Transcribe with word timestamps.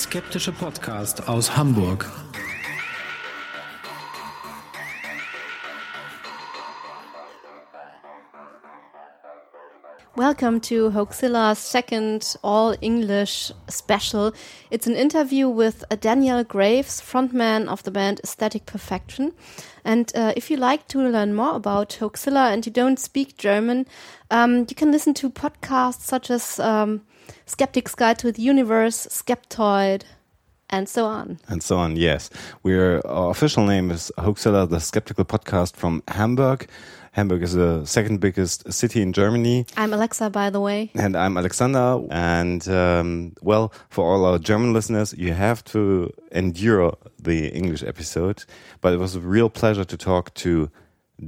Skeptische 0.00 0.50
Podcast 0.50 1.28
aus 1.28 1.58
Hamburg. 1.58 2.06
Welcome 10.16 10.60
to 10.62 10.90
Hoaxilla's 10.90 11.58
second 11.58 12.36
all 12.42 12.74
English 12.80 13.52
special. 13.68 14.32
It's 14.70 14.86
an 14.86 14.96
interview 14.96 15.50
with 15.50 15.84
Daniel 16.00 16.44
Graves, 16.44 17.02
frontman 17.02 17.68
of 17.68 17.82
the 17.82 17.90
band 17.90 18.20
Aesthetic 18.24 18.64
Perfection. 18.64 19.32
And 19.84 20.10
uh, 20.14 20.32
if 20.34 20.50
you 20.50 20.56
like 20.56 20.88
to 20.88 20.98
learn 21.00 21.34
more 21.34 21.54
about 21.56 21.98
Hoaxilla 22.00 22.50
and 22.50 22.64
you 22.64 22.72
don't 22.72 22.98
speak 22.98 23.36
German, 23.36 23.86
um, 24.30 24.60
you 24.60 24.74
can 24.74 24.90
listen 24.90 25.12
to 25.14 25.28
podcasts 25.28 26.02
such 26.02 26.30
as 26.30 26.58
um, 26.58 27.02
Skeptic's 27.46 27.94
Guide 27.94 28.18
to 28.18 28.32
the 28.32 28.42
Universe, 28.42 29.06
Skeptoid, 29.06 30.02
and 30.70 30.88
so 30.88 31.04
on. 31.04 31.38
And 31.48 31.62
so 31.62 31.76
on, 31.76 31.96
yes. 31.96 32.30
We're, 32.62 33.00
our 33.04 33.30
official 33.30 33.66
name 33.66 33.90
is 33.90 34.12
Hoaxilla, 34.18 34.68
the 34.68 34.80
skeptical 34.80 35.24
podcast 35.24 35.76
from 35.76 36.02
Hamburg. 36.08 36.68
Hamburg 37.12 37.42
is 37.42 37.54
the 37.54 37.84
second 37.84 38.20
biggest 38.20 38.72
city 38.72 39.02
in 39.02 39.12
Germany. 39.12 39.66
I'm 39.76 39.92
Alexa, 39.92 40.30
by 40.30 40.48
the 40.48 40.60
way. 40.60 40.92
And 40.94 41.16
I'm 41.16 41.36
Alexander. 41.36 42.00
And, 42.08 42.68
um, 42.68 43.34
well, 43.42 43.72
for 43.88 44.04
all 44.04 44.24
our 44.24 44.38
German 44.38 44.72
listeners, 44.72 45.12
you 45.18 45.32
have 45.32 45.64
to 45.64 46.12
endure 46.30 46.96
the 47.18 47.48
English 47.48 47.82
episode. 47.82 48.44
But 48.80 48.92
it 48.92 48.98
was 48.98 49.16
a 49.16 49.20
real 49.20 49.50
pleasure 49.50 49.84
to 49.84 49.96
talk 49.96 50.32
to 50.34 50.70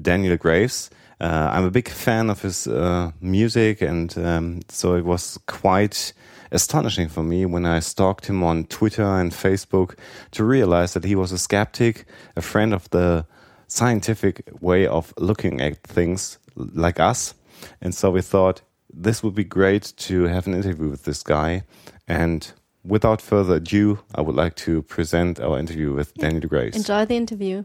Daniel 0.01 0.37
Graves. 0.37 0.91
Uh, 1.21 1.51
I'm 1.53 1.65
a 1.65 1.71
big 1.71 1.89
fan 1.89 2.31
of 2.31 2.43
his 2.43 2.67
uh, 2.67 3.13
music, 3.21 3.81
and 3.81 4.17
um, 4.19 4.61
so 4.69 4.95
it 4.95 5.05
was 5.05 5.39
quite 5.47 6.13
astonishing 6.51 7.09
for 7.09 7.23
me 7.23 7.47
when 7.47 7.65
I 7.65 7.81
stalked 7.81 8.27
him 8.27 8.43
on 8.43 8.65
Twitter 8.65 9.05
and 9.05 9.33
Facebook 9.33 9.97
to 10.33 10.45
realize 10.45 10.95
that 10.95 11.05
he 11.05 11.15
was 11.15 11.33
a 11.33 11.39
skeptic, 11.39 12.05
a 12.37 12.43
friend 12.43 12.75
of 12.75 12.91
the 12.91 13.27
scientific 13.69 14.51
way 14.61 14.87
of 14.87 15.15
looking 15.17 15.61
at 15.61 15.83
things 15.83 16.39
like 16.57 17.01
us. 17.01 17.35
And 17.81 17.95
so 17.95 18.11
we 18.11 18.21
thought 18.21 18.63
this 18.93 19.23
would 19.23 19.35
be 19.35 19.45
great 19.45 19.93
to 19.97 20.25
have 20.25 20.47
an 20.47 20.55
interview 20.55 20.91
with 20.91 21.05
this 21.05 21.23
guy. 21.23 21.63
And 22.07 22.53
without 22.85 23.23
further 23.23 23.57
ado, 23.57 24.01
I 24.15 24.21
would 24.21 24.37
like 24.37 24.57
to 24.57 24.83
present 24.83 25.41
our 25.41 25.59
interview 25.59 25.93
with 25.93 26.15
Daniel 26.15 26.49
Graves. 26.49 26.77
Enjoy 26.77 27.05
the 27.07 27.17
interview. 27.17 27.65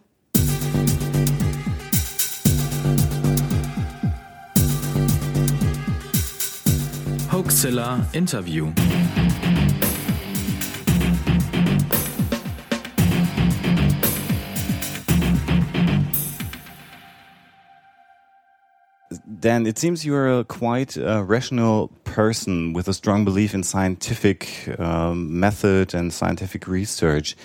Interview. 8.14 8.72
Dan, 19.40 19.66
it 19.66 19.80
seems 19.80 20.06
you're 20.06 20.40
a 20.40 20.44
quite 20.44 21.00
uh, 21.00 21.24
rational 21.24 21.88
person 22.04 22.74
with 22.74 22.88
a 22.88 22.94
strong 22.94 23.26
belief 23.26 23.56
in 23.56 23.64
scientific 23.64 24.70
um, 24.78 25.40
method 25.40 25.96
and 25.96 26.14
scientific 26.14 26.68
research. 26.68 27.36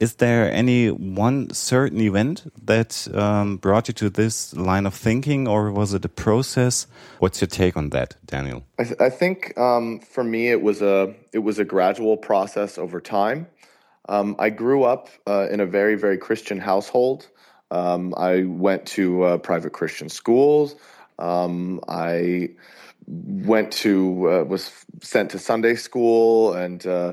Is 0.00 0.14
there 0.14 0.48
any 0.52 0.90
one 0.90 1.52
certain 1.52 2.00
event 2.00 2.52
that 2.64 3.08
um, 3.12 3.56
brought 3.56 3.88
you 3.88 3.94
to 3.94 4.08
this 4.08 4.54
line 4.54 4.86
of 4.86 4.94
thinking, 4.94 5.48
or 5.48 5.72
was 5.72 5.92
it 5.92 6.04
a 6.04 6.08
process? 6.08 6.86
What's 7.18 7.40
your 7.40 7.48
take 7.48 7.76
on 7.76 7.90
that, 7.90 8.14
Daniel? 8.24 8.62
I, 8.78 8.84
th 8.84 9.00
I 9.00 9.10
think 9.10 9.58
um, 9.58 9.98
for 9.98 10.22
me 10.22 10.52
it 10.52 10.62
was 10.62 10.82
a 10.82 11.14
it 11.32 11.40
was 11.40 11.58
a 11.58 11.64
gradual 11.64 12.16
process 12.16 12.78
over 12.78 13.00
time. 13.00 13.48
Um, 14.08 14.36
I 14.38 14.50
grew 14.50 14.84
up 14.84 15.08
uh, 15.26 15.48
in 15.50 15.60
a 15.60 15.66
very 15.66 15.96
very 15.96 16.18
Christian 16.18 16.60
household. 16.60 17.26
Um, 17.72 18.14
I 18.16 18.44
went 18.44 18.86
to 18.96 19.04
uh, 19.24 19.38
private 19.38 19.72
Christian 19.72 20.08
schools. 20.08 20.76
Um, 21.18 21.80
I 21.88 22.50
went 23.06 23.72
to 23.84 24.30
uh, 24.30 24.44
was 24.44 24.70
sent 25.02 25.30
to 25.32 25.38
Sunday 25.38 25.74
school, 25.74 26.54
and 26.54 26.86
uh, 26.86 27.12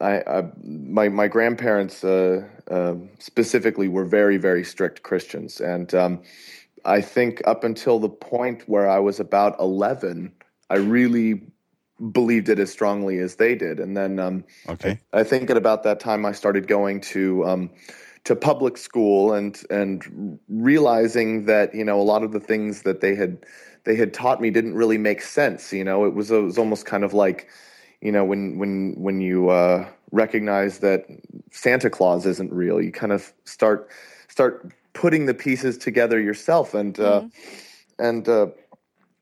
I, 0.00 0.22
I, 0.26 0.44
my 0.62 1.08
my 1.08 1.28
grandparents 1.28 2.04
uh, 2.04 2.46
uh 2.70 2.94
specifically 3.18 3.88
were 3.88 4.04
very 4.04 4.36
very 4.36 4.64
strict 4.64 5.02
Christians, 5.02 5.60
and 5.60 5.94
um, 5.94 6.22
I 6.84 7.00
think 7.00 7.42
up 7.46 7.64
until 7.64 7.98
the 7.98 8.08
point 8.08 8.68
where 8.68 8.88
I 8.88 8.98
was 8.98 9.20
about 9.20 9.58
eleven, 9.60 10.32
I 10.70 10.76
really 10.76 11.42
believed 12.12 12.48
it 12.48 12.58
as 12.58 12.70
strongly 12.72 13.18
as 13.18 13.36
they 13.36 13.54
did, 13.54 13.78
and 13.80 13.96
then 13.96 14.18
um, 14.18 14.44
okay, 14.68 15.00
I, 15.12 15.20
I, 15.20 15.24
think 15.24 15.50
at 15.50 15.56
about 15.56 15.82
that 15.84 16.00
time 16.00 16.26
I 16.26 16.32
started 16.32 16.66
going 16.66 17.00
to 17.02 17.44
um, 17.44 17.70
to 18.24 18.34
public 18.34 18.76
school 18.76 19.32
and 19.32 19.60
and 19.70 20.38
realizing 20.48 21.44
that 21.44 21.74
you 21.74 21.84
know 21.84 22.00
a 22.00 22.02
lot 22.02 22.22
of 22.22 22.32
the 22.32 22.40
things 22.40 22.82
that 22.82 23.00
they 23.00 23.14
had 23.14 23.44
they 23.84 23.94
had 23.94 24.12
taught 24.12 24.40
me 24.40 24.50
didn't 24.50 24.74
really 24.74 24.98
make 24.98 25.22
sense. 25.22 25.72
You 25.72 25.84
know, 25.84 26.04
it 26.04 26.14
was 26.14 26.30
it 26.30 26.40
was 26.40 26.58
almost 26.58 26.86
kind 26.86 27.04
of 27.04 27.14
like 27.14 27.48
you 28.04 28.12
know 28.12 28.24
when 28.24 28.58
when 28.58 28.94
when 28.96 29.20
you 29.20 29.48
uh, 29.48 29.88
recognize 30.12 30.78
that 30.80 31.06
Santa 31.50 31.90
Claus 31.90 32.26
isn't 32.26 32.52
real, 32.52 32.80
you 32.80 32.92
kind 32.92 33.12
of 33.12 33.32
start 33.44 33.88
start 34.28 34.72
putting 34.92 35.26
the 35.26 35.34
pieces 35.34 35.76
together 35.76 36.20
yourself 36.20 36.74
and 36.74 37.00
uh, 37.00 37.22
mm-hmm. 37.22 38.04
and 38.04 38.28
uh, 38.28 38.46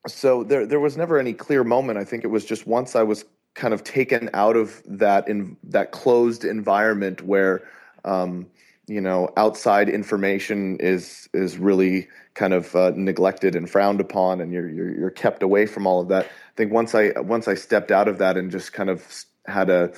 so 0.07 0.43
there 0.43 0.67
there 0.67 0.81
was 0.81 0.97
never 0.97 1.19
any 1.19 1.33
clear 1.33 1.63
moment. 1.63 1.99
I 1.99 2.05
think 2.05 2.25
it 2.25 2.29
was 2.29 2.45
just 2.45 2.67
once 2.67 2.97
I 2.97 3.05
was 3.05 3.25
kind 3.55 3.73
of 3.73 3.85
taken 3.85 4.29
out 4.35 4.57
of 4.57 4.83
that 4.87 5.29
in 5.29 5.57
that 5.63 5.93
closed 5.93 6.45
environment 6.45 7.23
where 7.23 7.63
um, 8.05 8.47
you 8.89 9.01
know 9.01 9.33
outside 9.37 9.89
information 9.89 10.77
is 10.81 11.29
is 11.33 11.57
really 11.57 12.09
kind 12.35 12.53
of 12.53 12.75
uh, 12.75 12.91
neglected 12.97 13.55
and 13.55 13.71
frowned 13.71 14.01
upon 14.01 14.41
and 14.41 14.53
you're, 14.53 14.69
you're 14.69 14.99
you're 14.99 15.11
kept 15.11 15.45
away 15.45 15.67
from 15.67 15.87
all 15.87 16.01
of 16.01 16.09
that 16.09 16.29
i 16.53 16.57
think 16.57 16.73
once 16.73 16.95
i 16.95 17.13
once 17.21 17.49
i 17.49 17.55
stepped 17.55 17.91
out 17.91 18.09
of 18.09 18.19
that 18.19 18.37
and 18.37 18.51
just 18.51 18.73
kind 18.73 18.91
of 18.91 19.25
had 19.47 19.71
a 19.71 19.93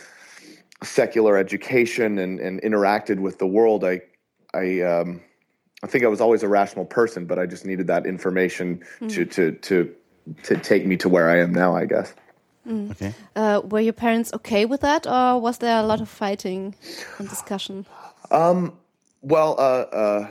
secular 0.82 1.36
education 1.36 2.18
and, 2.18 2.40
and 2.40 2.60
interacted 2.62 3.18
with 3.18 3.38
the 3.38 3.46
world 3.46 3.84
i 3.84 4.00
i 4.54 4.80
um 4.80 5.20
i 5.82 5.86
think 5.86 6.04
i 6.04 6.08
was 6.08 6.20
always 6.20 6.42
a 6.42 6.48
rational 6.48 6.84
person 6.84 7.26
but 7.26 7.38
i 7.38 7.46
just 7.46 7.64
needed 7.64 7.86
that 7.86 8.06
information 8.06 8.82
mm. 9.00 9.10
to 9.10 9.24
to 9.24 9.52
to 9.52 9.94
to 10.42 10.56
take 10.56 10.86
me 10.86 10.96
to 10.96 11.08
where 11.08 11.30
i 11.30 11.38
am 11.38 11.52
now 11.52 11.76
i 11.76 11.84
guess 11.84 12.14
Mm. 12.66 12.90
Okay. 12.92 13.14
Uh, 13.36 13.60
were 13.64 13.80
your 13.80 13.92
parents 13.92 14.32
okay 14.32 14.64
with 14.64 14.80
that, 14.80 15.06
or 15.06 15.38
was 15.40 15.58
there 15.58 15.78
a 15.78 15.82
lot 15.82 16.00
of 16.00 16.08
fighting 16.08 16.74
and 17.18 17.28
discussion? 17.28 17.86
Um, 18.30 18.72
well, 19.20 19.54
uh, 19.58 19.84
uh, 19.94 20.30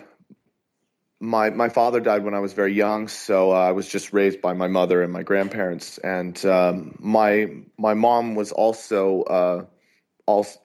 my 1.24 1.50
my 1.52 1.70
father 1.70 2.02
died 2.02 2.26
when 2.26 2.34
I 2.34 2.40
was 2.40 2.52
very 2.52 2.74
young, 2.74 3.08
so 3.08 3.54
uh, 3.54 3.56
I 3.56 3.72
was 3.72 3.88
just 3.88 4.12
raised 4.12 4.42
by 4.42 4.52
my 4.52 4.68
mother 4.68 5.02
and 5.02 5.14
my 5.14 5.24
grandparents, 5.24 5.98
and 6.00 6.46
um, 6.46 6.96
my 7.00 7.50
my 7.78 7.94
mom 7.94 8.36
was 8.36 8.52
also 8.52 9.22
uh, 9.24 9.66
also 10.26 10.60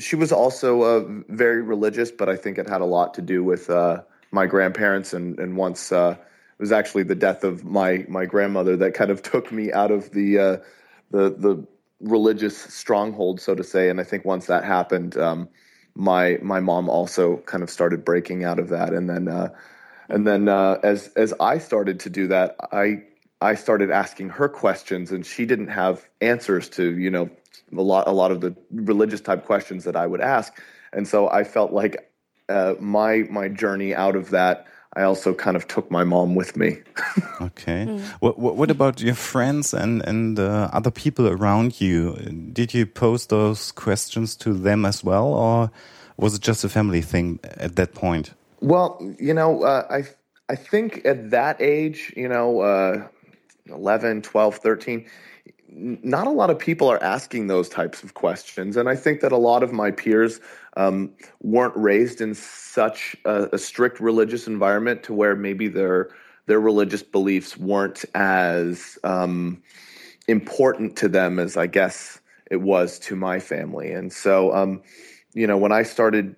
she 0.00 0.16
was 0.16 0.32
also 0.32 0.82
uh, 0.82 1.04
very 1.28 1.62
religious, 1.62 2.10
but 2.10 2.28
I 2.28 2.34
think 2.34 2.58
it 2.58 2.68
had 2.68 2.80
a 2.80 2.84
lot 2.84 3.14
to 3.14 3.22
do 3.22 3.44
with 3.44 3.70
uh, 3.70 4.02
my 4.32 4.46
grandparents, 4.46 5.14
and 5.14 5.38
and 5.38 5.56
once 5.56 5.92
uh, 5.92 6.16
it 6.18 6.60
was 6.60 6.72
actually 6.72 7.04
the 7.04 7.14
death 7.14 7.44
of 7.44 7.64
my 7.64 8.04
my 8.08 8.26
grandmother 8.26 8.76
that 8.78 8.94
kind 8.94 9.12
of 9.12 9.22
took 9.32 9.52
me 9.52 9.72
out 9.72 9.92
of 9.92 10.10
the 10.10 10.60
the 11.12 11.30
the 11.30 11.64
religious 12.00 12.56
stronghold, 12.56 13.40
so 13.40 13.54
to 13.54 13.62
say, 13.62 13.88
and 13.88 14.00
I 14.00 14.04
think 14.04 14.24
once 14.24 14.46
that 14.46 14.64
happened. 14.64 15.16
Um, 15.16 15.48
my 15.94 16.38
my 16.42 16.60
mom 16.60 16.88
also 16.88 17.38
kind 17.38 17.62
of 17.62 17.70
started 17.70 18.04
breaking 18.04 18.44
out 18.44 18.58
of 18.58 18.68
that, 18.68 18.92
and 18.92 19.08
then 19.08 19.28
uh, 19.28 19.48
and 20.08 20.26
then 20.26 20.48
uh, 20.48 20.78
as 20.82 21.08
as 21.16 21.34
I 21.40 21.58
started 21.58 22.00
to 22.00 22.10
do 22.10 22.26
that, 22.28 22.56
I 22.72 23.02
I 23.40 23.54
started 23.54 23.90
asking 23.90 24.30
her 24.30 24.48
questions, 24.48 25.12
and 25.12 25.24
she 25.24 25.46
didn't 25.46 25.68
have 25.68 26.08
answers 26.20 26.68
to 26.70 26.98
you 26.98 27.10
know 27.10 27.30
a 27.76 27.82
lot 27.82 28.08
a 28.08 28.12
lot 28.12 28.30
of 28.30 28.40
the 28.40 28.54
religious 28.70 29.20
type 29.20 29.44
questions 29.46 29.84
that 29.84 29.96
I 29.96 30.06
would 30.06 30.20
ask, 30.20 30.52
and 30.92 31.06
so 31.06 31.28
I 31.28 31.44
felt 31.44 31.72
like 31.72 32.10
uh, 32.48 32.74
my 32.80 33.24
my 33.30 33.48
journey 33.48 33.94
out 33.94 34.16
of 34.16 34.30
that 34.30 34.66
I 34.96 35.02
also 35.02 35.34
kind 35.34 35.56
of 35.56 35.68
took 35.68 35.90
my 35.90 36.02
mom 36.02 36.34
with 36.34 36.56
me. 36.56 36.78
okay. 37.40 37.86
Mm. 37.86 38.00
What, 38.20 38.38
what, 38.38 38.56
what 38.56 38.70
about 38.70 39.00
your 39.00 39.14
friends 39.14 39.72
and 39.72 40.02
and 40.02 40.38
uh, 40.38 40.68
other 40.72 40.90
people 40.90 41.28
around 41.28 41.80
you? 41.80 42.14
Did 42.52 42.74
you 42.74 42.86
pose 42.86 43.26
those 43.26 43.72
questions 43.72 44.34
to 44.36 44.52
them 44.52 44.84
as 44.84 45.04
well, 45.04 45.26
or 45.26 45.70
was 46.16 46.34
it 46.34 46.40
just 46.40 46.64
a 46.64 46.68
family 46.68 47.02
thing 47.02 47.38
at 47.42 47.76
that 47.76 47.94
point? 47.94 48.34
Well, 48.60 48.98
you 49.18 49.32
know, 49.32 49.62
uh, 49.62 49.86
I 49.88 50.04
I 50.52 50.56
think 50.56 51.04
at 51.04 51.30
that 51.30 51.60
age, 51.60 52.12
you 52.16 52.28
know, 52.28 52.60
uh, 52.60 53.06
11, 53.68 54.22
12, 54.22 54.56
13, 54.56 55.06
not 55.72 56.26
a 56.26 56.30
lot 56.30 56.50
of 56.50 56.58
people 56.58 56.88
are 56.88 57.02
asking 57.02 57.46
those 57.46 57.68
types 57.68 58.02
of 58.02 58.14
questions. 58.14 58.76
And 58.76 58.88
I 58.88 58.96
think 58.96 59.20
that 59.20 59.32
a 59.32 59.36
lot 59.36 59.62
of 59.62 59.72
my 59.72 59.90
peers 59.90 60.40
um, 60.76 61.12
weren't 61.42 61.76
raised 61.76 62.20
in 62.20 62.34
such 62.34 63.16
a, 63.24 63.48
a, 63.52 63.58
strict 63.58 64.00
religious 64.00 64.46
environment 64.46 65.02
to 65.04 65.14
where 65.14 65.34
maybe 65.34 65.68
their 65.68 66.10
their 66.46 66.60
religious 66.60 67.02
beliefs 67.02 67.56
weren't 67.56 68.04
as 68.14 68.98
um, 69.04 69.62
important 70.26 70.96
to 70.96 71.08
them 71.08 71.38
as 71.38 71.56
I 71.56 71.66
guess 71.66 72.20
it 72.50 72.60
was 72.62 72.98
to 73.00 73.14
my 73.14 73.38
family. 73.38 73.92
And 73.92 74.12
so, 74.12 74.52
um, 74.52 74.82
you 75.32 75.46
know, 75.46 75.56
when 75.56 75.72
I 75.72 75.82
started 75.84 76.34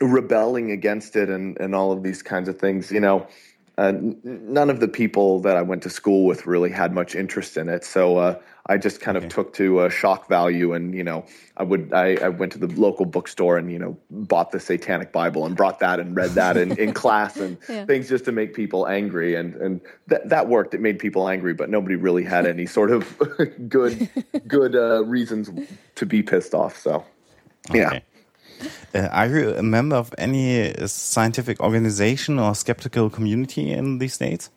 rebelling 0.00 0.70
against 0.70 1.16
it 1.16 1.28
and, 1.28 1.58
and 1.60 1.74
all 1.74 1.92
of 1.92 2.02
these 2.02 2.22
kinds 2.22 2.48
of 2.48 2.58
things, 2.58 2.92
you 2.92 3.00
know, 3.00 3.26
uh, 3.78 3.92
none 4.24 4.68
of 4.70 4.80
the 4.80 4.88
people 4.88 5.40
that 5.40 5.56
I 5.56 5.62
went 5.62 5.82
to 5.84 5.90
school 5.90 6.26
with 6.26 6.46
really 6.46 6.70
had 6.70 6.92
much 6.92 7.14
interest 7.14 7.56
in 7.56 7.68
it. 7.68 7.84
So 7.84 8.18
uh, 8.18 8.38
I 8.66 8.76
just 8.76 9.00
kind 9.00 9.16
Okay. 9.16 9.26
of 9.26 9.32
took 9.32 9.52
to 9.54 9.80
uh, 9.80 9.88
shock 9.88 10.28
value, 10.28 10.72
and 10.74 10.94
you 10.94 11.02
know, 11.04 11.24
I 11.56 11.62
would 11.62 11.92
I, 11.92 12.16
I 12.16 12.28
went 12.28 12.52
to 12.52 12.58
the 12.58 12.66
local 12.68 13.06
bookstore 13.06 13.56
and 13.58 13.72
you 13.72 13.78
know 13.78 13.98
bought 14.10 14.50
the 14.50 14.60
Satanic 14.60 15.12
Bible 15.12 15.46
and 15.46 15.56
brought 15.56 15.80
that 15.80 15.98
and 16.00 16.14
read 16.14 16.34
that 16.34 16.56
in, 16.56 16.76
in 16.76 16.92
class 17.02 17.40
and 17.40 17.56
Yeah. 17.68 17.86
things 17.86 18.08
just 18.08 18.24
to 18.26 18.32
make 18.32 18.54
people 18.54 18.86
angry, 18.86 19.34
and 19.34 19.54
and 19.56 19.80
that 20.08 20.28
that 20.28 20.48
worked. 20.48 20.74
It 20.74 20.80
made 20.80 20.98
people 20.98 21.28
angry, 21.28 21.54
but 21.54 21.70
nobody 21.70 21.96
really 21.96 22.24
had 22.24 22.46
any 22.46 22.66
sort 22.78 22.90
of 22.90 23.16
good 23.68 24.06
good 24.46 24.76
uh, 24.76 25.04
reasons 25.04 25.50
to 25.96 26.06
be 26.06 26.22
pissed 26.22 26.54
off. 26.54 26.76
So 26.76 27.04
yeah. 27.72 28.00
Okay. 28.60 28.70
Uh, 28.94 29.08
are 29.08 29.28
you 29.28 29.54
a 29.56 29.62
member 29.62 29.96
of 29.96 30.14
any 30.18 30.74
uh, 30.74 30.86
scientific 30.86 31.60
organization 31.60 32.38
or 32.38 32.54
skeptical 32.54 33.10
community 33.10 33.70
in 33.70 33.98
the 33.98 34.08
States? 34.08 34.50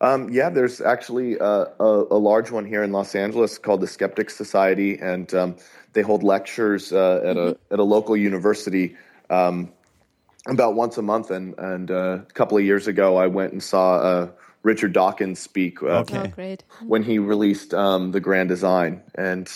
Um, 0.00 0.30
yeah, 0.30 0.50
there's 0.50 0.80
actually 0.80 1.38
uh, 1.38 1.66
a, 1.78 2.04
a 2.10 2.18
large 2.18 2.50
one 2.50 2.64
here 2.64 2.82
in 2.82 2.92
Los 2.92 3.14
Angeles 3.14 3.58
called 3.58 3.80
the 3.80 3.86
Skeptics 3.86 4.36
Society, 4.36 4.98
and 4.98 5.32
um, 5.34 5.56
they 5.92 6.02
hold 6.02 6.22
lectures 6.22 6.92
uh, 6.92 7.20
at 7.24 7.36
a 7.36 7.56
at 7.70 7.78
a 7.78 7.84
local 7.84 8.16
university 8.16 8.96
um, 9.30 9.72
about 10.46 10.74
once 10.74 10.98
a 10.98 11.02
month. 11.02 11.30
And 11.30 11.54
and 11.58 11.90
uh, 11.90 12.18
a 12.28 12.32
couple 12.32 12.58
of 12.58 12.64
years 12.64 12.88
ago, 12.88 13.16
I 13.16 13.28
went 13.28 13.52
and 13.52 13.62
saw 13.62 13.96
uh, 13.98 14.30
Richard 14.62 14.92
Dawkins 14.92 15.38
speak 15.38 15.82
uh, 15.82 16.00
Okay. 16.00 16.18
Oh, 16.18 16.26
great. 16.28 16.64
when 16.86 17.02
he 17.02 17.18
released 17.18 17.72
um, 17.72 18.10
the 18.10 18.20
Grand 18.20 18.48
Design, 18.48 19.02
and 19.14 19.48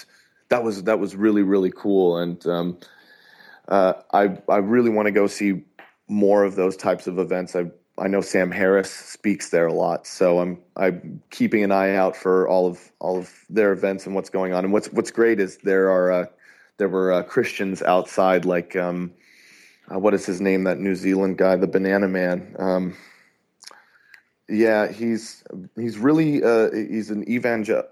that 0.48 0.62
was 0.62 0.84
that 0.84 1.00
was 1.00 1.16
really 1.16 1.42
really 1.42 1.72
cool. 1.74 2.18
And 2.18 2.44
um, 2.46 2.78
uh, 3.68 3.94
I 4.12 4.38
I 4.48 4.58
really 4.58 4.90
want 4.90 5.06
to 5.06 5.12
go 5.12 5.26
see 5.26 5.62
more 6.08 6.44
of 6.44 6.56
those 6.56 6.76
types 6.76 7.06
of 7.06 7.18
events. 7.18 7.56
I 7.56 7.70
I 7.96 8.08
know 8.08 8.20
Sam 8.20 8.50
Harris 8.50 8.90
speaks 8.90 9.50
there 9.50 9.66
a 9.66 9.72
lot, 9.72 10.06
so 10.06 10.40
I'm 10.40 10.58
I'm 10.76 11.22
keeping 11.30 11.62
an 11.62 11.72
eye 11.72 11.94
out 11.94 12.16
for 12.16 12.48
all 12.48 12.66
of 12.66 12.92
all 12.98 13.18
of 13.18 13.32
their 13.48 13.72
events 13.72 14.06
and 14.06 14.14
what's 14.14 14.30
going 14.30 14.52
on. 14.52 14.64
And 14.64 14.72
what's 14.72 14.88
what's 14.88 15.10
great 15.10 15.40
is 15.40 15.58
there 15.58 15.90
are 15.90 16.12
uh, 16.12 16.26
there 16.78 16.88
were 16.88 17.12
uh, 17.12 17.22
Christians 17.22 17.82
outside, 17.82 18.44
like 18.44 18.74
um, 18.74 19.12
uh, 19.92 19.98
what 19.98 20.12
is 20.12 20.26
his 20.26 20.40
name? 20.40 20.64
That 20.64 20.78
New 20.78 20.96
Zealand 20.96 21.38
guy, 21.38 21.56
the 21.56 21.68
Banana 21.68 22.08
Man. 22.08 22.56
Um, 22.58 22.96
yeah, 24.48 24.90
he's 24.90 25.44
he's 25.76 25.96
really 25.96 26.42
uh, 26.42 26.70
he's 26.72 27.10
an 27.10 27.28
evangel 27.30 27.84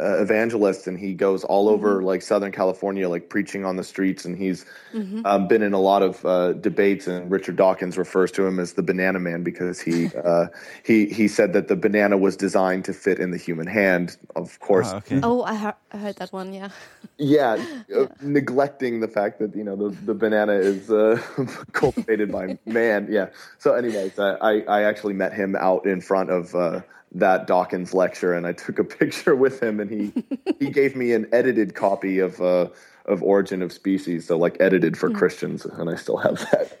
uh, 0.00 0.04
uh, 0.04 0.22
evangelist, 0.22 0.86
and 0.86 0.98
he 0.98 1.14
goes 1.14 1.44
all 1.44 1.68
over 1.68 2.02
like 2.02 2.22
Southern 2.22 2.52
California, 2.52 3.08
like 3.08 3.28
preaching 3.28 3.64
on 3.64 3.76
the 3.76 3.84
streets, 3.84 4.24
and 4.24 4.36
he's 4.36 4.64
um, 5.24 5.48
been 5.48 5.62
in 5.62 5.72
a 5.72 5.80
lot 5.80 6.02
of 6.02 6.24
uh, 6.24 6.52
debates. 6.52 7.06
And 7.06 7.30
Richard 7.30 7.56
Dawkins 7.56 7.96
refers 7.98 8.30
to 8.32 8.46
him 8.46 8.58
as 8.58 8.74
the 8.74 8.82
Banana 8.82 9.20
Man 9.20 9.42
because 9.42 9.80
he 9.80 10.10
uh, 10.24 10.46
he 10.84 11.06
he 11.06 11.28
said 11.28 11.52
that 11.52 11.68
the 11.68 11.76
banana 11.76 12.16
was 12.16 12.36
designed 12.36 12.84
to 12.86 12.92
fit 12.92 13.18
in 13.18 13.30
the 13.30 13.36
human 13.36 13.66
hand. 13.66 14.16
Of 14.36 14.60
course, 14.60 14.88
Ah, 14.90 14.96
okay. 14.96 15.20
Oh, 15.22 15.42
I, 15.42 15.54
heard, 15.54 15.74
I 15.92 15.96
heard 15.96 16.16
that 16.16 16.32
one. 16.32 16.52
Yeah. 16.52 16.68
yeah, 17.18 17.64
uh, 17.96 18.06
neglecting 18.20 19.00
the 19.00 19.08
fact 19.08 19.38
that 19.38 19.54
you 19.54 19.64
know 19.64 19.76
the, 19.76 19.96
the 20.04 20.14
banana 20.14 20.54
is 20.54 20.90
uh, 20.90 21.20
cultivated 21.72 22.30
by 22.30 22.58
man. 22.66 23.08
Yeah. 23.10 23.28
So, 23.58 23.74
anyways, 23.74 24.18
I, 24.18 24.34
I 24.34 24.52
I 24.62 24.82
actually 24.82 25.14
met 25.14 25.32
him 25.32 25.56
out 25.56 25.86
in 25.86 26.00
front 26.00 26.30
of 26.30 26.54
uh, 26.54 26.80
that 27.14 27.46
Dawkins 27.46 27.94
lecture, 27.94 28.34
and 28.34 28.46
I 28.46 28.52
took 28.52 28.78
a 28.78 28.84
picture 29.00 29.34
with 29.34 29.62
him, 29.62 29.80
and 29.80 29.90
he 29.90 30.12
he 30.58 30.70
gave 30.70 30.96
me 30.96 31.12
an 31.12 31.26
edited 31.32 31.74
copy 31.74 32.18
of 32.18 32.40
uh, 32.40 32.68
of 33.06 33.22
Origin 33.22 33.62
of 33.62 33.72
Species, 33.72 34.26
so 34.26 34.36
like 34.36 34.56
edited 34.60 34.96
for 34.96 35.10
Christians, 35.10 35.64
and 35.64 35.88
I 35.88 35.96
still 35.96 36.18
have 36.18 36.38
that. 36.50 36.80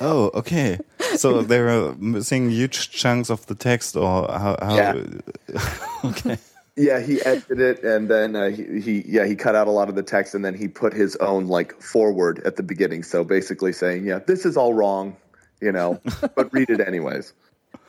Oh, 0.00 0.30
okay. 0.34 0.78
So 1.16 1.42
they 1.50 1.60
were 1.60 1.94
missing 1.98 2.50
huge 2.50 2.90
chunks 2.90 3.30
of 3.30 3.46
the 3.46 3.54
text, 3.54 3.96
or 3.96 4.26
how? 4.28 4.56
how 4.60 4.76
Yeah. 4.76 5.04
okay. 6.04 6.38
Yeah, 6.76 7.00
he 7.00 7.20
edited 7.22 7.60
it, 7.60 7.84
and 7.84 8.08
then 8.08 8.36
uh, 8.36 8.50
he, 8.50 8.80
he 8.80 9.04
yeah 9.06 9.26
he 9.26 9.34
cut 9.34 9.54
out 9.54 9.66
a 9.66 9.70
lot 9.70 9.88
of 9.88 9.96
the 9.96 10.02
text, 10.02 10.34
and 10.34 10.44
then 10.44 10.54
he 10.54 10.68
put 10.68 10.92
his 10.92 11.16
own 11.16 11.46
like 11.46 11.80
forward 11.80 12.40
at 12.46 12.56
the 12.56 12.62
beginning. 12.62 13.02
So 13.02 13.22
basically 13.24 13.72
saying, 13.72 14.06
yeah, 14.06 14.20
this 14.20 14.46
is 14.46 14.56
all 14.56 14.72
wrong, 14.72 15.16
you 15.60 15.72
know, 15.72 16.00
but 16.34 16.52
read 16.52 16.70
it 16.70 16.80
anyways. 16.80 17.34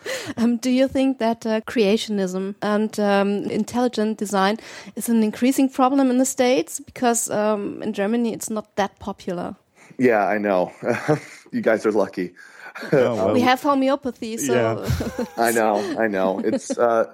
Um, 0.38 0.58
do 0.58 0.70
you 0.70 0.88
think 0.88 1.20
that 1.20 1.46
uh, 1.46 1.62
creationism 1.62 2.56
and 2.62 3.00
um, 3.00 3.30
intelligent 3.52 4.18
design 4.18 4.58
is 4.96 5.10
an 5.10 5.24
increasing 5.24 5.70
problem 5.70 6.10
in 6.10 6.18
the 6.18 6.26
States? 6.26 6.80
Because 6.80 7.30
um, 7.30 7.84
in 7.84 7.94
Germany 7.94 8.34
it's 8.34 8.50
not 8.50 8.76
that 8.76 8.98
popular. 9.00 9.56
Yeah, 9.98 10.26
I 10.26 10.38
know. 10.38 10.72
you 11.52 11.62
guys 11.62 11.86
are 11.86 11.92
lucky. 11.92 12.34
Oh, 12.92 13.16
well, 13.16 13.34
We 13.34 13.42
have 13.42 13.62
homeopathy, 13.62 14.38
so 14.38 14.54
Yeah. 14.54 15.26
I 15.38 15.52
know, 15.52 15.76
I 16.00 16.08
know. 16.08 16.40
It's 16.40 16.78
uh, 16.78 17.14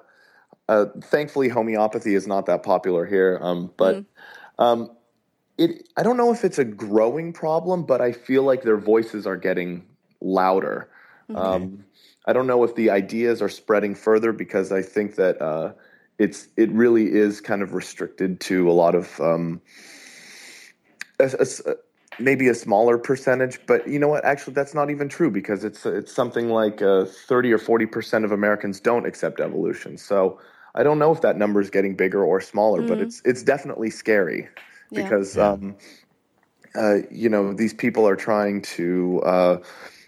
uh, 0.69 0.85
thankfully 1.01 1.49
homeopathy 1.49 2.15
is 2.15 2.27
not 2.27 2.45
that 2.45 2.63
popular 2.63 3.05
here, 3.05 3.39
um, 3.41 3.71
but 3.77 4.05
um, 4.59 4.91
it. 5.57 5.87
I 5.97 6.03
don't 6.03 6.17
know 6.17 6.31
if 6.31 6.43
it's 6.43 6.59
a 6.59 6.65
growing 6.65 7.33
problem, 7.33 7.85
but 7.85 8.01
I 8.01 8.11
feel 8.11 8.43
like 8.43 8.63
their 8.63 8.77
voices 8.77 9.25
are 9.25 9.37
getting 9.37 9.85
louder. 10.21 10.89
Um, 11.35 11.83
I 12.27 12.33
don't 12.33 12.45
know 12.45 12.63
if 12.63 12.75
the 12.75 12.89
ideas 12.89 13.41
are 13.41 13.49
spreading 13.49 13.95
further 13.95 14.33
because 14.33 14.71
I 14.73 14.81
think 14.81 15.15
that 15.15 15.41
uh, 15.41 15.71
it's 16.19 16.49
it 16.57 16.69
really 16.71 17.11
is 17.11 17.39
kind 17.41 17.61
of 17.61 17.73
restricted 17.73 18.41
to 18.41 18.69
a 18.69 18.73
lot 18.73 18.95
of 18.95 19.19
um, 19.21 19.61
a, 21.19 21.23
a 21.23 21.41
s- 21.41 21.61
maybe 22.19 22.49
a 22.49 22.53
smaller 22.53 22.97
percentage, 22.97 23.59
but 23.65 23.87
you 23.87 23.97
know 23.97 24.09
what? 24.09 24.25
Actually, 24.25 24.53
that's 24.55 24.73
not 24.73 24.89
even 24.89 25.07
true 25.07 25.31
because 25.31 25.63
it's 25.63 25.85
it's 25.85 26.13
something 26.13 26.49
like 26.49 26.81
uh, 26.81 27.05
thirty 27.05 27.51
or 27.53 27.57
forty 27.57 27.85
percent 27.85 28.25
of 28.25 28.31
Americans 28.33 28.81
don't 28.81 29.05
accept 29.05 29.39
evolution. 29.39 29.97
So 29.97 30.39
I 30.75 30.83
don't 30.83 30.99
know 30.99 31.13
if 31.13 31.21
that 31.21 31.37
number 31.37 31.61
is 31.61 31.69
getting 31.69 31.95
bigger 31.95 32.23
or 32.23 32.41
smaller, 32.41 32.81
but 32.81 32.99
it's 32.99 33.21
it's 33.23 33.41
definitely 33.41 33.89
scary 33.89 34.49
Yeah. 34.91 34.99
because 34.99 35.37
um, 35.37 35.77
uh, 36.75 36.97
you 37.09 37.29
know 37.29 37.53
these 37.53 37.73
people 37.73 38.07
are 38.07 38.17
trying 38.17 38.61
to 38.63 39.21
uh, 39.25 39.57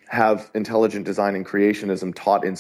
have 0.10 0.50
intelligent 0.54 1.06
design 1.06 1.36
and 1.36 1.46
creationism 1.46 2.14
taught 2.14 2.44
in 2.44 2.58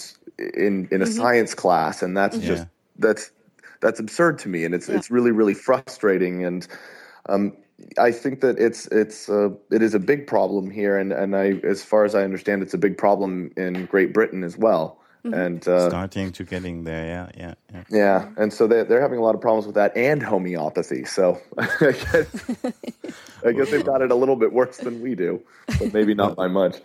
in 0.54 0.88
in 0.92 1.02
a 1.02 1.08
science 1.08 1.54
class, 1.54 2.02
and 2.02 2.16
that's 2.16 2.38
just 2.38 2.68
that's 2.98 3.32
that's 3.82 4.00
absurd 4.00 4.40
to 4.40 4.50
me, 4.50 4.66
and 4.66 4.74
it's 4.74 4.88
Yeah. 4.88 4.96
it's 4.96 5.12
really 5.12 5.32
really 5.32 5.54
frustrating 5.54 6.46
and. 6.46 6.68
Um, 7.28 7.54
I 7.98 8.12
think 8.12 8.42
that 8.42 8.60
it's 8.60 8.88
it's 8.88 9.30
uh, 9.30 9.50
it 9.72 9.82
is 9.82 9.94
a 9.94 10.00
big 10.00 10.28
problem 10.28 10.70
here, 10.70 10.98
and 10.98 11.14
and 11.14 11.36
I, 11.36 11.52
as 11.64 11.84
far 11.84 12.04
as 12.04 12.14
I 12.14 12.24
understand, 12.24 12.62
it's 12.62 12.74
a 12.74 12.78
big 12.78 12.98
problem 12.98 13.52
in 13.56 13.86
Great 13.86 14.14
Britain 14.14 14.44
as 14.44 14.58
well. 14.58 15.00
And 15.24 15.68
uh, 15.68 15.90
starting 15.90 16.32
to 16.34 16.44
getting 16.44 16.86
there. 16.86 17.06
Yeah, 17.06 17.30
yeah, 17.38 17.54
yeah. 17.74 17.84
yeah, 17.90 18.30
and 18.38 18.54
so 18.54 18.68
they're 18.68 18.86
they're 18.86 19.02
having 19.02 19.20
a 19.20 19.22
lot 19.22 19.36
of 19.36 19.42
problems 19.42 19.66
with 19.66 19.76
that 19.76 19.96
and 19.96 20.24
homeopathy. 20.24 21.04
So 21.06 21.40
I 21.58 21.92
guess 21.92 22.28
I 23.46 23.52
guess 23.52 23.70
they've 23.70 23.86
got 23.86 24.02
it 24.02 24.12
a 24.12 24.16
little 24.16 24.38
bit 24.38 24.54
worse 24.54 24.78
than 24.78 25.02
we 25.02 25.16
do, 25.16 25.42
but 25.78 25.94
maybe 25.94 26.14
not 26.14 26.36
by 26.36 26.48
much. 26.48 26.78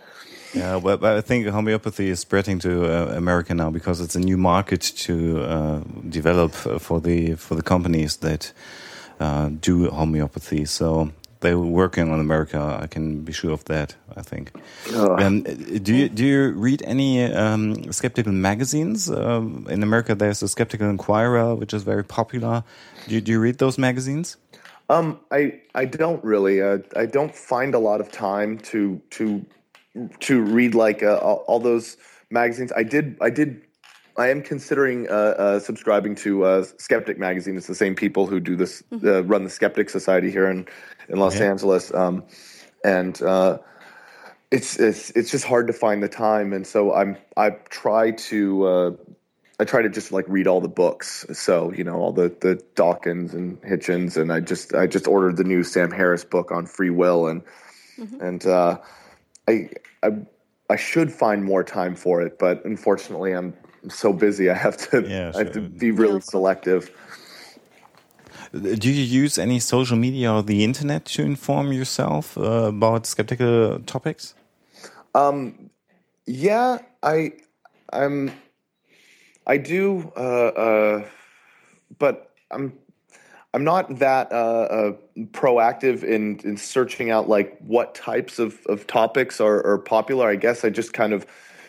Yeah, 0.55 0.79
but, 0.79 1.01
but 1.01 1.17
I 1.17 1.21
think 1.21 1.47
homeopathy 1.49 2.11
is 2.11 2.21
spreading 2.21 2.61
to 2.61 2.87
uh, 2.87 3.17
America 3.17 3.55
now 3.55 3.71
because 3.71 4.01
it's 4.01 4.15
a 4.15 4.21
new 4.21 4.37
market 4.37 4.81
to 4.81 5.43
uh, 5.43 5.81
develop 6.09 6.53
for 6.53 7.01
the 7.01 7.35
for 7.35 7.57
the 7.57 7.63
companies 7.63 8.19
that 8.19 8.53
uh, 9.19 9.49
do 9.49 9.91
homeopathy. 9.91 10.65
So 10.65 11.11
they're 11.41 11.59
working 11.59 12.11
on 12.11 12.21
America. 12.21 12.79
I 12.81 12.87
can 12.87 13.23
be 13.23 13.33
sure 13.33 13.53
of 13.53 13.65
that. 13.65 13.97
I 14.17 14.23
think. 14.23 14.53
Um, 14.95 15.43
do 15.43 15.95
you 15.95 16.09
do 16.09 16.25
you 16.25 16.53
read 16.53 16.83
any 16.83 17.25
um, 17.25 17.93
skeptical 17.93 18.33
magazines? 18.33 19.11
Um, 19.11 19.67
in 19.69 19.83
America, 19.83 20.15
there's 20.15 20.43
a 20.43 20.49
Skeptical 20.49 20.89
Inquirer, 20.89 21.55
which 21.55 21.75
is 21.75 21.83
very 21.83 22.05
popular. 22.05 22.65
Do 23.09 23.15
you, 23.15 23.21
do 23.21 23.33
you 23.33 23.41
read 23.41 23.59
those 23.59 23.77
magazines? 23.77 24.37
Um, 24.89 25.21
I 25.31 25.61
I 25.75 25.85
don't 25.85 26.23
really. 26.25 26.63
Uh, 26.63 26.79
I 26.97 27.07
don't 27.07 27.35
find 27.35 27.75
a 27.75 27.79
lot 27.79 28.01
of 28.01 28.11
time 28.11 28.59
to 28.71 29.01
to 29.11 29.45
to 30.21 30.43
read 30.43 30.75
like 30.75 31.03
uh, 31.03 31.17
all, 31.17 31.45
all 31.47 31.61
those 31.61 31.97
magazines. 32.31 32.73
I 32.77 32.83
did. 32.83 33.17
I 33.21 33.31
did. 33.31 33.63
I 34.17 34.29
am 34.29 34.43
considering 34.43 35.09
uh, 35.09 35.13
uh, 35.13 35.59
subscribing 35.61 36.15
to 36.17 36.45
uh, 36.45 36.65
Skeptic 36.79 37.19
magazine. 37.19 37.57
It's 37.57 37.67
the 37.67 37.75
same 37.75 37.97
people 37.97 38.27
who 38.27 38.39
do 38.39 38.55
this, 38.55 38.83
uh, 39.03 39.25
run 39.25 39.43
the 39.45 39.51
Skeptic 39.51 39.91
Society 39.91 40.31
here 40.31 40.49
in 40.49 40.67
in 41.09 41.19
Los 41.19 41.39
Yeah. 41.39 41.51
Angeles, 41.51 41.93
um, 41.93 42.25
and 42.85 43.21
uh, 43.23 43.59
it's 44.51 44.79
it's 44.79 45.11
it's 45.11 45.31
just 45.31 45.45
hard 45.45 45.67
to 45.67 45.73
find 45.73 46.03
the 46.03 46.09
time. 46.09 46.53
And 46.53 46.67
so 46.67 46.95
I'm 46.95 47.17
I 47.37 47.51
try 47.51 48.13
to. 48.13 48.67
Uh, 48.67 48.91
I 49.61 49.65
try 49.65 49.83
to 49.83 49.89
just 49.89 50.11
like 50.11 50.25
read 50.27 50.49
all 50.49 50.61
the 50.61 50.69
books. 50.69 51.25
So, 51.33 51.73
you 51.73 51.85
know, 51.85 51.95
all 51.95 52.13
the, 52.13 52.35
the 52.41 52.61
Dawkins 52.75 53.35
and 53.35 53.63
Hitchens 53.63 54.17
and 54.17 54.33
I 54.33 54.41
just 54.41 54.75
I 54.75 54.89
just 54.89 55.07
ordered 55.07 55.37
the 55.37 55.45
new 55.45 55.63
Sam 55.63 55.93
Harris 55.93 56.25
book 56.25 56.51
on 56.51 56.67
free 56.67 56.91
will 56.91 57.29
and 57.29 57.41
and 58.21 58.45
uh 58.45 58.79
I 59.49 59.69
I 60.03 60.11
I 60.71 60.77
should 60.77 61.13
find 61.13 61.45
more 61.45 61.65
time 61.65 61.95
for 61.95 62.23
it, 62.23 62.39
but 62.39 62.65
unfortunately 62.65 63.33
I'm 63.33 63.55
so 63.89 64.13
busy 64.13 64.51
I 64.51 64.55
have 64.55 64.77
to 64.91 65.03
Yeah, 65.09 65.33
I 65.35 65.39
have 65.39 65.53
to 65.53 65.61
be 65.61 65.91
really 65.91 66.15
Yeah, 66.15 66.21
selective. 66.21 66.91
Do 68.53 68.91
you 68.91 69.23
use 69.23 69.37
any 69.39 69.59
social 69.59 69.97
media 69.97 70.33
or 70.33 70.43
the 70.43 70.63
internet 70.65 71.05
to 71.07 71.23
inform 71.23 71.73
yourself 71.73 72.39
uh, 72.39 72.69
about 72.69 73.07
skeptical 73.07 73.81
topics? 73.81 74.35
Um, 75.15 75.71
yeah, 76.27 76.79
I, 77.03 77.33
I'm, 77.93 78.31
I 79.47 79.57
do, 79.57 80.13
uh, 80.17 80.21
uh, 80.21 81.05
but 81.99 82.31
I'm, 82.51 82.73
I'm 83.55 83.65
not 83.65 84.01
that 84.01 84.33
uh, 84.33 84.35
uh, 84.35 84.93
proactive 85.33 86.03
in 86.03 86.41
in 86.41 86.57
searching 86.57 87.11
out 87.11 87.29
like 87.29 87.57
what 87.61 87.95
types 87.95 88.41
of 88.41 88.59
of 88.67 88.87
topics 88.89 89.41
are, 89.41 89.65
are 89.65 89.79
popular. 89.79 90.29
I 90.29 90.37
guess 90.37 90.65
I 90.65 90.71
just 90.71 90.93
kind 90.93 91.13
of, 91.13 91.25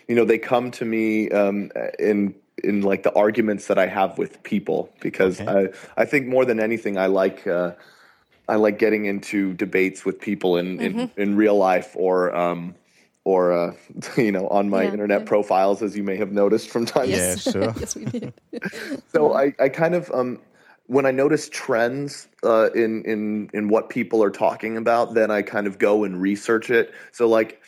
you 0.08 0.16
know, 0.16 0.26
they 0.26 0.40
come 0.40 0.72
to 0.72 0.86
me 0.86 1.30
um, 1.30 1.72
in 2.00 2.36
in 2.64 2.82
like 2.82 3.04
the 3.04 3.14
arguments 3.14 3.68
that 3.68 3.78
I 3.78 3.86
have 3.88 4.18
with 4.18 4.42
people 4.44 4.90
because 5.00 5.40
Okay. 5.42 5.70
I 5.98 6.02
I 6.02 6.06
think 6.06 6.28
more 6.28 6.44
than 6.46 6.60
anything 6.60 6.98
I 6.98 7.06
like. 7.08 7.46
Uh, 7.48 7.74
I 8.48 8.58
like 8.58 8.78
getting 8.80 9.06
into 9.06 9.54
debates 9.56 10.06
with 10.06 10.20
people 10.22 10.58
in, 10.58 10.80
in, 10.80 11.12
in 11.18 11.36
real 11.36 11.58
life 11.58 11.96
or 11.96 12.36
um, 12.36 12.76
or 13.24 13.52
uh, 13.54 13.74
you 14.18 14.32
know 14.32 14.48
on 14.50 14.70
my 14.70 14.84
Yeah, 14.84 14.92
internet 14.94 15.22
yeah. 15.22 15.26
profiles, 15.26 15.82
as 15.82 15.98
you 15.98 16.04
may 16.04 16.16
have 16.18 16.32
noticed 16.32 16.70
from 16.70 16.86
time. 16.86 17.12
to 17.12 17.18
time. 17.18 17.20
Yeah, 17.20 17.36
sure. 17.38 17.74
yes, 17.80 17.96
we 17.96 18.06
did. 18.06 18.34
So 19.08 19.34
I, 19.36 19.54
I 19.60 19.70
kind 19.70 19.96
of 19.96 20.12
um, 20.12 20.40
when 20.88 21.06
I 21.06 21.12
notice 21.12 21.50
trends 21.50 22.28
uh, 22.44 22.70
in 22.72 23.04
in 23.06 23.50
in 23.54 23.70
what 23.70 23.90
people 23.90 24.24
are 24.24 24.30
talking 24.32 24.78
about, 24.78 25.14
then 25.14 25.32
I 25.32 25.42
kind 25.42 25.68
of 25.68 25.80
go 25.80 26.04
and 26.04 26.22
research 26.22 26.70
it. 26.70 26.94
So 27.12 27.28
like 27.28 27.62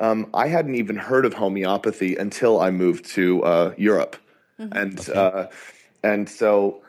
um, 0.00 0.28
I 0.34 0.48
hadn't 0.48 0.74
even 0.74 0.96
heard 0.96 1.24
of 1.24 1.34
homeopathy 1.34 2.16
until 2.16 2.60
I 2.60 2.70
moved 2.70 3.06
to 3.12 3.42
uh, 3.42 3.74
Europe, 3.76 4.16
and 4.58 5.08
uh, 5.10 5.46
and 6.02 6.28
so 6.28 6.82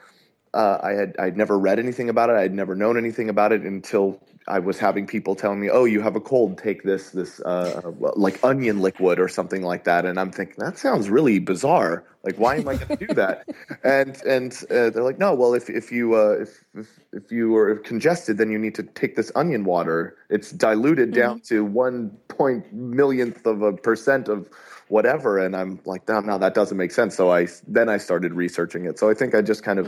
uh, 0.53 0.79
I 0.81 0.91
had 0.91 1.15
I'd 1.17 1.37
never 1.37 1.57
read 1.57 1.79
anything 1.79 2.09
about 2.09 2.29
it. 2.29 2.35
I'd 2.35 2.53
never 2.53 2.75
known 2.75 2.97
anything 2.97 3.29
about 3.29 3.51
it 3.51 3.61
until 3.61 4.21
I 4.47 4.59
was 4.59 4.79
having 4.79 5.05
people 5.05 5.35
telling 5.35 5.59
me, 5.59 5.69
"Oh, 5.69 5.85
you 5.85 6.01
have 6.01 6.15
a 6.15 6.19
cold. 6.19 6.57
Take 6.57 6.83
this 6.83 7.11
this 7.11 7.39
uh, 7.41 7.91
like 8.15 8.43
onion 8.43 8.79
liquid 8.81 9.19
or 9.19 9.27
something 9.27 9.61
like 9.61 9.83
that." 9.83 10.05
And 10.05 10.19
I'm 10.19 10.31
thinking 10.31 10.55
that 10.59 10.77
sounds 10.77 11.09
really 11.09 11.39
bizarre. 11.39 12.03
Like, 12.23 12.37
why 12.37 12.55
am 12.55 12.67
I 12.67 12.75
going 12.75 12.97
to 12.97 13.07
do 13.07 13.13
that? 13.13 13.47
and 13.83 14.21
and 14.23 14.53
uh, 14.69 14.89
they're 14.89 15.03
like, 15.03 15.19
"No, 15.19 15.33
well, 15.33 15.53
if 15.53 15.69
if 15.69 15.91
you 15.91 16.15
uh, 16.15 16.37
if, 16.41 16.63
if 16.73 16.99
if 17.13 17.31
you 17.31 17.55
are 17.55 17.75
congested, 17.75 18.37
then 18.37 18.51
you 18.51 18.57
need 18.57 18.75
to 18.75 18.83
take 18.83 19.15
this 19.15 19.31
onion 19.35 19.65
water. 19.65 20.17
It's 20.29 20.51
diluted 20.51 21.13
down 21.13 21.41
to 21.41 21.63
one 21.63 22.09
point 22.27 22.71
millionth 22.73 23.45
of 23.45 23.61
a 23.61 23.73
percent 23.73 24.27
of." 24.27 24.49
whatever 24.89 25.37
and 25.37 25.55
i'm 25.55 25.79
like 25.85 26.07
no 26.07 26.19
no 26.19 26.39
that 26.39 26.55
doesn't 26.55 26.77
make 26.77 26.91
sense 26.91 27.15
so 27.15 27.31
i 27.31 27.47
then 27.67 27.87
i 27.87 27.95
started 27.97 28.33
researching 28.33 28.85
it 28.85 28.97
so 28.97 29.07
i 29.07 29.13
think 29.13 29.35
i 29.35 29.41
just 29.41 29.63
kind 29.63 29.77
of 29.77 29.85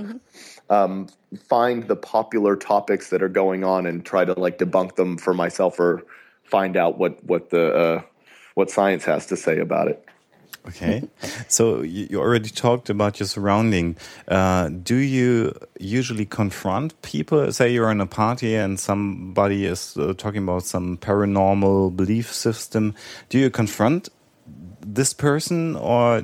um, 0.72 1.08
find 1.48 1.88
the 1.88 1.96
popular 1.96 2.56
topics 2.56 3.10
that 3.10 3.22
are 3.22 3.30
going 3.30 3.64
on 3.64 3.86
and 3.86 4.06
try 4.06 4.26
to 4.26 4.34
like 4.40 4.58
debunk 4.58 4.96
them 4.96 5.18
for 5.18 5.34
myself 5.34 5.80
or 5.80 6.04
find 6.44 6.76
out 6.78 6.98
what 6.98 7.24
what 7.24 7.50
the 7.52 7.74
uh, 7.74 8.02
what 8.56 8.72
science 8.72 9.06
has 9.06 9.28
to 9.28 9.36
say 9.36 9.60
about 9.60 9.88
it 9.88 10.04
Okay. 10.68 11.02
so 11.48 11.82
you, 11.82 12.08
you 12.12 12.20
already 12.20 12.50
talked 12.50 12.92
about 12.92 13.20
your 13.20 13.26
surrounding. 13.26 13.98
Uh, 14.28 14.70
do 14.70 14.96
you 14.96 15.56
usually 15.80 16.26
confront 16.26 17.02
people? 17.02 17.52
Say 17.52 17.74
you're 17.74 17.90
in 17.90 18.00
a 18.00 18.06
party 18.06 18.54
and 18.56 18.80
somebody 18.80 19.66
is 19.66 19.98
uh, 19.98 20.14
talking 20.16 20.44
about 20.44 20.64
some 20.64 20.98
paranormal 20.98 21.96
belief 21.96 22.32
system. 22.32 22.94
Do 23.30 23.40
you 23.40 23.50
confront 23.50 24.10
this 24.86 25.14
person 25.14 25.76
or 25.76 26.22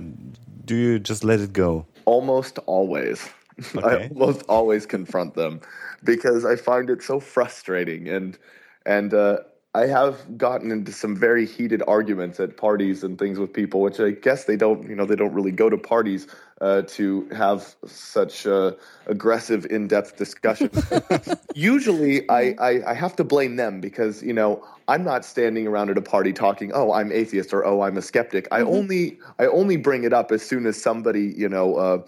do 0.65 0.75
you 0.75 0.99
just 0.99 1.23
let 1.23 1.39
it 1.39 1.51
go? 1.51 1.87
almost 2.07 2.57
always 2.67 3.27
i 3.83 3.95
Okay. 3.95 4.09
almost 4.09 4.43
always 4.49 4.85
confront 4.85 5.33
them 5.35 5.59
because 6.03 6.45
i 6.45 6.55
find 6.55 6.89
it 6.89 7.01
so 7.01 7.19
frustrating 7.19 8.07
and 8.07 8.37
and 8.85 9.13
uh, 9.13 9.37
i 9.75 9.85
have 9.85 10.37
gotten 10.37 10.71
into 10.71 10.91
some 10.91 11.15
very 11.15 11.45
heated 11.45 11.81
arguments 11.87 12.39
at 12.39 12.57
parties 12.57 13.03
and 13.03 13.17
things 13.19 13.39
with 13.39 13.51
people 13.53 13.81
which 13.81 13.99
i 13.99 14.11
guess 14.11 14.45
they 14.45 14.55
don't 14.55 14.87
you 14.89 14.95
know 14.95 15.05
they 15.05 15.15
don't 15.15 15.33
really 15.33 15.51
go 15.51 15.69
to 15.69 15.77
parties 15.77 16.27
uh, 16.61 16.81
to 16.87 17.27
have 17.29 17.75
such 17.85 18.47
uh, 18.47 18.71
aggressive 19.05 19.67
in-depth 19.69 20.17
discussions. 20.17 20.83
Usually 21.53 22.27
I, 22.29 22.55
I 22.59 22.81
i 22.87 22.93
have 22.93 23.15
to 23.17 23.23
blame 23.23 23.55
them 23.55 23.79
because 23.81 24.21
you 24.23 24.33
know 24.33 24.63
i'm 24.87 25.03
not 25.03 25.25
standing 25.25 25.67
around 25.67 25.89
at 25.89 25.97
a 25.97 26.01
party 26.01 26.33
talking 26.33 26.71
oh 26.73 26.93
i'm 26.93 27.11
atheist 27.11 27.53
or 27.53 27.65
oh 27.65 27.81
i'm 27.81 27.97
a 27.97 28.01
skeptic. 28.01 28.47
I 28.51 28.61
only 28.61 29.19
i 29.39 29.45
only 29.47 29.77
bring 29.77 30.03
it 30.03 30.13
up 30.13 30.31
as 30.31 30.41
soon 30.43 30.65
as 30.67 30.81
somebody 30.81 31.33
you 31.37 31.49
know 31.49 31.75
uh, 31.75 32.05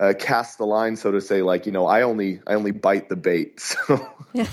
uh, 0.00 0.12
casts 0.18 0.56
the 0.56 0.64
line 0.64 0.96
so 0.96 1.12
to 1.12 1.20
say 1.20 1.42
like 1.42 1.66
you 1.66 1.72
know 1.72 1.86
i 1.86 2.02
only 2.02 2.40
i 2.46 2.54
only 2.54 2.72
bite 2.72 3.08
the 3.08 3.16
bait 3.16 3.60
so 3.60 4.10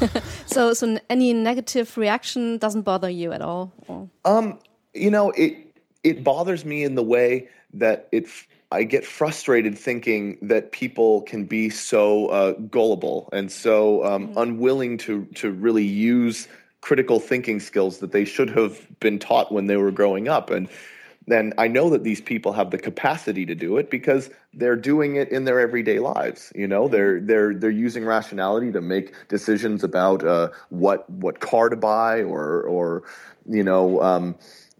So, 0.46 0.74
so 0.74 0.98
any 1.10 1.34
negative 1.34 1.98
reaction 1.98 2.58
doesn't 2.58 2.82
bother 2.82 3.10
you 3.10 3.32
at 3.32 3.42
all? 3.42 3.74
Or? 3.88 4.10
Um, 4.26 4.60
you 4.94 5.12
know, 5.12 5.32
it 5.32 5.56
it 6.04 6.24
bothers 6.24 6.66
me 6.66 6.84
in 6.84 6.96
the 6.96 7.04
way 7.04 7.50
that 7.74 8.08
it 8.12 8.28
I 8.72 8.84
get 8.84 9.06
frustrated 9.06 9.78
thinking 9.78 10.38
that 10.42 10.72
people 10.72 11.22
can 11.22 11.46
be 11.46 11.70
so 11.70 12.28
uh, 12.28 12.52
gullible 12.54 13.30
and 13.32 13.52
so 13.52 14.04
um, 14.06 14.34
unwilling 14.36 14.98
to 15.00 15.26
to 15.36 15.52
really 15.52 15.86
use 15.86 16.48
critical 16.82 17.20
thinking 17.20 17.60
skills 17.60 18.00
that 18.00 18.12
they 18.12 18.24
should 18.24 18.50
have 18.50 18.88
been 19.00 19.20
taught 19.20 19.52
when 19.52 19.68
they 19.68 19.78
were 19.78 19.92
growing 19.92 20.28
up 20.28 20.50
and 20.50 20.70
then 21.28 21.54
I 21.58 21.68
know 21.68 21.90
that 21.90 22.04
these 22.04 22.22
people 22.22 22.54
have 22.54 22.72
the 22.72 22.78
capacity 22.78 23.46
to 23.46 23.56
do 23.56 23.78
it 23.78 23.92
because 23.92 24.30
they're 24.54 24.78
doing 24.78 25.18
it 25.18 25.30
in 25.30 25.44
their 25.44 25.60
everyday 25.60 26.00
lives. 26.00 26.54
You 26.56 26.68
know, 26.68 26.88
they're 26.88 27.20
they're 27.20 27.54
they're 27.54 27.70
using 27.70 28.06
rationality 28.06 28.72
to 28.72 28.82
make 28.82 29.14
decisions 29.28 29.84
about 29.84 30.24
uh, 30.24 30.50
what 30.70 31.10
what 31.10 31.42
car 31.42 31.70
to 31.70 31.76
buy 31.76 32.22
or 32.22 32.62
or 32.62 33.04
you 33.46 33.64
know 33.64 34.02
um, 34.02 34.36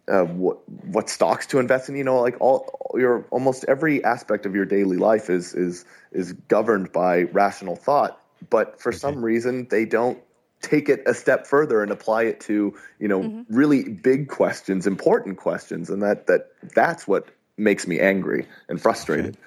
uh, 0.08 0.24
what 0.24 0.68
what 0.70 1.10
stocks 1.10 1.46
to 1.48 1.60
invest 1.60 1.90
in. 1.90 1.98
You 1.98 2.06
know, 2.06 2.22
like 2.22 2.38
all 2.40 2.72
your 2.96 3.26
almost 3.30 3.66
every 3.68 4.02
aspect 4.06 4.46
of 4.46 4.56
your 4.56 4.66
daily 4.66 4.98
life 4.98 5.30
is 5.30 5.54
is 5.54 5.84
is 6.14 6.32
governed 6.32 6.94
by 6.94 7.24
rational 7.24 7.76
thought. 7.76 8.22
But 8.50 8.80
for 8.80 8.92
some 8.92 9.26
reason, 9.26 9.68
they 9.70 9.84
don't 9.84 10.20
take 10.62 10.90
it 10.90 11.02
a 11.06 11.14
step 11.14 11.46
further 11.48 11.82
and 11.84 11.92
apply 11.92 12.24
it 12.24 12.40
to 12.40 12.74
you 13.00 13.08
know 13.08 13.46
really 13.50 13.84
big 13.90 14.28
questions 14.30 14.88
important 14.88 15.38
questions 15.38 15.90
and 15.90 16.02
that 16.02 16.28
that 16.28 16.50
that's 16.76 17.08
what 17.08 17.28
makes 17.58 17.88
me 17.88 18.00
angry 18.00 18.46
and 18.70 18.82
frustrated 18.82 19.38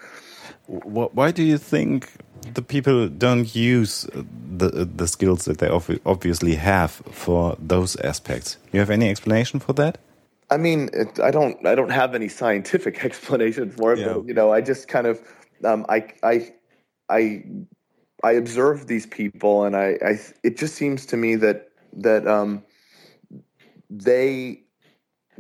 Wh- 0.67 1.15
Why 1.15 1.31
do 1.33 1.43
you 1.43 1.59
think 1.59 2.13
the 2.55 2.63
people 2.63 3.09
don't 3.09 3.55
use 3.55 4.07
the 4.57 4.89
the 4.97 5.07
skills 5.09 5.45
that 5.45 5.59
they 5.59 5.69
obviously 6.05 6.55
have 6.55 6.91
for 7.13 7.57
those 7.59 7.97
aspects? 7.97 8.57
You 8.73 8.81
have 8.81 8.91
any 8.91 9.09
explanation 9.11 9.61
for 9.61 9.73
that? 9.75 9.99
I 10.51 10.57
mean, 10.57 10.91
it, 10.93 11.21
I 11.21 11.31
don't, 11.31 11.65
I 11.67 11.75
don't 11.75 11.91
have 11.93 12.15
any 12.15 12.29
scientific 12.29 13.05
explanation 13.09 13.71
for 13.71 13.93
it, 13.93 13.99
Yeah. 13.99 14.15
but 14.15 14.27
you 14.27 14.35
know, 14.35 14.53
I 14.53 14.61
just 14.61 14.89
kind 14.89 15.07
of, 15.07 15.21
um, 15.65 15.87
I, 15.89 16.09
I, 16.23 16.53
I, 17.09 17.45
I 18.23 18.33
observe 18.33 18.87
these 18.87 19.07
people, 19.07 19.65
and 19.65 19.77
I, 19.77 19.97
I, 20.05 20.21
it 20.43 20.57
just 20.57 20.75
seems 20.75 21.07
to 21.07 21.17
me 21.17 21.37
that 21.37 21.69
that 21.95 22.27
um, 22.27 22.63
they 23.89 24.63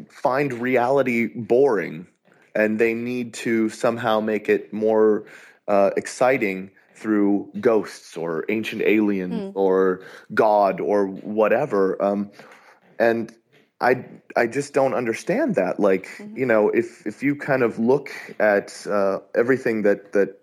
find 0.08 0.52
reality 0.54 1.26
boring, 1.26 2.06
and 2.54 2.78
they 2.78 2.94
need 2.94 3.34
to 3.34 3.68
somehow 3.68 4.20
make 4.20 4.48
it 4.48 4.72
more 4.72 5.26
uh, 5.68 5.90
exciting 5.96 6.70
through 6.94 7.50
ghosts 7.60 8.16
or 8.16 8.44
ancient 8.48 8.82
aliens 8.82 9.52
or 9.54 10.02
God 10.34 10.80
or 10.80 11.06
whatever. 11.06 12.02
Um, 12.02 12.30
and 12.98 13.34
I 13.80 14.04
I 14.36 14.46
just 14.46 14.74
don't 14.74 14.94
understand 14.94 15.54
that. 15.54 15.80
Like 15.80 16.08
you 16.34 16.46
know, 16.46 16.68
if 16.68 17.06
if 17.06 17.22
you 17.22 17.34
kind 17.36 17.62
of 17.62 17.78
look 17.78 18.10
at 18.38 18.86
uh, 18.86 19.20
everything 19.34 19.82
that 19.82 20.12
that 20.12 20.39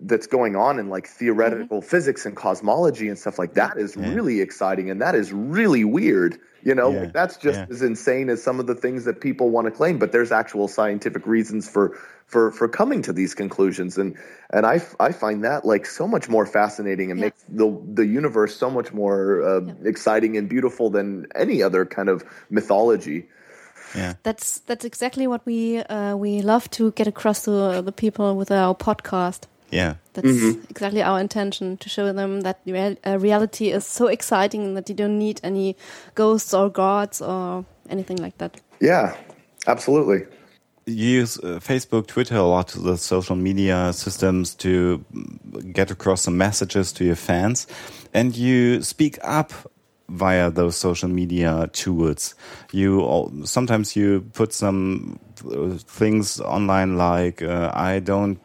that's 0.00 0.26
going 0.28 0.54
on 0.54 0.78
in 0.78 0.88
like 0.88 1.06
theoretical 1.08 1.82
physics 1.82 2.24
and 2.24 2.36
cosmology 2.36 3.08
and 3.08 3.18
stuff 3.18 3.38
like 3.38 3.54
that 3.54 3.76
is 3.76 3.96
really 3.96 4.40
exciting 4.40 4.90
and 4.90 5.00
that 5.02 5.14
is 5.16 5.32
really 5.32 5.84
weird. 5.84 6.38
You 6.62 6.74
know, 6.74 6.90
Yeah. 6.92 7.00
like, 7.00 7.12
that's 7.12 7.36
just 7.36 7.58
Yeah. 7.58 7.66
as 7.70 7.82
insane 7.82 8.28
as 8.30 8.42
some 8.42 8.60
of 8.60 8.66
the 8.66 8.74
things 8.74 9.04
that 9.04 9.20
people 9.20 9.50
want 9.50 9.66
to 9.66 9.70
claim. 9.70 9.98
But 9.98 10.12
there's 10.12 10.30
actual 10.32 10.68
scientific 10.68 11.26
reasons 11.26 11.68
for 11.68 11.96
for 12.26 12.50
for 12.52 12.68
coming 12.68 13.00
to 13.02 13.12
these 13.12 13.34
conclusions, 13.34 13.96
and 13.96 14.14
and 14.50 14.66
i 14.66 14.80
i 15.00 15.12
find 15.12 15.42
that 15.44 15.64
like 15.64 15.86
so 15.86 16.06
much 16.06 16.28
more 16.28 16.44
fascinating 16.46 17.10
and 17.10 17.18
Yeah. 17.18 17.26
makes 17.26 17.42
the 17.48 17.66
the 17.94 18.06
universe 18.06 18.54
so 18.56 18.68
much 18.70 18.92
more 18.92 19.42
uh, 19.42 19.60
exciting 19.84 20.36
and 20.36 20.48
beautiful 20.48 20.90
than 20.90 21.26
any 21.34 21.62
other 21.62 21.84
kind 21.86 22.08
of 22.08 22.22
mythology. 22.50 23.28
Yeah. 23.96 24.14
That's 24.22 24.60
that's 24.66 24.84
exactly 24.84 25.26
what 25.26 25.46
we 25.46 25.78
uh, 25.78 26.16
we 26.16 26.42
love 26.42 26.68
to 26.70 26.90
get 26.92 27.06
across 27.06 27.42
to 27.44 27.82
the 27.82 27.92
people 27.92 28.36
with 28.36 28.50
our 28.50 28.74
podcast. 28.74 29.46
Yeah. 29.70 29.94
That's 30.14 30.26
exactly 30.70 31.02
our 31.02 31.20
intention 31.20 31.76
to 31.78 31.88
show 31.88 32.12
them 32.12 32.40
that 32.42 32.64
the 32.64 32.72
real, 32.72 32.96
uh, 33.06 33.18
reality 33.18 33.70
is 33.70 33.86
so 33.86 34.06
exciting 34.06 34.74
that 34.74 34.88
you 34.88 34.94
don't 34.94 35.18
need 35.18 35.40
any 35.42 35.76
ghosts 36.14 36.54
or 36.54 36.70
gods 36.70 37.20
or 37.20 37.64
anything 37.88 38.16
like 38.16 38.38
that. 38.38 38.60
Yeah, 38.80 39.16
absolutely. 39.66 40.26
you 40.88 41.20
use 41.20 41.38
uh, 41.38 41.60
Facebook, 41.60 42.06
Twitter 42.06 42.36
a 42.36 42.42
lot, 42.42 42.68
the 42.68 42.96
social 42.96 43.36
media 43.36 43.92
systems 43.92 44.54
to 44.56 45.04
get 45.72 45.90
across 45.90 46.22
some 46.22 46.36
messages 46.36 46.92
to 46.92 47.04
your 47.04 47.16
fans, 47.16 47.66
and 48.14 48.36
you 48.36 48.82
speak 48.82 49.18
up 49.22 49.52
via 50.08 50.50
those 50.50 50.76
social 50.76 51.08
media 51.08 51.68
tools. 51.72 52.34
You 52.72 53.30
sometimes 53.44 53.96
you 53.96 54.22
put 54.32 54.52
some 54.52 55.18
uh, 55.44 55.76
things 55.76 56.40
online 56.40 56.96
like 56.96 57.42
uh, 57.42 57.70
I 57.74 58.00
don't 58.00 58.40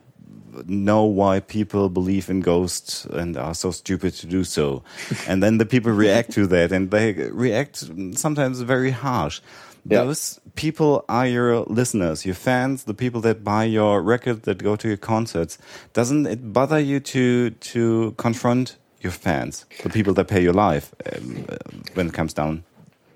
know 0.65 1.03
why 1.03 1.39
people 1.39 1.89
believe 1.89 2.29
in 2.29 2.41
ghosts 2.41 3.05
and 3.05 3.37
are 3.37 3.53
so 3.53 3.71
stupid 3.71 4.13
to 4.15 4.27
do 4.27 4.43
so. 4.43 4.83
and 5.27 5.41
then 5.41 5.57
the 5.57 5.65
people 5.65 5.91
react 5.91 6.31
to 6.31 6.47
that 6.47 6.71
and 6.71 6.91
they 6.91 7.13
react 7.13 7.83
sometimes 8.15 8.61
very 8.61 8.91
harsh. 8.91 9.41
Yeah. 9.85 10.03
Those 10.03 10.39
people 10.55 11.03
are 11.09 11.27
your 11.27 11.61
listeners, 11.61 12.25
your 12.25 12.35
fans, 12.35 12.85
the 12.85 12.93
people 12.93 13.19
that 13.21 13.43
buy 13.43 13.65
your 13.65 14.01
record, 14.01 14.43
that 14.43 14.63
go 14.63 14.75
to 14.77 14.87
your 14.87 14.97
concerts. 14.97 15.57
Doesn't 15.91 16.25
it 16.25 16.53
bother 16.53 16.79
you 16.79 16.99
to 17.01 17.49
to 17.49 18.13
confront 18.17 18.77
your 19.01 19.11
fans, 19.11 19.65
the 19.83 19.89
people 19.89 20.13
that 20.13 20.27
pay 20.29 20.41
your 20.41 20.53
life, 20.53 20.95
um, 21.11 21.45
uh, 21.49 21.57
when 21.95 22.07
it 22.07 22.13
comes 22.13 22.33
down? 22.33 22.63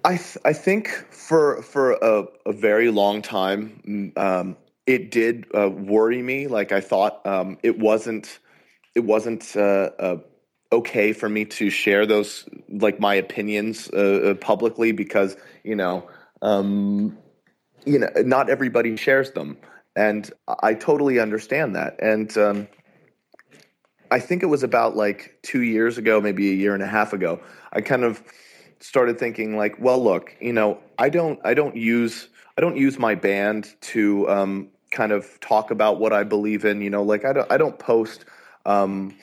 I 0.04 0.18
th 0.18 0.38
I 0.46 0.54
think 0.54 0.88
for 1.12 1.62
for 1.62 1.94
a, 2.02 2.28
a 2.46 2.54
very 2.54 2.92
long 2.92 3.22
time, 3.22 4.14
um, 4.16 4.56
it 4.88 5.12
did 5.12 5.46
uh, 5.54 5.70
worry 5.70 6.24
me. 6.24 6.48
Like 6.48 6.72
I 6.72 6.82
thought 6.82 7.24
um, 7.28 7.58
it 7.62 7.78
wasn't 7.78 8.40
it 8.96 9.02
wasn't 9.02 9.56
uh, 9.56 9.92
uh, 10.00 10.18
okay 10.72 11.14
for 11.14 11.30
me 11.30 11.46
to 11.46 11.70
share 11.70 12.06
those 12.06 12.50
like 12.70 13.00
my 13.00 13.14
opinions 13.14 13.90
uh, 13.94 14.32
uh, 14.32 14.34
publicly 14.36 14.94
because 14.94 15.38
you 15.64 15.76
know 15.76 16.10
um, 16.42 17.18
you 17.86 18.00
know 18.00 18.10
not 18.18 18.50
everybody 18.50 18.96
shares 18.96 19.32
them, 19.32 19.58
and 19.96 20.32
I 20.64 20.74
totally 20.74 21.20
understand 21.20 21.76
that. 21.76 22.02
And 22.02 22.36
um, 22.38 22.68
I 24.10 24.22
think 24.22 24.42
it 24.42 24.48
was 24.48 24.64
about 24.64 24.96
like 24.96 25.38
two 25.44 25.64
years 25.64 25.98
ago, 25.98 26.22
maybe 26.22 26.50
a 26.50 26.56
year 26.56 26.74
and 26.74 26.82
a 26.82 26.88
half 26.88 27.12
ago. 27.12 27.42
I 27.74 27.82
kind 27.82 28.06
of 28.06 28.24
started 28.80 29.20
thinking 29.20 29.58
like, 29.58 29.76
well, 29.80 30.02
look, 30.02 30.34
you 30.40 30.54
know, 30.54 30.80
I 30.98 31.10
don't 31.10 31.40
I 31.44 31.54
don't 31.54 31.76
use 31.76 32.30
I 32.58 32.62
don't 32.62 32.78
use 32.78 32.98
my 32.98 33.16
band 33.16 33.76
to 33.82 34.28
um, 34.30 34.70
kind 34.98 35.12
of 35.12 35.40
talk 35.40 35.70
about 35.70 36.00
what 36.00 36.12
I 36.12 36.24
believe 36.24 36.66
in. 36.66 36.82
You 36.82 36.90
know, 36.90 37.04
like 37.04 37.24
I 37.24 37.32
don't 37.34 37.52
I 37.52 37.58
don't 37.58 37.78
post 37.78 38.26
um, 38.66 39.16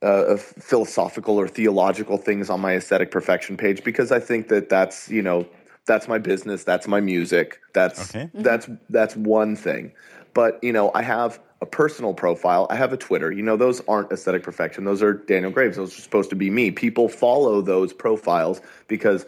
uh, 0.00 0.36
philosophical 0.36 1.38
or 1.38 1.46
theological 1.46 2.16
things 2.16 2.48
on 2.48 2.60
my 2.60 2.74
aesthetic 2.74 3.10
perfection 3.10 3.56
page 3.56 3.84
because 3.84 4.10
I 4.10 4.20
think 4.20 4.48
that 4.48 4.70
that's 4.70 5.10
you 5.10 5.22
know 5.22 5.46
that's 5.86 6.08
my 6.08 6.18
business, 6.18 6.64
that's 6.64 6.88
my 6.88 7.00
music, 7.00 7.60
that's 7.74 8.10
okay. 8.10 8.24
Mm-hmm. 8.26 8.42
that's 8.42 8.68
that's 8.88 9.14
one 9.16 9.54
thing. 9.54 9.92
But 10.32 10.58
you 10.62 10.72
know, 10.72 10.90
I 10.94 11.02
have 11.02 11.38
a 11.60 11.66
personal 11.66 12.14
profile. 12.14 12.66
I 12.70 12.76
have 12.76 12.92
a 12.92 12.96
Twitter. 12.96 13.30
You 13.30 13.42
know, 13.42 13.56
those 13.56 13.82
aren't 13.88 14.10
aesthetic 14.12 14.42
perfection. 14.42 14.84
Those 14.84 15.02
are 15.02 15.12
Daniel 15.12 15.50
Graves. 15.50 15.76
Those 15.76 15.98
are 15.98 16.00
supposed 16.00 16.30
to 16.30 16.36
be 16.36 16.48
me. 16.48 16.70
People 16.70 17.08
follow 17.08 17.60
those 17.60 17.92
profiles 17.92 18.62
because 18.86 19.26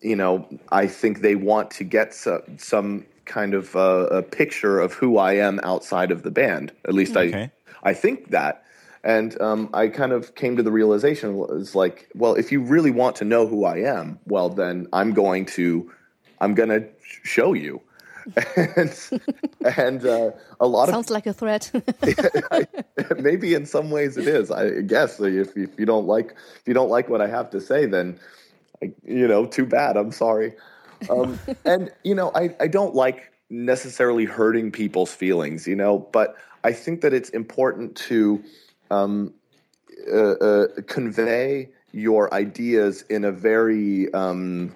you 0.00 0.16
know 0.16 0.48
I 0.70 0.88
think 0.88 1.20
they 1.20 1.36
want 1.36 1.70
to 1.72 1.84
get 1.84 2.14
some, 2.14 2.42
some 2.58 3.06
kind 3.30 3.54
of 3.54 3.76
uh, 3.76 4.08
a 4.10 4.22
picture 4.22 4.80
of 4.80 4.92
who 4.92 5.16
I 5.16 5.34
am 5.34 5.60
outside 5.62 6.10
of 6.10 6.22
the 6.24 6.30
band. 6.30 6.72
At 6.84 6.94
least 6.94 7.16
okay. 7.16 7.50
I 7.82 7.90
I 7.90 7.94
think 7.94 8.30
that. 8.30 8.64
And 9.02 9.40
um, 9.40 9.70
I 9.72 9.88
kind 9.88 10.12
of 10.12 10.34
came 10.34 10.56
to 10.58 10.62
the 10.62 10.72
realization 10.72 11.36
was 11.36 11.74
like, 11.74 12.10
well, 12.14 12.34
if 12.34 12.52
you 12.52 12.60
really 12.60 12.90
want 12.90 13.16
to 13.16 13.24
know 13.24 13.46
who 13.46 13.64
I 13.64 13.78
am, 13.78 14.18
well, 14.26 14.50
then 14.50 14.88
I'm 14.92 15.14
going 15.14 15.46
to 15.56 15.90
I'm 16.40 16.54
going 16.54 16.68
to 16.68 16.86
show 17.22 17.54
you. 17.54 17.80
and 18.76 18.92
and 19.78 20.04
uh, 20.04 20.30
a 20.60 20.66
lot 20.66 20.88
sounds 20.88 20.88
of 20.88 20.94
sounds 20.94 21.10
like 21.10 21.26
a 21.26 21.32
threat. 21.32 21.72
maybe 23.18 23.54
in 23.54 23.64
some 23.64 23.90
ways 23.90 24.18
it 24.18 24.28
is. 24.28 24.50
I 24.50 24.82
guess 24.82 25.18
if 25.20 25.56
if 25.56 25.78
you 25.78 25.86
don't 25.86 26.06
like 26.06 26.36
if 26.60 26.66
you 26.66 26.74
don't 26.74 26.90
like 26.90 27.08
what 27.08 27.22
I 27.22 27.28
have 27.28 27.48
to 27.50 27.60
say, 27.60 27.86
then 27.86 28.20
you 29.04 29.28
know, 29.28 29.46
too 29.46 29.66
bad. 29.66 29.96
I'm 29.96 30.12
sorry. 30.12 30.52
Um, 31.08 31.38
and 31.64 31.90
you 32.04 32.14
know, 32.14 32.30
I, 32.34 32.54
I 32.60 32.66
don't 32.66 32.94
like 32.94 33.32
necessarily 33.48 34.24
hurting 34.24 34.70
people's 34.70 35.12
feelings, 35.12 35.66
you 35.66 35.76
know, 35.76 35.98
but 36.12 36.36
I 36.64 36.72
think 36.72 37.00
that 37.00 37.12
it's 37.12 37.30
important 37.30 37.96
to 37.96 38.42
um, 38.90 39.32
uh, 40.12 40.32
uh, 40.32 40.66
convey 40.86 41.70
your 41.92 42.32
ideas 42.32 43.02
in 43.02 43.24
a 43.24 43.32
very 43.32 44.12
um, 44.14 44.72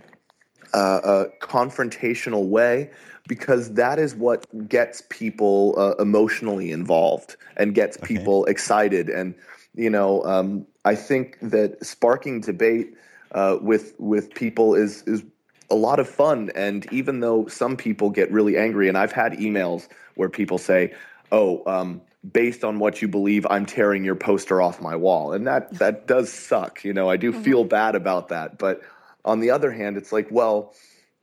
uh, 0.72 0.76
uh 0.76 1.24
confrontational 1.40 2.48
way 2.48 2.90
because 3.28 3.74
that 3.74 3.98
is 3.98 4.14
what 4.14 4.46
gets 4.68 5.02
people 5.08 5.74
uh, 5.78 5.94
emotionally 6.02 6.72
involved 6.72 7.37
and 7.56 7.74
gets 7.74 7.96
okay. 7.98 8.14
people 8.14 8.44
excited 8.46 9.08
and 9.08 9.34
you 9.74 9.88
know 9.88 10.24
um, 10.24 10.66
I 10.84 10.94
think 10.94 11.38
that 11.40 11.84
sparking 11.84 12.40
debate 12.40 12.94
uh, 13.32 13.58
with 13.60 13.94
with 13.98 14.34
people 14.34 14.74
is 14.74 15.02
is 15.02 15.22
a 15.70 15.74
lot 15.74 16.00
of 16.00 16.09
fun. 16.09 16.50
And 16.55 16.90
even 16.92 17.20
though 17.20 17.46
some 17.46 17.77
people 17.77 18.11
get 18.11 18.31
really 18.31 18.57
angry, 18.57 18.88
and 18.88 18.96
I've 18.96 19.12
had 19.12 19.33
emails 19.35 19.88
where 20.14 20.29
people 20.29 20.59
say, 20.59 20.92
"Oh, 21.33 21.62
um, 21.66 22.00
based 22.33 22.64
on 22.64 22.79
what 22.79 23.03
you 23.03 23.09
believe, 23.09 23.46
I'm 23.50 23.66
tearing 23.66 24.05
your 24.05 24.14
poster 24.14 24.62
off 24.62 24.81
my 24.81 24.96
wall," 24.96 25.33
and 25.33 25.46
that 25.46 25.72
that 25.79 26.07
does 26.07 26.33
suck. 26.33 26.85
You 26.85 26.92
know, 26.92 27.09
I 27.09 27.16
do 27.16 27.33
mm-hmm. 27.33 27.42
feel 27.42 27.64
bad 27.64 27.94
about 27.94 28.29
that. 28.29 28.59
But 28.59 28.83
on 29.24 29.40
the 29.40 29.50
other 29.50 29.70
hand, 29.70 29.96
it's 29.96 30.12
like, 30.12 30.29
well, 30.31 30.74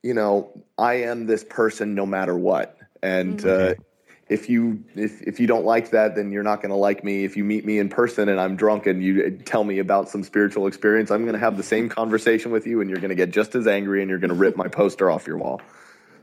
you 0.03 0.13
know, 0.13 0.51
I 0.77 0.95
am 0.95 1.27
this 1.27 1.43
person 1.43 1.95
no 1.95 2.05
matter 2.05 2.37
what, 2.37 2.77
and 3.03 3.39
mm-hmm. 3.39 3.79
uh, 3.79 3.83
if 4.31 4.49
you 4.49 4.81
if 4.95 5.21
if 5.21 5.39
you 5.41 5.45
don't 5.45 5.65
like 5.65 5.91
that, 5.91 6.15
then 6.15 6.31
you're 6.31 6.41
not 6.41 6.61
going 6.61 6.69
to 6.69 6.77
like 6.77 7.03
me. 7.03 7.25
If 7.25 7.35
you 7.35 7.43
meet 7.43 7.65
me 7.65 7.79
in 7.79 7.89
person 7.89 8.29
and 8.29 8.39
I'm 8.39 8.55
drunk 8.55 8.87
and 8.87 9.03
you 9.03 9.31
tell 9.31 9.65
me 9.65 9.79
about 9.79 10.07
some 10.07 10.23
spiritual 10.23 10.67
experience, 10.67 11.11
I'm 11.11 11.23
going 11.23 11.33
to 11.33 11.39
have 11.39 11.57
the 11.57 11.63
same 11.63 11.89
conversation 11.89 12.51
with 12.51 12.65
you, 12.65 12.79
and 12.79 12.89
you're 12.89 12.99
going 12.99 13.09
to 13.09 13.15
get 13.15 13.31
just 13.31 13.55
as 13.55 13.67
angry, 13.67 14.01
and 14.01 14.09
you're 14.09 14.19
going 14.19 14.29
to 14.29 14.35
rip 14.35 14.55
my 14.55 14.69
poster 14.69 15.11
off 15.11 15.27
your 15.27 15.37
wall. 15.37 15.61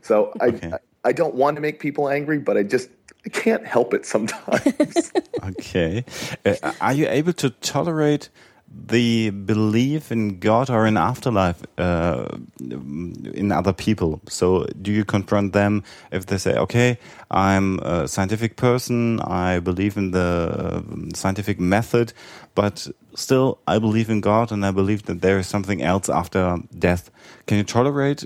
So 0.01 0.33
okay. 0.41 0.73
I 0.73 1.09
I 1.09 1.11
don't 1.11 1.35
want 1.35 1.55
to 1.57 1.61
make 1.61 1.79
people 1.79 2.09
angry, 2.09 2.39
but 2.39 2.57
I 2.57 2.63
just 2.63 2.89
I 3.25 3.29
can't 3.29 3.65
help 3.65 3.93
it 3.93 4.07
sometimes. 4.07 5.13
okay, 5.43 6.03
uh, 6.45 6.73
are 6.81 6.93
you 6.93 7.07
able 7.07 7.33
to 7.33 7.51
tolerate? 7.51 8.29
The 8.71 9.29
belief 9.29 10.11
in 10.11 10.39
God 10.39 10.69
or 10.69 10.85
in 10.85 10.97
afterlife 10.97 11.61
uh, 11.77 12.27
in 12.59 13.51
other 13.51 13.73
people. 13.73 14.21
So, 14.27 14.65
do 14.81 14.91
you 14.91 15.05
confront 15.05 15.53
them 15.53 15.83
if 16.11 16.25
they 16.25 16.37
say, 16.37 16.55
"Okay, 16.55 16.97
I'm 17.31 17.79
a 17.79 18.07
scientific 18.07 18.55
person. 18.55 19.19
I 19.21 19.59
believe 19.59 19.97
in 19.97 20.11
the 20.11 20.19
uh, 20.19 20.81
scientific 21.15 21.59
method, 21.59 22.13
but 22.55 22.87
still, 23.15 23.59
I 23.67 23.79
believe 23.79 24.09
in 24.09 24.21
God, 24.21 24.51
and 24.51 24.65
I 24.65 24.71
believe 24.71 25.03
that 25.03 25.21
there 25.21 25.39
is 25.39 25.47
something 25.47 25.81
else 25.81 26.09
after 26.09 26.57
death." 26.77 27.09
Can 27.47 27.57
you 27.57 27.63
tolerate 27.63 28.25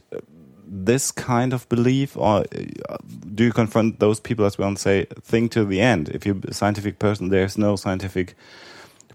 this 0.66 1.12
kind 1.12 1.54
of 1.54 1.70
belief, 1.70 2.18
or 2.18 2.44
uh, 2.90 2.98
do 3.36 3.44
you 3.44 3.54
confront 3.54 4.00
those 4.00 4.20
people 4.20 4.46
as 4.46 4.58
well 4.58 4.70
and 4.70 4.80
say, 4.80 5.06
"Think 5.22 5.52
to 5.52 5.66
the 5.66 5.82
end. 5.82 6.10
If 6.10 6.26
you're 6.26 6.40
a 6.48 6.54
scientific 6.54 7.00
person, 7.00 7.30
there's 7.30 7.58
no 7.58 7.76
scientific." 7.76 8.36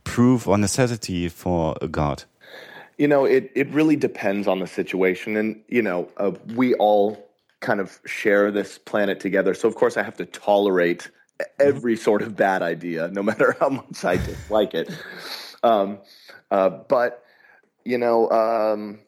Proof 0.08 0.48
or 0.48 0.56
necessity 0.58 1.28
for 1.28 1.76
a 1.82 1.88
God? 1.88 2.24
You 2.96 3.06
know, 3.06 3.24
it, 3.24 3.50
it 3.54 3.68
really 3.68 3.94
depends 3.94 4.48
on 4.48 4.58
the 4.58 4.66
situation. 4.66 5.36
And, 5.36 5.62
you 5.68 5.82
know, 5.82 6.08
uh, 6.16 6.32
we 6.56 6.74
all 6.74 7.28
kind 7.60 7.80
of 7.80 8.00
share 8.06 8.50
this 8.50 8.78
planet 8.78 9.20
together. 9.20 9.54
So, 9.54 9.68
of 9.68 9.74
course, 9.74 9.96
I 9.96 10.02
have 10.02 10.16
to 10.16 10.24
tolerate 10.24 11.10
every 11.60 11.94
mm-hmm. 11.94 12.02
sort 12.02 12.22
of 12.22 12.34
bad 12.34 12.62
idea, 12.62 13.08
no 13.08 13.22
matter 13.22 13.54
how 13.60 13.68
much 13.68 14.04
I 14.04 14.16
dislike 14.16 14.74
it. 14.74 14.90
Um, 15.62 15.98
uh, 16.50 16.70
but, 16.70 17.22
you 17.84 17.98
know, 17.98 18.30
um, 18.30 19.00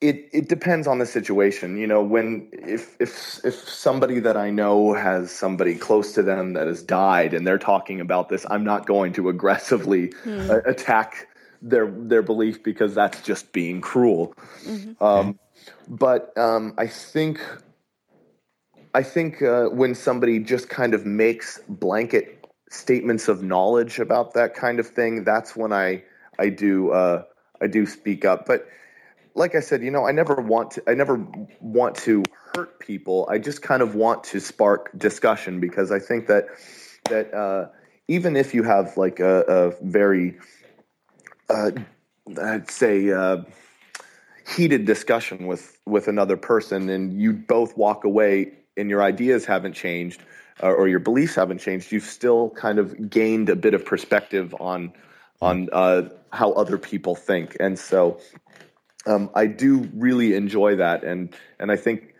it 0.00 0.28
it 0.32 0.48
depends 0.48 0.86
on 0.86 0.98
the 0.98 1.06
situation 1.06 1.76
you 1.76 1.86
know 1.86 2.02
when 2.02 2.48
if 2.52 2.94
if 3.00 3.44
if 3.44 3.54
somebody 3.68 4.20
that 4.20 4.36
i 4.36 4.48
know 4.48 4.94
has 4.94 5.30
somebody 5.30 5.74
close 5.74 6.12
to 6.12 6.22
them 6.22 6.52
that 6.52 6.66
has 6.66 6.82
died 6.82 7.34
and 7.34 7.46
they're 7.46 7.58
talking 7.58 8.00
about 8.00 8.28
this 8.28 8.46
i'm 8.50 8.62
not 8.62 8.86
going 8.86 9.12
to 9.12 9.28
aggressively 9.28 10.12
uh, 10.26 10.60
attack 10.66 11.26
their 11.60 11.90
their 11.90 12.22
belief 12.22 12.62
because 12.62 12.94
that's 12.94 13.20
just 13.22 13.52
being 13.52 13.80
cruel. 13.80 14.32
Mm-hmm. 14.64 15.02
um, 15.02 15.38
but 15.88 16.36
um, 16.38 16.74
i 16.78 16.86
think 16.86 17.40
i 18.94 19.02
think 19.02 19.42
uh, 19.42 19.64
when 19.66 19.94
somebody 19.96 20.38
just 20.38 20.68
kind 20.68 20.94
of 20.94 21.04
makes 21.06 21.60
blanket 21.68 22.46
statements 22.70 23.26
of 23.26 23.42
knowledge 23.42 23.98
about 23.98 24.34
that 24.34 24.54
kind 24.54 24.78
of 24.78 24.86
thing 24.86 25.24
that's 25.24 25.56
when 25.56 25.72
i 25.72 26.04
i 26.38 26.48
do 26.48 26.92
uh, 26.92 27.24
i 27.60 27.66
do 27.66 27.84
speak 27.84 28.24
up. 28.24 28.46
But 28.46 28.68
like 29.38 29.54
I 29.54 29.60
said, 29.60 29.82
you 29.82 29.90
know, 29.90 30.06
I 30.06 30.12
never 30.12 30.34
want 30.34 30.72
to 30.72 30.82
I 30.86 30.94
never 30.94 31.24
want 31.60 31.94
to 31.98 32.24
hurt 32.54 32.80
people. 32.80 33.26
I 33.30 33.38
just 33.38 33.62
kind 33.62 33.82
of 33.82 33.94
want 33.94 34.24
to 34.24 34.40
spark 34.40 34.90
discussion 34.98 35.60
because 35.60 35.92
I 35.92 36.00
think 36.00 36.26
that 36.26 36.46
that 37.08 37.32
uh, 37.32 37.68
even 38.08 38.36
if 38.36 38.52
you 38.52 38.64
have 38.64 38.96
like 38.96 39.20
a, 39.20 39.42
a 39.42 39.70
very 39.82 40.36
uh, 41.48 41.70
I'd 42.42 42.70
say 42.70 43.10
uh, 43.12 43.38
heated 44.56 44.84
discussion 44.84 45.46
with 45.46 45.78
with 45.86 46.08
another 46.08 46.36
person 46.36 46.88
and 46.88 47.18
you 47.18 47.32
both 47.32 47.76
walk 47.76 48.04
away 48.04 48.52
and 48.76 48.90
your 48.90 49.02
ideas 49.02 49.44
haven't 49.44 49.74
changed 49.74 50.20
or, 50.60 50.74
or 50.74 50.88
your 50.88 50.98
beliefs 50.98 51.36
haven't 51.36 51.58
changed, 51.58 51.92
you've 51.92 52.04
still 52.04 52.50
kind 52.50 52.78
of 52.78 53.08
gained 53.08 53.48
a 53.48 53.56
bit 53.56 53.74
of 53.74 53.84
perspective 53.84 54.54
on 54.60 54.92
on 55.40 55.68
uh, 55.72 56.08
how 56.32 56.50
other 56.52 56.76
people 56.76 57.14
think, 57.14 57.56
and 57.60 57.78
so 57.78 58.18
um, 59.08 59.30
I 59.34 59.46
do 59.46 59.88
really 59.94 60.34
enjoy 60.34 60.76
that, 60.76 61.02
and 61.02 61.34
and 61.58 61.72
I 61.72 61.76
think 61.76 62.14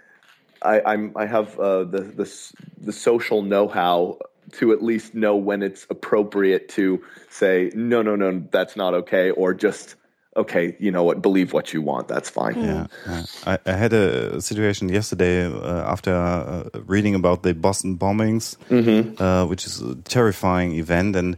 I, 0.63 0.81
I'm 0.81 1.13
I 1.17 1.27
have 1.27 1.59
uh, 1.59 1.85
the 1.85 2.01
the 2.01 2.53
the 2.81 2.93
social 2.93 3.43
know-how 3.43 4.19
to 4.53 4.73
at 4.73 4.83
least 4.83 5.15
know 5.15 5.37
when 5.37 5.63
it's 5.63 5.87
appropriate 5.91 6.71
to 6.71 7.03
say 7.31 7.71
no, 7.75 8.01
no, 8.01 8.17
no, 8.17 8.43
that's 8.51 8.75
not 8.77 8.95
okay, 8.95 9.31
or 9.31 9.53
just 9.53 9.97
okay, 10.37 10.77
you 10.79 10.91
know 10.91 11.03
what, 11.03 11.21
believe 11.21 11.53
what 11.53 11.75
you 11.75 11.83
want, 11.83 12.09
that's 12.09 12.31
fine. 12.31 12.57
Yeah, 12.57 12.87
yeah. 13.07 13.23
I, 13.47 13.59
I, 13.67 13.73
had 13.73 13.93
a 13.93 14.41
situation 14.41 14.89
yesterday 14.89 15.45
uh, 15.45 15.83
after 15.93 16.15
uh, 16.15 16.69
reading 16.87 17.15
about 17.15 17.43
the 17.43 17.55
Boston 17.55 17.99
bombings, 17.99 18.57
mm 18.71 18.85
-hmm. 18.85 19.21
uh, 19.21 19.49
which 19.49 19.67
is 19.67 19.83
a 19.83 19.95
terrifying 20.05 20.79
event, 20.79 21.17
and 21.17 21.37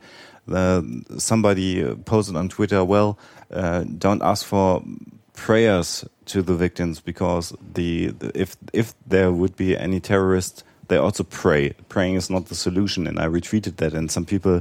uh, 0.53 0.83
somebody 1.19 1.95
posted 2.05 2.37
on 2.37 2.49
Twitter, 2.49 2.85
well, 2.85 3.19
uh, 3.53 3.85
don't 3.99 4.23
ask 4.23 4.47
for 4.47 4.83
prayers 5.41 6.05
to 6.27 6.43
the 6.43 6.55
victims 6.55 7.01
because 7.01 7.55
the, 7.75 8.09
the 8.09 8.31
if 8.35 8.57
if 8.73 8.95
there 9.07 9.33
would 9.33 9.57
be 9.57 9.77
any 9.77 9.99
terrorist, 9.99 10.65
they 10.89 10.99
also 10.99 11.25
pray. 11.25 11.71
Praying 11.89 12.17
is 12.17 12.29
not 12.29 12.47
the 12.47 12.55
solution, 12.55 13.07
and 13.07 13.19
I 13.19 13.27
retweeted 13.27 13.77
that, 13.77 13.95
and 13.95 14.11
some 14.11 14.27
people 14.27 14.61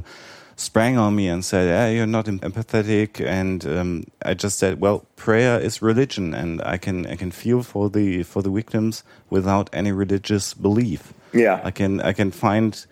sprang 0.56 0.96
on 0.96 1.14
me 1.14 1.28
and 1.28 1.44
said, 1.44 1.68
"Yeah, 1.68 1.88
you're 1.88 2.06
not 2.18 2.26
empathetic." 2.26 3.20
And 3.20 3.66
um, 3.66 4.04
I 4.24 4.32
just 4.32 4.58
said, 4.58 4.80
"Well, 4.80 5.04
prayer 5.16 5.60
is 5.60 5.82
religion, 5.82 6.34
and 6.34 6.62
I 6.62 6.78
can 6.78 7.06
I 7.06 7.16
can 7.16 7.30
feel 7.30 7.62
for 7.62 7.90
the 7.90 8.22
for 8.22 8.42
the 8.42 8.50
victims 8.50 9.04
without 9.28 9.68
any 9.72 9.92
religious 9.92 10.54
belief. 10.54 11.12
Yeah, 11.34 11.60
I 11.62 11.70
can 11.70 12.00
I 12.00 12.12
can 12.12 12.30
find." 12.30 12.86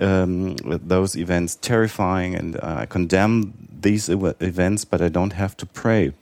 Um, 0.00 0.56
those 0.88 1.18
events 1.18 1.58
terrifying, 1.60 2.34
and 2.34 2.56
I 2.62 2.86
condemn 2.86 3.52
these 3.82 4.08
events, 4.08 4.86
but 4.86 5.02
I 5.02 5.10
don't 5.10 5.34
have 5.34 5.54
to 5.58 5.66
pray 5.66 6.12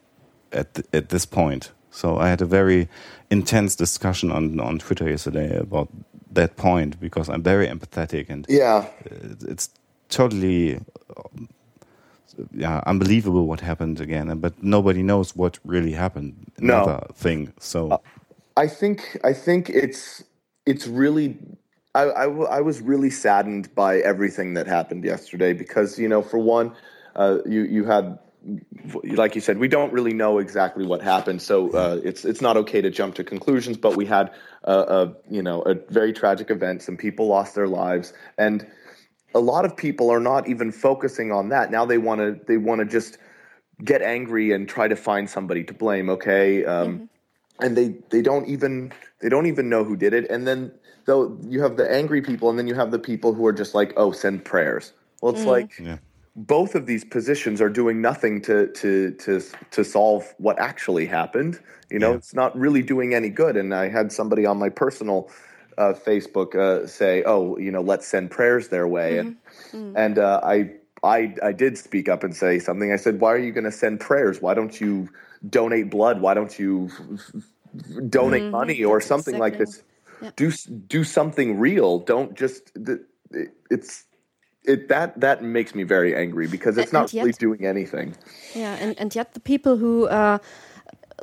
at 0.53 0.75
th 0.75 0.87
at 0.93 1.09
this 1.09 1.27
point. 1.27 1.73
So 1.91 2.19
I 2.19 2.29
had 2.29 2.41
a 2.41 2.47
very 2.47 2.89
intense 3.31 3.77
discussion 3.77 4.31
on 4.33 4.61
on 4.61 4.79
Twitter 4.79 5.09
yesterday 5.09 5.57
about 5.59 5.89
that 6.35 6.57
point 6.57 7.01
because 7.01 7.29
I'm 7.29 7.43
very 7.43 7.67
empathetic 7.67 8.31
and 8.31 8.47
yeah, 8.49 8.87
it's 9.49 9.71
totally 10.09 10.81
yeah 12.53 12.81
unbelievable 12.87 13.47
what 13.47 13.61
happened 13.61 14.01
again. 14.01 14.39
But 14.41 14.63
nobody 14.63 15.03
knows 15.03 15.37
what 15.37 15.59
really 15.65 15.93
happened. 15.93 16.35
Another 16.59 17.01
no. 17.01 17.15
thing. 17.15 17.53
So 17.59 17.91
uh, 17.91 17.99
I 18.57 18.69
think 18.69 19.19
I 19.25 19.33
think 19.33 19.71
it's 19.71 20.25
it's 20.67 20.87
really. 20.87 21.39
I, 21.93 22.03
I, 22.03 22.25
I 22.27 22.61
was 22.61 22.81
really 22.81 23.11
saddened 23.11 23.75
by 23.75 23.99
everything 23.99 24.55
that 24.55 24.69
happened 24.69 25.03
yesterday 25.05 25.53
because 25.53 25.99
you 25.99 26.09
know 26.09 26.23
for 26.23 26.39
one 26.39 26.73
uh, 27.17 27.39
you 27.47 27.63
you 27.63 27.85
had 27.85 28.17
like 29.05 29.35
you 29.35 29.41
said, 29.41 29.59
we 29.59 29.69
don't 29.69 29.93
really 29.93 30.15
know 30.15 30.39
exactly 30.39 30.87
what 30.87 31.03
happened, 31.03 31.43
so 31.43 31.71
uh, 31.73 32.01
it's 32.03 32.25
it's 32.25 32.41
not 32.41 32.57
okay 32.57 32.81
to 32.81 32.91
jump 32.91 33.15
to 33.17 33.25
conclusions. 33.25 33.77
But 33.77 33.97
we 33.97 34.07
had 34.07 34.33
a, 34.65 34.73
a, 34.73 35.15
you 35.31 35.43
know 35.43 35.63
a 35.63 35.75
very 35.93 36.13
tragic 36.13 36.51
event. 36.51 36.83
Some 36.83 36.97
people 36.97 37.27
lost 37.27 37.55
their 37.55 37.69
lives, 37.69 38.13
and 38.39 38.67
a 39.35 39.41
lot 39.41 39.65
of 39.65 39.77
people 39.77 40.11
are 40.11 40.21
not 40.21 40.49
even 40.49 40.73
focusing 40.73 41.33
on 41.33 41.51
that. 41.51 41.71
Now 41.71 41.85
they 41.85 41.99
want 41.99 42.21
to 42.21 42.41
they 42.47 42.57
want 42.57 42.81
to 42.81 42.87
just 42.87 43.19
get 43.85 44.03
angry 44.03 44.53
and 44.53 44.69
try 44.69 44.89
to 44.89 44.97
find 44.97 45.29
somebody 45.29 45.63
to 45.65 45.75
blame. 45.75 46.09
Okay, 46.09 46.65
um, 46.65 46.95
mm-hmm. 46.95 47.65
and 47.65 47.77
they 47.77 47.97
they 48.09 48.23
don't 48.23 48.49
even 48.49 48.93
they 49.21 49.29
don't 49.29 49.47
even 49.47 49.69
know 49.69 49.85
who 49.85 49.97
did 49.97 50.15
it. 50.15 50.31
And 50.31 50.47
then 50.47 50.73
though 51.05 51.39
you 51.47 51.63
have 51.63 51.77
the 51.77 51.91
angry 51.91 52.23
people, 52.23 52.49
and 52.49 52.59
then 52.59 52.67
you 52.67 52.75
have 52.75 52.91
the 52.91 52.99
people 52.99 53.35
who 53.35 53.47
are 53.47 53.53
just 53.53 53.75
like, 53.75 53.93
oh, 53.99 54.13
send 54.13 54.47
prayers. 54.47 54.95
Well, 55.21 55.35
it's 55.35 55.43
mm. 55.43 55.47
like. 55.47 55.79
Yeah 55.79 55.99
both 56.47 56.75
of 56.75 56.87
these 56.87 57.05
positions 57.05 57.61
are 57.61 57.69
doing 57.69 58.01
nothing 58.01 58.41
to 58.43 58.69
to 58.69 59.13
to 59.13 59.43
to 59.71 59.85
solve 59.85 60.35
what 60.39 60.59
actually 60.59 61.07
happened. 61.07 61.61
You 61.91 61.99
know, 61.99 62.11
yeah. 62.11 62.17
it's 62.17 62.35
not 62.35 62.57
really 62.57 62.83
doing 62.83 63.15
any 63.15 63.29
good. 63.29 63.57
And 63.57 63.75
I 63.75 63.89
had 63.89 64.11
somebody 64.11 64.47
on 64.47 64.59
my 64.59 64.71
personal 64.71 65.31
uh, 65.77 65.93
Facebook 65.93 66.55
uh, 66.55 66.87
say, 66.87 67.23
"Oh, 67.25 67.59
you 67.59 67.71
know, 67.71 67.83
let's 67.83 68.07
send 68.07 68.31
prayers 68.31 68.69
their 68.69 68.89
way," 68.89 69.15
mm-hmm. 69.15 69.29
and 69.29 69.37
mm-hmm. 69.73 69.97
and 69.97 70.19
uh, 70.19 70.41
I. 70.43 70.73
I, 71.03 71.35
I 71.43 71.53
did 71.53 71.79
speak 71.79 72.11
up 72.11 72.25
and 72.25 72.37
say 72.37 72.59
something. 72.59 72.93
I 72.93 72.97
said, 72.97 73.21
"Why 73.21 73.33
are 73.33 73.39
you 73.39 73.53
going 73.53 73.65
to 73.65 73.73
send 73.73 74.01
prayers? 74.01 74.43
Why 74.43 74.53
don't 74.53 74.79
you 74.83 75.09
donate 75.49 75.89
blood? 75.89 76.21
Why 76.21 76.35
don't 76.35 76.59
you 76.59 76.91
f- 76.93 77.33
f- 77.37 78.11
donate 78.11 78.43
mm-hmm. 78.43 78.51
money 78.51 78.85
or 78.85 79.01
something 79.01 79.39
like 79.39 79.57
this? 79.57 79.83
Yeah. 80.21 80.33
Do 80.37 80.53
do 80.53 81.03
something 81.03 81.59
real. 81.59 82.01
Don't 82.01 82.37
just 82.37 82.77
it's 83.71 84.05
it 84.65 84.89
that 84.89 85.21
that 85.21 85.43
makes 85.43 85.75
me 85.75 85.83
very 85.83 86.15
angry 86.15 86.47
because 86.47 86.77
it's 86.77 86.93
and, 86.93 87.01
not 87.01 87.13
yet, 87.13 87.23
really 87.23 87.33
doing 87.33 87.67
anything. 87.67 88.15
Yeah, 88.55 88.77
and 88.81 88.99
and 88.99 89.15
yet 89.15 89.35
the 89.35 89.41
people 89.41 89.77
who 89.77 90.07
uh, 90.07 90.39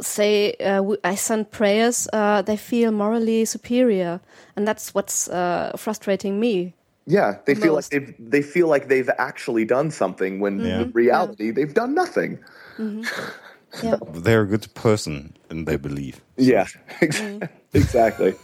say 0.01 0.53
uh, 0.59 0.95
I 1.03 1.15
send 1.15 1.51
prayers, 1.51 2.07
uh, 2.13 2.41
they 2.41 2.57
feel 2.57 2.91
morally 2.91 3.45
superior, 3.45 4.19
and 4.55 4.67
that's 4.67 4.93
what's 4.93 5.29
uh, 5.29 5.73
frustrating 5.77 6.39
me. 6.39 6.73
Yeah, 7.05 7.37
they 7.45 7.53
the 7.53 7.61
feel 7.61 7.75
most. 7.75 7.93
like 7.93 8.17
they 8.17 8.39
they 8.39 8.41
feel 8.41 8.67
like 8.67 8.87
they've 8.87 9.09
actually 9.17 9.65
done 9.65 9.91
something 9.91 10.39
when 10.39 10.59
yeah. 10.59 10.81
in 10.81 10.91
reality 10.91 11.45
yeah. 11.45 11.51
they've 11.53 11.73
done 11.73 11.93
nothing. 11.93 12.39
Mm 12.77 12.99
-hmm. 12.99 13.05
yeah. 13.83 13.99
They're 14.23 14.41
a 14.41 14.49
good 14.49 14.67
person, 14.73 15.33
and 15.49 15.65
they 15.65 15.77
believe. 15.77 16.17
Yeah, 16.35 16.67
exactly. 17.73 18.35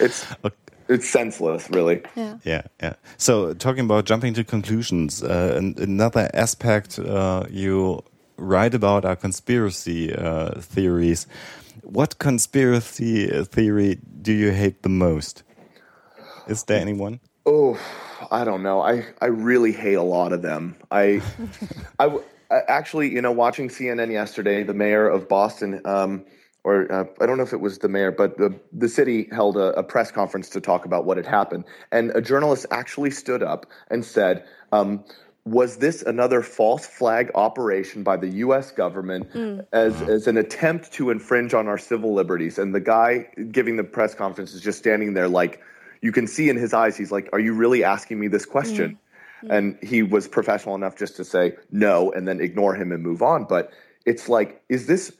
It's 0.00 0.26
okay 0.44 0.71
it's 0.88 1.08
senseless, 1.08 1.68
really. 1.70 2.02
Yeah. 2.16 2.38
Yeah. 2.44 2.62
Yeah. 2.82 2.94
So, 3.16 3.54
talking 3.54 3.84
about 3.84 4.04
jumping 4.04 4.34
to 4.34 4.44
conclusions, 4.44 5.22
uh, 5.22 5.60
another 5.78 6.30
aspect 6.34 6.98
uh, 6.98 7.44
you 7.50 8.02
write 8.36 8.74
about 8.74 9.04
are 9.04 9.16
conspiracy 9.16 10.14
uh, 10.14 10.60
theories. 10.60 11.26
What 11.82 12.18
conspiracy 12.18 13.44
theory 13.44 13.98
do 14.20 14.32
you 14.32 14.50
hate 14.50 14.82
the 14.82 14.88
most? 14.88 15.42
Is 16.48 16.64
there 16.64 16.80
anyone? 16.80 17.20
Oh, 17.46 17.78
I 18.30 18.44
don't 18.44 18.62
know. 18.62 18.80
I, 18.80 19.06
I 19.20 19.26
really 19.26 19.72
hate 19.72 19.94
a 19.94 20.02
lot 20.02 20.32
of 20.32 20.42
them. 20.42 20.76
I, 20.90 21.22
I, 21.98 22.18
I 22.50 22.60
actually, 22.68 23.10
you 23.10 23.22
know, 23.22 23.32
watching 23.32 23.68
CNN 23.68 24.10
yesterday, 24.10 24.62
the 24.62 24.74
mayor 24.74 25.08
of 25.08 25.28
Boston. 25.28 25.80
Um, 25.84 26.24
or 26.64 26.90
uh, 26.92 27.04
I 27.20 27.26
don't 27.26 27.38
know 27.38 27.42
if 27.42 27.52
it 27.52 27.60
was 27.60 27.78
the 27.78 27.88
mayor, 27.88 28.12
but 28.12 28.38
the, 28.38 28.54
the 28.72 28.88
city 28.88 29.28
held 29.32 29.56
a, 29.56 29.72
a, 29.78 29.82
press 29.82 30.12
conference 30.12 30.48
to 30.50 30.60
talk 30.60 30.84
about 30.84 31.04
what 31.04 31.16
had 31.16 31.26
happened. 31.26 31.64
And 31.90 32.12
a 32.14 32.20
journalist 32.20 32.66
actually 32.70 33.10
stood 33.10 33.42
up 33.42 33.66
and 33.90 34.04
said, 34.04 34.44
um, 34.70 35.04
was 35.44 35.78
this 35.78 36.02
another 36.02 36.40
false 36.40 36.86
flag 36.86 37.32
operation 37.34 38.04
by 38.04 38.16
the 38.16 38.28
U.S. 38.28 38.70
government 38.70 39.32
mm. 39.32 39.66
as, 39.72 40.00
as 40.02 40.28
an 40.28 40.36
attempt 40.36 40.92
to 40.92 41.10
infringe 41.10 41.52
on 41.52 41.66
our 41.66 41.78
civil 41.78 42.14
liberties? 42.14 42.58
And 42.58 42.72
the 42.72 42.80
guy 42.80 43.26
giving 43.50 43.76
the 43.76 43.82
press 43.82 44.14
conference 44.14 44.54
is 44.54 44.60
just 44.60 44.78
standing 44.78 45.14
there 45.14 45.28
like, 45.28 45.60
you 46.00 46.12
can 46.12 46.28
see 46.28 46.48
in 46.48 46.56
his 46.56 46.72
eyes, 46.72 46.96
he's 46.96 47.10
like, 47.10 47.28
Are 47.32 47.40
you 47.40 47.54
really 47.54 47.82
asking 47.82 48.20
me 48.20 48.28
this 48.28 48.46
question? 48.46 48.98
Mm. 49.42 49.50
And 49.50 49.78
he 49.82 50.04
was 50.04 50.28
professional 50.28 50.76
enough 50.76 50.96
just 50.96 51.16
to 51.16 51.24
say 51.24 51.56
no 51.72 52.12
and 52.12 52.28
then 52.28 52.40
ignore 52.40 52.76
him 52.76 52.92
and 52.92 53.02
move 53.02 53.20
on. 53.20 53.44
But 53.44 53.72
it's 54.06 54.28
like, 54.28 54.62
is 54.68 54.86
this 54.86 55.12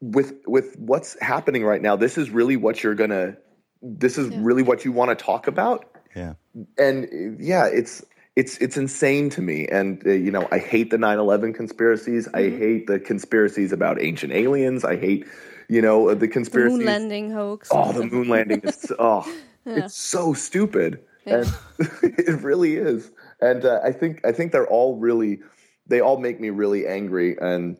with 0.00 0.34
with 0.46 0.76
what's 0.78 1.20
happening 1.20 1.64
right 1.64 1.82
now, 1.82 1.96
this 1.96 2.18
is 2.18 2.30
really 2.30 2.56
what 2.56 2.82
you're 2.82 2.94
gonna. 2.94 3.36
This 3.82 4.18
is 4.18 4.30
yeah. 4.30 4.38
really 4.40 4.62
what 4.62 4.84
you 4.84 4.92
want 4.92 5.16
to 5.16 5.24
talk 5.24 5.46
about. 5.46 5.86
Yeah. 6.14 6.34
And 6.76 7.38
yeah, 7.40 7.66
it's 7.66 8.04
it's 8.36 8.56
it's 8.58 8.76
insane 8.76 9.28
to 9.30 9.42
me 9.42 9.66
and 9.66 10.06
uh, 10.06 10.10
you 10.10 10.30
know 10.30 10.46
i 10.52 10.58
hate 10.58 10.90
the 10.90 10.96
9-11 10.96 11.54
conspiracies 11.54 12.26
mm-hmm. 12.28 12.36
i 12.36 12.42
hate 12.58 12.86
the 12.86 12.98
conspiracies 12.98 13.72
about 13.72 14.00
ancient 14.00 14.32
aliens 14.32 14.84
i 14.84 14.96
hate 14.96 15.26
you 15.68 15.82
know 15.82 16.14
the 16.14 16.28
conspiracy 16.28 16.76
moon 16.76 16.86
landing 16.86 17.30
hoax 17.30 17.68
oh 17.72 17.92
the 17.92 18.06
moon 18.06 18.28
landing 18.28 18.60
is 18.60 18.92
oh 18.98 19.24
yeah. 19.66 19.84
it's 19.84 19.94
so 19.94 20.32
stupid 20.32 21.00
yeah. 21.26 21.38
and 21.38 21.58
it 22.02 22.40
really 22.40 22.76
is 22.76 23.10
and 23.40 23.64
uh, 23.64 23.80
i 23.84 23.92
think 23.92 24.24
i 24.24 24.32
think 24.32 24.52
they're 24.52 24.68
all 24.68 24.96
really 24.96 25.40
they 25.86 26.00
all 26.00 26.18
make 26.18 26.40
me 26.40 26.50
really 26.50 26.86
angry 26.86 27.36
and 27.40 27.76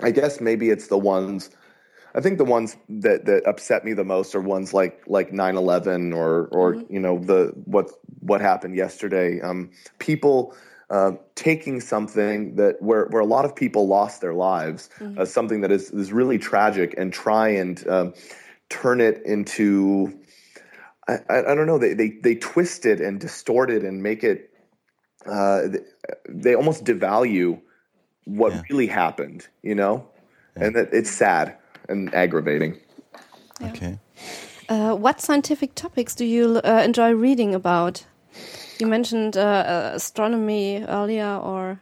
I 0.00 0.10
guess 0.10 0.40
maybe 0.40 0.70
it's 0.70 0.88
the 0.88 0.98
ones 0.98 1.50
I 2.14 2.20
think 2.20 2.38
the 2.38 2.44
ones 2.44 2.76
that 2.88 3.24
that 3.26 3.46
upset 3.46 3.84
me 3.84 3.92
the 3.92 4.04
most 4.04 4.34
are 4.34 4.40
ones 4.40 4.72
like 4.72 5.02
like 5.06 5.32
9/11 5.32 6.14
or 6.14 6.46
or 6.46 6.74
mm-hmm. 6.74 6.92
you 6.92 7.00
know 7.00 7.18
the 7.18 7.52
what 7.64 7.90
what 8.20 8.40
happened 8.40 8.76
yesterday. 8.76 9.40
Um, 9.40 9.70
people 9.98 10.54
uh, 10.90 11.12
taking 11.34 11.80
something 11.80 12.54
that 12.56 12.80
where 12.80 13.06
where 13.06 13.20
a 13.20 13.26
lot 13.26 13.44
of 13.44 13.56
people 13.56 13.88
lost 13.88 14.20
their 14.20 14.34
lives, 14.34 14.90
mm-hmm. 14.98 15.20
uh, 15.20 15.24
something 15.24 15.62
that 15.62 15.72
is 15.72 15.90
is 15.90 16.12
really 16.12 16.38
tragic, 16.38 16.94
and 16.96 17.12
try 17.12 17.48
and 17.48 17.86
um, 17.88 18.14
turn 18.68 19.00
it 19.00 19.22
into 19.24 20.16
I, 21.08 21.18
I, 21.28 21.54
don't 21.54 21.66
know 21.66 21.78
they, 21.78 21.94
they 21.94 22.10
they 22.22 22.34
twist 22.36 22.86
it 22.86 23.00
and 23.00 23.20
distort 23.20 23.70
it 23.70 23.84
and 23.84 24.02
make 24.02 24.24
it 24.24 24.50
uh, 25.26 25.62
they 26.28 26.54
almost 26.54 26.84
devalue 26.84 27.60
what 28.24 28.52
yeah. 28.52 28.62
really 28.70 28.86
happened, 28.86 29.48
you 29.62 29.74
know, 29.74 30.06
yeah. 30.56 30.64
and 30.64 30.76
that 30.76 30.88
it's 30.92 31.10
sad 31.10 31.56
and 31.88 32.14
aggravating. 32.14 32.78
Yeah. 33.60 33.70
Okay. 33.70 33.98
Uh, 34.68 34.94
what 34.94 35.20
scientific 35.20 35.74
topics 35.74 36.14
do 36.14 36.24
you 36.24 36.60
uh, 36.64 36.82
enjoy 36.84 37.12
reading 37.12 37.54
about? 37.54 38.04
You 38.78 38.86
mentioned 38.86 39.36
uh, 39.36 39.40
uh, 39.40 39.90
astronomy 39.94 40.84
earlier, 40.84 41.36
or 41.36 41.80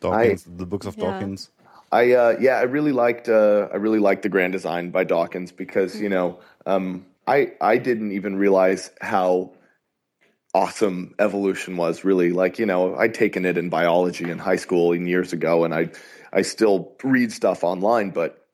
Dawkins, 0.00 0.44
the 0.44 0.66
books 0.66 0.86
of 0.86 0.96
Yeah. 0.96 1.10
Dawkins. 1.10 1.50
I 1.92 2.12
uh, 2.12 2.36
yeah, 2.40 2.58
I 2.58 2.62
really 2.62 2.92
liked 2.92 3.28
uh, 3.28 3.68
I 3.72 3.76
really 3.76 3.98
liked 3.98 4.22
the 4.22 4.28
Grand 4.28 4.52
Design 4.52 4.90
by 4.90 5.04
Dawkins 5.04 5.52
because 5.52 6.00
you 6.00 6.08
know 6.08 6.38
um, 6.66 7.06
I 7.26 7.52
I 7.60 7.78
didn't 7.78 8.12
even 8.12 8.36
realize 8.36 8.90
how 9.00 9.52
awesome 10.58 11.14
evolution 11.20 11.76
was 11.76 12.02
really 12.02 12.30
like 12.32 12.58
you 12.58 12.66
know 12.66 12.96
I'd 12.96 13.14
taken 13.14 13.44
it 13.44 13.56
in 13.56 13.68
biology 13.68 14.28
in 14.28 14.38
high 14.38 14.56
school 14.56 14.92
years 14.92 15.32
ago 15.32 15.62
and 15.62 15.72
I 15.72 15.90
I 16.32 16.42
still 16.42 16.96
read 17.04 17.30
stuff 17.32 17.62
online 17.62 18.10
but 18.10 18.44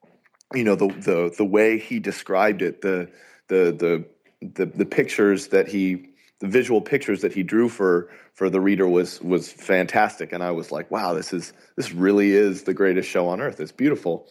you 0.54 0.64
know 0.64 0.76
the 0.76 0.88
the 0.88 1.34
the 1.34 1.46
way 1.46 1.78
he 1.78 2.00
described 2.00 2.60
it 2.60 2.82
the 2.82 3.10
the 3.48 3.72
the 3.82 4.04
the, 4.56 4.66
the 4.66 4.84
pictures 4.84 5.48
that 5.48 5.66
he 5.66 6.10
the 6.40 6.46
visual 6.46 6.82
pictures 6.82 7.22
that 7.22 7.32
he 7.32 7.42
drew 7.42 7.70
for 7.70 8.10
for 8.34 8.50
the 8.50 8.60
reader 8.60 8.86
was 8.86 9.22
was 9.22 9.50
fantastic 9.50 10.30
and 10.34 10.42
I 10.44 10.50
was 10.50 10.70
like 10.70 10.90
wow 10.90 11.14
this 11.14 11.32
is 11.32 11.54
this 11.76 11.92
really 11.92 12.32
is 12.32 12.64
the 12.64 12.74
greatest 12.74 13.08
show 13.08 13.28
on 13.28 13.40
earth. 13.40 13.60
It's 13.60 13.72
beautiful. 13.72 14.28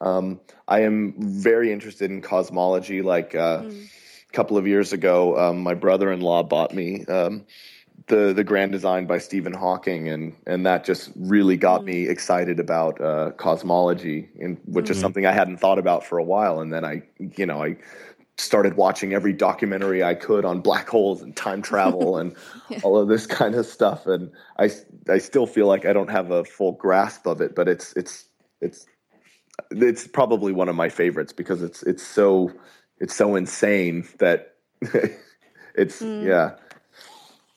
Um, 0.00 0.40
I 0.66 0.80
am 0.80 1.14
very 1.18 1.72
interested 1.72 2.10
in 2.10 2.20
cosmology 2.20 3.00
like 3.00 3.36
uh, 3.36 3.62
a 3.64 3.70
couple 4.36 4.58
of 4.58 4.66
years 4.66 4.92
ago 4.92 5.38
um, 5.38 5.62
my 5.62 5.74
brother-in-law 5.74 6.42
bought 6.42 6.74
me 6.74 7.04
um, 7.06 7.44
the 8.08 8.32
the 8.32 8.44
grand 8.44 8.72
design 8.72 9.06
by 9.06 9.18
Stephen 9.18 9.52
Hawking 9.52 10.08
and 10.08 10.34
and 10.46 10.64
that 10.66 10.84
just 10.84 11.10
really 11.16 11.56
got 11.56 11.84
me 11.84 12.08
excited 12.08 12.60
about 12.60 13.00
uh, 13.00 13.32
cosmology 13.32 14.28
and 14.40 14.58
which 14.64 14.90
is 14.90 15.00
something 15.00 15.26
I 15.26 15.32
hadn't 15.32 15.56
thought 15.56 15.78
about 15.78 16.04
for 16.04 16.18
a 16.18 16.22
while. 16.22 16.60
And 16.60 16.72
then 16.72 16.84
I 16.84 17.02
you 17.18 17.46
know 17.46 17.62
I 17.62 17.76
started 18.38 18.76
watching 18.76 19.14
every 19.14 19.32
documentary 19.32 20.04
I 20.04 20.14
could 20.14 20.44
on 20.44 20.60
black 20.60 20.88
holes 20.88 21.22
and 21.22 21.34
time 21.34 21.62
travel 21.62 22.18
and 22.18 22.36
all 22.82 22.96
of 22.96 23.08
this 23.08 23.26
kind 23.26 23.54
of 23.54 23.66
stuff. 23.66 24.06
And 24.06 24.30
I 24.58 24.70
I 25.08 25.18
still 25.18 25.46
feel 25.46 25.66
like 25.66 25.84
I 25.84 25.92
don't 25.92 26.10
have 26.10 26.30
a 26.30 26.44
full 26.44 26.72
grasp 26.72 27.26
of 27.26 27.40
it 27.40 27.54
but 27.56 27.68
it's 27.68 27.92
it's 27.94 28.26
it's 28.60 28.86
it's 29.70 30.06
probably 30.06 30.52
one 30.52 30.68
of 30.68 30.76
my 30.76 30.88
favorites 30.88 31.32
because 31.32 31.62
it's 31.62 31.82
it's 31.84 32.06
so 32.06 32.52
it's 33.00 33.14
so 33.14 33.34
insane 33.36 34.06
that 34.18 34.54
it's 35.74 36.00
yeah 36.02 36.52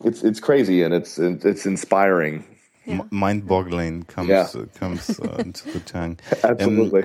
it's 0.04 0.23
it's 0.23 0.39
crazy 0.39 0.84
and 0.84 0.93
it's 0.93 1.17
it's 1.19 1.65
inspiring 1.65 2.43
M- 2.88 3.08
mind-boggling 3.12 4.04
comes 4.04 4.30
Yeah. 4.30 4.47
uh, 4.56 4.65
comes 4.80 5.19
uh, 5.19 5.36
into 5.45 5.69
the 5.71 5.80
tongue. 5.80 6.17
absolutely 6.43 7.04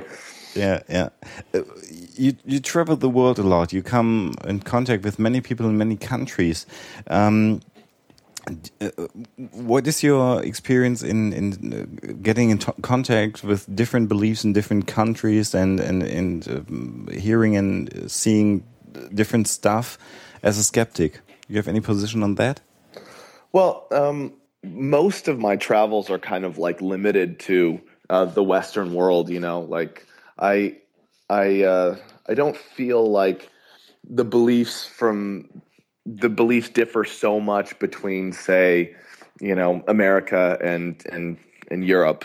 Yeah, 0.55 0.81
yeah. 0.89 1.09
Uh, 1.53 1.63
you 2.17 2.37
you 2.47 2.61
travel 2.61 2.97
the 2.97 3.09
world 3.11 3.39
a 3.39 3.43
lot. 3.43 3.73
You 3.73 3.83
come 3.83 4.33
in 4.47 4.61
contact 4.61 5.03
with 5.05 5.19
many 5.19 5.41
people 5.41 5.67
in 5.69 5.77
many 5.77 5.97
countries. 5.97 6.65
Um, 7.09 7.59
d- 7.59 7.74
what 9.53 9.87
is 9.87 10.03
your 10.03 10.43
experience 10.43 11.03
in 11.03 11.33
in 11.33 11.73
uh, 11.73 12.13
getting 12.23 12.51
in 12.51 12.59
contact 12.59 13.43
with 13.43 13.65
different 13.75 14.09
beliefs 14.09 14.45
in 14.45 14.53
different 14.53 14.87
countries 14.87 15.55
and 15.55 15.81
and 15.81 16.03
and 16.03 16.49
um, 16.49 17.09
hearing 17.13 17.57
and 17.57 18.11
seeing 18.11 18.65
different 19.15 19.49
stuff 19.49 19.99
as 20.43 20.59
a 20.59 20.63
skeptic? 20.63 21.21
You 21.49 21.57
have 21.57 21.69
any 21.69 21.81
position 21.81 22.23
on 22.23 22.35
that? 22.37 22.61
Well, 23.53 23.87
um, 23.91 24.35
most 24.65 25.29
of 25.29 25.39
my 25.39 25.57
travels 25.57 26.11
are 26.11 26.19
kind 26.19 26.45
of 26.45 26.59
like 26.59 26.81
limited 26.81 27.39
to 27.41 27.81
uh, 28.11 28.25
the 28.25 28.43
Western 28.43 28.95
world. 28.95 29.31
You 29.31 29.41
know, 29.41 29.61
like 29.61 30.07
I, 30.39 30.77
I, 31.29 31.63
uh, 31.63 31.97
I 32.29 32.35
don't 32.35 32.57
feel 32.57 33.11
like 33.11 33.51
the 34.09 34.25
beliefs 34.25 34.85
from 34.87 35.63
the 36.07 36.29
beliefs 36.29 36.69
differ 36.69 37.05
so 37.05 37.41
much 37.41 37.79
between, 37.79 38.33
say, 38.33 38.95
you 39.41 39.55
know, 39.55 39.83
America 39.89 40.59
and 40.63 41.03
and 41.11 41.39
and 41.71 41.85
Europe. 41.85 42.25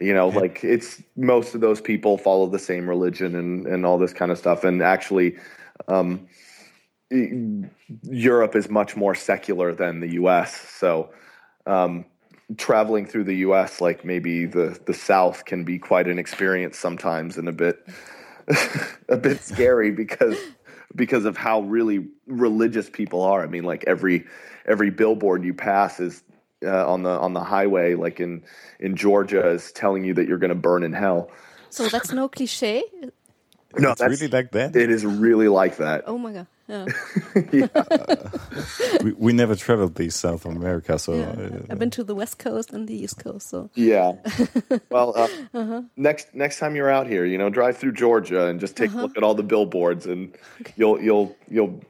You 0.00 0.14
know, 0.14 0.28
like 0.28 0.64
it's 0.64 1.02
most 1.16 1.54
of 1.54 1.60
those 1.60 1.80
people 1.80 2.18
follow 2.18 2.46
the 2.46 2.58
same 2.58 2.88
religion 2.88 3.34
and 3.36 3.66
and 3.66 3.86
all 3.86 3.98
this 3.98 4.12
kind 4.12 4.32
of 4.32 4.38
stuff. 4.38 4.64
And 4.64 4.82
actually, 4.82 5.36
um, 5.88 6.26
Europe 7.10 8.56
is 8.56 8.68
much 8.70 8.96
more 8.96 9.14
secular 9.14 9.74
than 9.74 10.00
the 10.00 10.12
U.S. 10.14 10.56
So, 10.56 11.10
um, 11.66 12.04
traveling 12.56 13.06
through 13.06 13.24
the 13.24 13.36
U.S., 13.36 13.80
like 13.80 14.04
maybe 14.04 14.46
the 14.46 14.78
the 14.86 14.94
South, 14.94 15.44
can 15.44 15.64
be 15.64 15.78
quite 15.78 16.08
an 16.08 16.18
experience 16.18 16.78
sometimes, 16.78 17.36
and 17.36 17.48
a 17.48 17.52
bit 17.52 17.86
a 19.08 19.16
bit 19.16 19.40
scary 19.40 19.90
because 19.90 20.38
because 20.94 21.24
of 21.24 21.36
how 21.36 21.60
really 21.62 22.08
religious 22.26 22.90
people 22.90 23.22
are. 23.22 23.42
I 23.42 23.46
mean, 23.46 23.64
like 23.64 23.84
every 23.86 24.26
every 24.66 24.90
billboard 24.90 25.44
you 25.44 25.54
pass 25.54 26.00
is 26.00 26.22
uh, 26.64 26.90
on 26.90 27.02
the 27.02 27.10
on 27.10 27.32
the 27.32 27.44
highway, 27.44 27.94
like 27.94 28.20
in 28.20 28.42
in 28.78 28.96
Georgia, 28.96 29.46
is 29.48 29.72
telling 29.72 30.04
you 30.04 30.14
that 30.14 30.26
you're 30.26 30.38
going 30.38 30.50
to 30.50 30.54
burn 30.54 30.82
in 30.82 30.92
hell. 30.92 31.30
so 31.70 31.88
that's 31.88 32.12
no 32.12 32.28
cliche. 32.28 32.82
No, 33.78 33.92
it's 33.92 34.00
really 34.00 34.28
like 34.28 34.50
that. 34.52 34.74
it 34.74 34.90
is 34.90 35.06
really 35.06 35.48
like 35.48 35.76
that. 35.76 36.04
Oh 36.06 36.18
my 36.18 36.32
god! 36.32 36.46
Yeah, 36.70 36.86
we, 39.02 39.12
we 39.12 39.32
never 39.32 39.56
traveled 39.56 39.96
the 39.96 40.08
South 40.10 40.44
America, 40.44 40.98
so 40.98 41.14
yeah. 41.14 41.30
uh, 41.30 41.66
I've 41.70 41.78
been 41.78 41.90
to 41.90 42.04
the 42.04 42.14
west 42.14 42.38
coast 42.38 42.72
and 42.72 42.86
the 42.86 42.94
east 42.94 43.18
coast. 43.18 43.48
So 43.48 43.70
Yeah. 43.74 44.14
Well, 44.90 45.14
uh, 45.16 45.82
next 45.96 46.34
next 46.34 46.58
time 46.58 46.74
you're 46.76 46.90
out 46.90 47.06
here, 47.06 47.24
you 47.24 47.38
know, 47.38 47.48
drive 47.50 47.76
through 47.76 47.92
Georgia 47.92 48.46
and 48.46 48.60
just 48.60 48.76
take 48.76 48.92
a 48.92 48.96
look 48.96 49.16
at 49.16 49.22
all 49.22 49.34
the 49.34 49.42
billboards, 49.42 50.06
and 50.06 50.34
you'll 50.76 51.00
you'll 51.00 51.36
you'll 51.48 51.80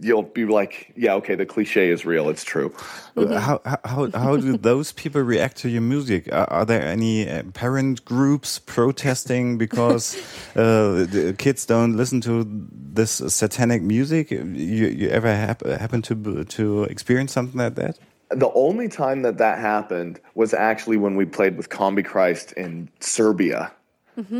you'll 0.00 0.22
be 0.22 0.44
like, 0.44 0.92
yeah, 0.96 1.14
okay, 1.14 1.34
the 1.34 1.46
cliche 1.46 1.90
is 1.90 2.04
real. 2.04 2.28
It's 2.28 2.44
true. 2.44 2.74
How, 3.16 3.60
how 3.84 4.10
how 4.14 4.36
do 4.36 4.56
those 4.56 4.92
people 4.92 5.22
react 5.22 5.56
to 5.58 5.68
your 5.68 5.82
music? 5.82 6.32
Are, 6.32 6.50
are 6.50 6.64
there 6.64 6.82
any 6.82 7.28
uh, 7.28 7.42
parent 7.54 8.04
groups 8.04 8.58
protesting 8.58 9.58
because 9.58 10.16
uh, 10.56 11.06
the 11.10 11.34
kids 11.38 11.66
don't 11.66 11.96
listen 11.96 12.20
to 12.22 12.46
this 12.70 13.22
satanic 13.28 13.82
music? 13.82 14.30
You, 14.30 14.44
you 14.44 15.08
ever 15.08 15.34
hap 15.34 15.64
happen 15.66 16.02
to 16.02 16.44
to 16.44 16.84
experience 16.84 17.32
something 17.32 17.58
like 17.58 17.74
that? 17.74 17.98
The 18.30 18.52
only 18.52 18.88
time 18.88 19.22
that 19.22 19.38
that 19.38 19.58
happened 19.58 20.20
was 20.34 20.52
actually 20.52 20.98
when 20.98 21.16
we 21.16 21.24
played 21.24 21.56
with 21.56 21.70
Combichrist 21.70 22.52
in 22.52 22.90
Serbia. 23.00 23.72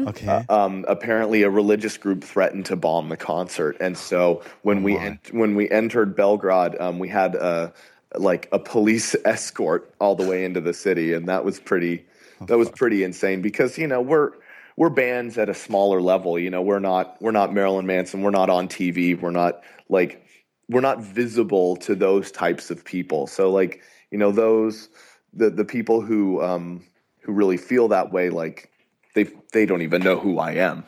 Okay, 0.08 0.44
um, 0.48 0.84
apparently 0.88 1.42
a 1.42 1.50
religious 1.50 1.96
group 1.96 2.24
threatened 2.24 2.66
to 2.66 2.76
bomb 2.76 3.08
the 3.08 3.16
concert, 3.16 3.76
and 3.80 3.96
so 3.96 4.42
when 4.62 4.82
we 4.82 4.96
en- 4.96 5.20
when 5.30 5.54
we 5.54 5.70
entered 5.70 6.16
Belgrade, 6.16 6.74
um, 6.80 6.98
we 6.98 7.08
had 7.08 7.34
a 7.34 7.72
like 8.16 8.48
a 8.52 8.58
police 8.58 9.14
escort 9.24 9.92
all 10.00 10.14
the 10.14 10.26
way 10.26 10.44
into 10.44 10.60
the 10.60 10.74
city, 10.74 11.12
and 11.12 11.28
that 11.28 11.44
was 11.44 11.60
pretty 11.60 12.04
that 12.46 12.58
was 12.58 12.70
pretty 12.70 13.04
insane 13.04 13.42
because 13.42 13.78
you 13.78 13.86
know 13.86 14.00
we're 14.00 14.32
we're 14.76 14.90
bands 14.90 15.38
at 15.38 15.48
a 15.48 15.54
smaller 15.54 16.00
level. 16.00 16.38
You 16.38 16.50
know 16.50 16.62
we're 16.62 16.78
not 16.78 17.20
we're 17.20 17.32
not 17.32 17.52
Marilyn 17.52 17.86
Manson, 17.86 18.22
we're 18.22 18.30
not 18.30 18.50
on 18.50 18.68
TV, 18.68 19.20
we're 19.20 19.30
not 19.30 19.62
like 19.88 20.24
we're 20.68 20.80
not 20.80 21.00
visible 21.00 21.76
to 21.76 21.94
those 21.94 22.30
types 22.30 22.70
of 22.70 22.84
people. 22.84 23.26
So 23.26 23.50
like 23.50 23.82
you 24.10 24.18
know 24.18 24.30
those 24.32 24.88
the 25.32 25.50
the 25.50 25.64
people 25.64 26.00
who 26.00 26.42
um, 26.42 26.84
who 27.20 27.32
really 27.32 27.56
feel 27.56 27.88
that 27.88 28.12
way 28.12 28.30
like 28.30 28.70
they 29.18 29.30
they 29.52 29.66
don't 29.66 29.82
even 29.82 30.02
know 30.02 30.18
who 30.18 30.38
I 30.38 30.52
am. 30.52 30.84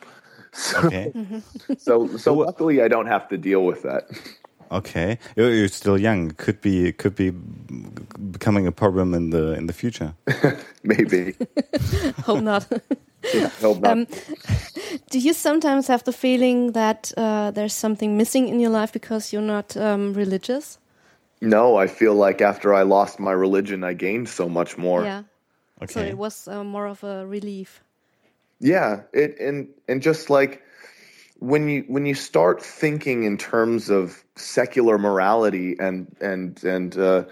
So 0.53 0.79
okay, 0.85 1.13
so, 1.77 2.17
so 2.17 2.33
luckily 2.33 2.81
I 2.81 2.87
don't 2.87 3.07
have 3.07 3.27
to 3.29 3.37
deal 3.37 3.63
with 3.65 3.81
that. 3.83 4.03
okay. 4.71 5.17
You're, 5.35 5.53
you're 5.53 5.67
still 5.67 5.97
young. 5.97 6.31
Could 6.37 6.61
be 6.61 6.91
could 6.93 7.15
be 7.15 7.31
becoming 8.31 8.67
a 8.67 8.71
problem 8.71 9.13
in 9.13 9.29
the 9.29 9.53
in 9.53 9.67
the 9.67 9.73
future. 9.73 10.13
Maybe. 10.83 11.35
hope 12.25 12.43
not. 12.43 12.67
Hope 13.61 13.81
not. 13.81 13.91
Um, 13.91 14.07
Do 15.09 15.19
you 15.19 15.33
sometimes 15.33 15.87
have 15.87 16.03
the 16.03 16.13
feeling 16.13 16.73
that 16.73 17.11
uh, 17.17 17.51
there's 17.51 17.73
something 17.73 18.17
missing 18.17 18.47
in 18.47 18.59
your 18.59 18.71
life 18.71 18.91
because 18.91 19.33
you're 19.33 19.47
not 19.55 19.77
um, 19.77 20.13
religious? 20.13 20.79
no, 21.41 21.81
I 21.83 21.87
feel 21.87 22.13
like 22.13 22.45
after 22.45 22.73
I 22.73 22.83
lost 22.83 23.19
my 23.19 23.31
religion, 23.31 23.83
I 23.83 23.93
gained 23.93 24.29
so 24.29 24.47
much 24.47 24.77
more. 24.77 25.03
Yeah. 25.03 25.23
Okay. 25.81 25.93
So 25.93 25.99
it 25.99 26.17
was 26.17 26.47
uh, 26.47 26.63
more 26.63 26.85
of 26.85 27.03
a 27.03 27.25
relief. 27.25 27.81
Yeah, 28.61 29.01
it 29.11 29.39
and 29.39 29.69
and 29.87 30.01
just 30.01 30.29
like 30.29 30.61
when 31.39 31.67
you 31.67 31.83
when 31.87 32.05
you 32.05 32.13
start 32.13 32.61
thinking 32.61 33.23
in 33.23 33.37
terms 33.37 33.89
of 33.89 34.23
secular 34.35 34.99
morality 34.99 35.75
and 35.79 36.15
and 36.21 36.63
and 36.63 36.95
uh, 36.95 37.23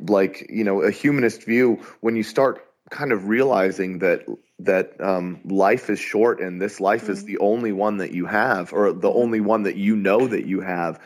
like 0.00 0.48
you 0.50 0.64
know 0.64 0.82
a 0.82 0.90
humanist 0.90 1.44
view, 1.44 1.80
when 2.00 2.16
you 2.16 2.24
start 2.24 2.66
kind 2.90 3.12
of 3.12 3.28
realizing 3.28 4.00
that 4.00 4.26
that 4.58 5.00
um, 5.00 5.40
life 5.44 5.88
is 5.88 6.00
short 6.00 6.40
and 6.40 6.60
this 6.60 6.80
life 6.80 7.08
is 7.08 7.24
the 7.24 7.38
only 7.38 7.70
one 7.70 7.98
that 7.98 8.10
you 8.10 8.26
have, 8.26 8.72
or 8.72 8.92
the 8.92 9.10
only 9.10 9.40
one 9.40 9.62
that 9.62 9.76
you 9.76 9.94
know 9.94 10.26
that 10.26 10.46
you 10.46 10.60
have, 10.62 11.00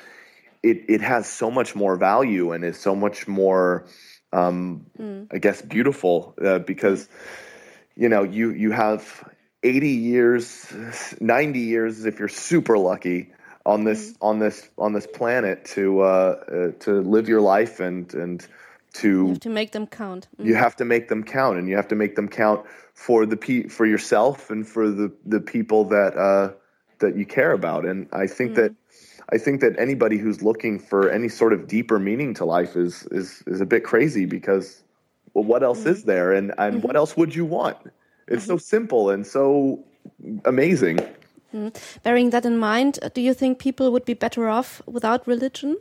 it 0.62 0.86
it 0.88 1.02
has 1.02 1.28
so 1.28 1.50
much 1.50 1.76
more 1.76 1.96
value 1.96 2.52
and 2.52 2.64
is 2.64 2.78
so 2.78 2.96
much 2.96 3.28
more, 3.28 3.84
um, 4.32 4.86
I 5.30 5.36
guess, 5.36 5.60
beautiful 5.60 6.34
uh, 6.42 6.60
because 6.60 7.10
you 7.94 8.08
know 8.08 8.22
you 8.22 8.52
you 8.52 8.72
have 8.72 9.22
80 9.62 9.88
years 9.88 10.72
90 11.20 11.58
years 11.58 12.04
if 12.04 12.18
you're 12.18 12.28
super 12.28 12.78
lucky 12.78 13.32
on 13.66 13.84
this 13.84 14.14
on 14.20 14.38
this 14.38 14.70
on 14.78 14.92
this 14.92 15.06
planet 15.06 15.64
to 15.64 16.00
uh, 16.00 16.04
uh, 16.04 16.70
to 16.80 17.00
live 17.00 17.28
your 17.28 17.40
life 17.40 17.80
and 17.80 18.14
and 18.14 18.46
to 18.94 19.36
to 19.36 19.50
make 19.50 19.72
them 19.72 19.86
count. 19.86 20.28
Mm. 20.38 20.46
you 20.46 20.54
have 20.54 20.76
to 20.76 20.84
make 20.84 21.08
them 21.08 21.24
count 21.24 21.58
and 21.58 21.68
you 21.68 21.76
have 21.76 21.88
to 21.88 21.96
make 21.96 22.14
them 22.14 22.28
count 22.28 22.64
for 22.94 23.26
the 23.26 23.36
pe- 23.36 23.68
for 23.68 23.84
yourself 23.84 24.50
and 24.50 24.66
for 24.66 24.88
the 24.88 25.12
the 25.26 25.40
people 25.40 25.84
that 25.86 26.16
uh 26.16 26.52
that 27.00 27.16
you 27.16 27.26
care 27.26 27.52
about. 27.52 27.84
And 27.84 28.08
i 28.12 28.26
think 28.26 28.54
that 28.54 28.72
i 29.30 29.38
think 29.38 29.60
that 29.62 29.78
anybody 29.78 30.16
who's 30.16 30.42
looking 30.42 30.78
for 30.78 31.10
any 31.10 31.28
sort 31.28 31.52
of 31.52 31.66
deeper 31.66 31.98
meaning 31.98 32.34
to 32.34 32.44
life 32.44 32.76
is 32.76 33.06
is 33.10 33.42
is 33.46 33.60
a 33.60 33.66
bit 33.66 33.82
crazy 33.82 34.26
because 34.26 34.82
well 35.34 35.44
what 35.44 35.64
else 35.64 35.84
is 35.86 36.04
there? 36.04 36.32
And 36.32 36.54
and 36.56 36.84
what 36.84 36.94
else 36.94 37.16
would 37.16 37.34
you 37.34 37.44
want 37.44 37.78
it's 38.28 38.46
so 38.46 38.56
simple 38.56 39.10
and 39.10 39.26
so 39.26 39.84
amazing 40.44 40.98
Bearing 42.02 42.30
that 42.30 42.44
in 42.44 42.58
mind, 42.58 42.98
uh, 43.02 43.08
do 43.08 43.20
you 43.20 43.32
think 43.32 43.58
people 43.58 43.90
would 43.92 44.04
be 44.04 44.14
better 44.14 44.48
off 44.48 44.82
without 44.86 45.26
religion? 45.26 45.78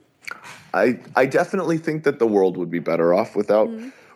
I 0.74 1.00
I 1.16 1.26
definitely 1.26 1.78
think 1.78 2.04
that 2.04 2.20
the 2.20 2.28
world 2.28 2.58
would 2.58 2.72
be 2.72 2.80
better 2.80 3.14
off 3.14 3.36
without 3.36 3.70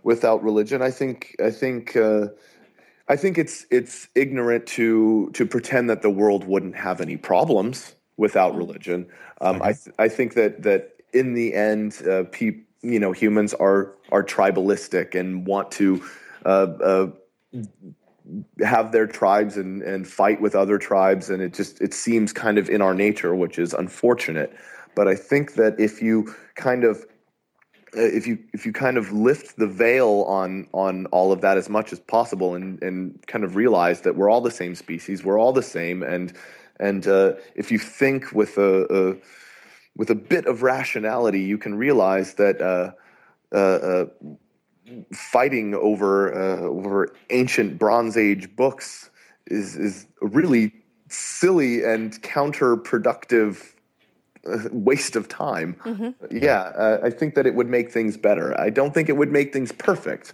without 0.03 0.43
religion. 0.43 0.81
I 0.81 0.91
think 0.91 1.35
I 1.43 1.51
think 1.51 1.95
uh, 1.95 2.27
I 3.07 3.15
think 3.15 3.37
it's 3.37 3.65
it's 3.71 4.07
ignorant 4.15 4.67
to 4.67 5.29
to 5.33 5.45
pretend 5.45 5.89
that 5.89 6.01
the 6.01 6.09
world 6.09 6.45
wouldn't 6.45 6.75
have 6.75 7.01
any 7.01 7.17
problems 7.17 7.95
without 8.17 8.55
religion. 8.55 9.07
Um, 9.41 9.61
I 9.61 9.73
th- 9.73 9.95
I 9.99 10.07
think 10.07 10.33
that 10.35 10.63
that 10.63 10.95
in 11.13 11.33
the 11.33 11.53
end, 11.53 12.01
uh, 12.07 12.23
peop, 12.31 12.67
you 12.81 12.99
know, 12.99 13.11
humans 13.11 13.53
are 13.53 13.95
are 14.11 14.23
tribalistic 14.23 15.15
and 15.15 15.45
want 15.45 15.71
to. 15.73 16.03
Uh, 16.45 16.67
uh, 16.83 17.07
have 18.61 18.91
their 18.91 19.07
tribes 19.07 19.57
and, 19.57 19.81
and 19.81 20.07
fight 20.07 20.41
with 20.41 20.55
other 20.55 20.77
tribes 20.77 21.29
and 21.29 21.41
it 21.41 21.53
just 21.53 21.81
it 21.81 21.93
seems 21.93 22.31
kind 22.33 22.57
of 22.57 22.69
in 22.69 22.81
our 22.81 22.93
nature 22.93 23.35
which 23.35 23.59
is 23.59 23.73
unfortunate. 23.73 24.53
But 24.95 25.07
i 25.07 25.15
think 25.15 25.53
that 25.53 25.79
if 25.79 26.01
you 26.01 26.33
kind 26.55 26.83
of 26.83 27.05
uh, 27.97 28.01
if 28.01 28.27
you 28.27 28.37
if 28.53 28.65
you 28.65 28.71
kind 28.71 28.97
of 28.97 29.11
lift 29.11 29.57
the 29.57 29.65
veil 29.65 30.23
on 30.27 30.67
on 30.73 31.07
all 31.07 31.31
of 31.31 31.41
that 31.41 31.57
as 31.57 31.69
much 31.69 31.91
as 31.91 31.99
possible 31.99 32.53
and 32.53 32.81
and 32.83 33.25
kind 33.25 33.43
of 33.43 33.55
realize 33.55 34.01
that 34.01 34.15
we're 34.15 34.29
all 34.29 34.41
the 34.41 34.51
same 34.51 34.75
species 34.75 35.23
we're 35.23 35.39
all 35.39 35.51
the 35.51 35.63
same 35.63 36.03
and 36.03 36.33
and 36.79 37.07
uh, 37.07 37.33
if 37.55 37.71
you 37.71 37.79
think 37.79 38.31
with 38.31 38.57
a, 38.57 38.85
a 38.89 39.15
with 39.95 40.11
a 40.11 40.15
bit 40.15 40.45
of 40.45 40.61
rationality 40.61 41.41
you 41.41 41.57
can 41.57 41.73
realize 41.73 42.35
that 42.35 42.61
uh, 42.61 42.91
uh, 43.55 43.57
uh, 43.57 44.05
fighting 45.13 45.75
over 45.75 46.33
uh, 46.33 46.61
over 46.61 47.13
ancient 47.29 47.77
Bronze 47.77 48.17
Age 48.17 48.55
books 48.55 49.09
is 49.47 49.75
is 49.75 50.07
a 50.21 50.27
really 50.27 50.71
silly 51.09 51.83
and 51.83 52.21
counterproductive 52.21 53.73
uh, 54.45 54.69
waste 54.71 55.15
of 55.15 55.27
time. 55.27 55.75
Yeah, 56.31 56.61
uh, 56.61 56.99
I 57.03 57.09
think 57.09 57.35
that 57.35 57.45
it 57.45 57.55
would 57.55 57.67
make 57.67 57.91
things 57.91 58.17
better. 58.17 58.59
I 58.59 58.69
don't 58.69 58.93
think 58.93 59.09
it 59.09 59.17
would 59.17 59.31
make 59.31 59.53
things 59.53 59.71
perfect, 59.71 60.33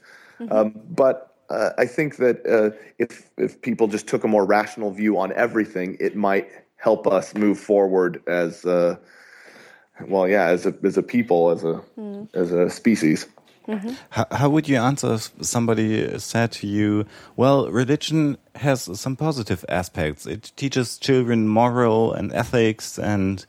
um, 0.52 0.82
but. 0.90 1.32
Uh, 1.48 1.70
I 1.78 1.86
think 1.86 2.16
that 2.18 2.44
uh, 2.48 2.76
if 2.98 3.30
if 3.38 3.62
people 3.62 3.88
just 3.88 4.08
took 4.08 4.24
a 4.24 4.28
more 4.28 4.48
rational 4.48 4.90
view 4.90 5.20
on 5.20 5.32
everything, 5.34 5.96
it 6.00 6.16
might 6.16 6.50
help 6.78 7.06
us 7.06 7.36
move 7.36 7.60
forward 7.60 8.24
as 8.28 8.66
uh, 8.66 8.96
well. 10.08 10.28
Yeah, 10.28 10.46
as 10.46 10.66
a 10.66 10.74
as 10.84 10.98
a 10.98 11.04
people, 11.04 11.52
as 11.52 11.64
a 11.64 11.84
as 12.34 12.52
a 12.52 12.68
species. 12.68 13.28
How, 14.10 14.28
how 14.32 14.50
would 14.50 14.68
you 14.70 14.78
answer 14.78 15.16
if 15.16 15.32
somebody 15.42 16.20
said 16.20 16.52
to 16.54 16.68
you, 16.68 17.06
well, 17.36 17.70
religion 17.72 18.38
has 18.56 18.84
some 19.00 19.16
positive 19.16 19.66
aspects. 19.70 20.26
It 20.26 20.52
teaches 20.56 20.98
children 20.98 21.48
moral 21.48 22.14
and 22.14 22.32
ethics 22.34 22.98
and 23.00 23.46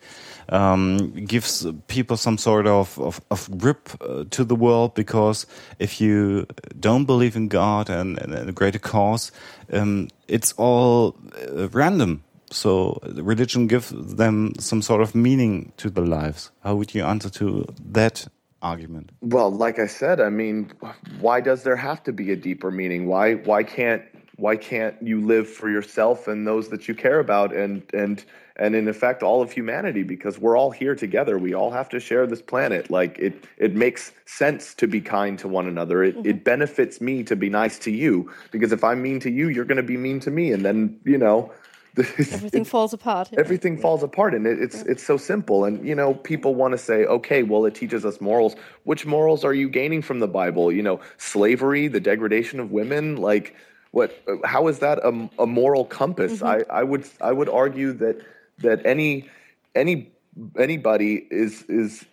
um, 0.49 1.13
gives 1.27 1.67
people 1.89 2.17
some 2.17 2.39
sort 2.39 2.67
of, 2.67 2.99
of, 2.99 3.21
of 3.31 3.59
grip 3.59 3.91
uh, 4.01 4.25
to 4.31 4.45
the 4.45 4.57
world 4.57 4.95
because 4.95 5.47
if 5.79 6.01
you 6.01 6.47
don't 6.79 7.05
believe 7.05 7.37
in 7.37 7.49
God 7.49 7.91
and, 7.91 8.19
and 8.19 8.49
a 8.49 8.53
greater 8.53 8.79
cause, 8.79 9.33
um, 9.73 10.09
it's 10.29 10.53
all 10.53 11.17
uh, 11.57 11.69
random. 11.69 12.23
So 12.51 13.01
religion 13.03 13.67
gives 13.67 13.91
them 13.91 14.55
some 14.59 14.81
sort 14.81 15.03
of 15.03 15.15
meaning 15.15 15.73
to 15.79 15.91
their 15.91 16.07
lives. 16.07 16.53
How 16.61 16.77
would 16.77 16.95
you 16.95 17.05
answer 17.05 17.29
to 17.31 17.67
that 17.93 18.29
argument? 18.67 19.11
Well, 19.21 19.51
like 19.51 19.79
I 19.79 19.87
said, 19.87 20.21
I 20.21 20.31
mean, 20.31 20.73
why 21.21 21.41
does 21.41 21.63
there 21.63 21.77
have 21.77 22.03
to 22.05 22.13
be 22.13 22.33
a 22.33 22.37
deeper 22.37 22.71
meaning? 22.71 23.07
Why 23.07 23.35
why 23.35 23.63
can't 23.63 24.03
why 24.37 24.57
can't 24.57 24.95
you 25.01 25.21
live 25.21 25.49
for 25.49 25.71
yourself 25.71 26.29
and 26.29 26.47
those 26.47 26.69
that 26.69 26.89
you 26.89 26.95
care 26.95 27.21
about 27.21 27.55
and 27.55 27.83
and 27.95 28.25
and 28.57 28.75
in 28.75 28.89
effect 28.89 29.23
all 29.23 29.43
of 29.43 29.53
humanity 29.53 30.03
because 30.03 30.39
we're 30.39 30.57
all 30.57 30.71
here 30.71 30.95
together. 30.95 31.39
We 31.39 31.55
all 31.55 31.71
have 31.71 31.89
to 31.91 32.01
share 32.01 32.27
this 32.27 32.43
planet. 32.43 32.91
Like 32.91 33.19
it 33.19 33.45
it 33.57 33.75
makes 33.75 34.13
sense 34.27 34.75
to 34.75 34.87
be 34.87 35.01
kind 35.01 35.39
to 35.39 35.49
one 35.49 35.67
another. 35.67 36.03
It 36.03 36.17
it 36.17 36.25
mm-hmm. 36.25 36.39
benefits 36.43 37.01
me 37.01 37.23
to 37.25 37.37
be 37.37 37.49
nice 37.49 37.79
to 37.81 37.91
you 37.91 38.33
because 38.51 38.73
if 38.73 38.83
I'm 38.85 39.03
mean 39.03 39.21
to 39.21 39.31
you, 39.31 39.49
you're 39.49 39.65
going 39.65 39.77
to 39.77 39.83
be 39.83 39.97
mean 39.97 40.21
to 40.21 40.31
me 40.31 40.53
and 40.53 40.65
then, 40.65 40.99
you 41.05 41.19
know, 41.19 41.53
Everything 41.99 42.65
falls 42.75 42.93
apart. 42.93 43.31
everything 43.39 43.79
falls 43.79 44.03
apart 44.03 44.35
and 44.35 44.47
it, 44.47 44.61
it's 44.61 44.83
it's 44.83 45.03
so 45.03 45.17
simple 45.17 45.65
and 45.65 45.87
you 45.87 45.95
know 45.95 46.15
people 46.15 46.55
want 46.55 46.73
to 46.73 46.79
say 46.79 47.05
okay 47.07 47.43
well 47.43 47.65
it 47.65 47.75
teaches 47.75 48.05
us 48.05 48.21
morals. 48.21 48.55
Which 48.85 49.07
morals 49.07 49.45
are 49.45 49.55
you 49.55 49.69
gaining 49.69 50.03
from 50.03 50.21
the 50.21 50.29
bible? 50.29 50.71
You 50.71 50.83
know 50.83 51.01
slavery 51.17 51.89
the 51.89 52.01
degradation 52.01 52.61
of 52.61 52.71
women 52.71 53.17
like 53.17 53.55
what 53.93 54.23
how 54.45 54.69
is 54.69 54.81
that 54.81 54.99
a, 54.99 55.29
a 55.39 55.47
moral 55.47 55.85
compass? 55.85 56.43
I 56.43 56.65
i 56.71 56.83
would 56.83 57.09
i 57.21 57.33
would 57.33 57.49
argue 57.49 57.93
that 57.95 58.21
that 58.59 58.85
any 58.85 59.29
any 59.75 60.13
anybody 60.59 61.27
is 61.31 61.63
is 61.69 62.05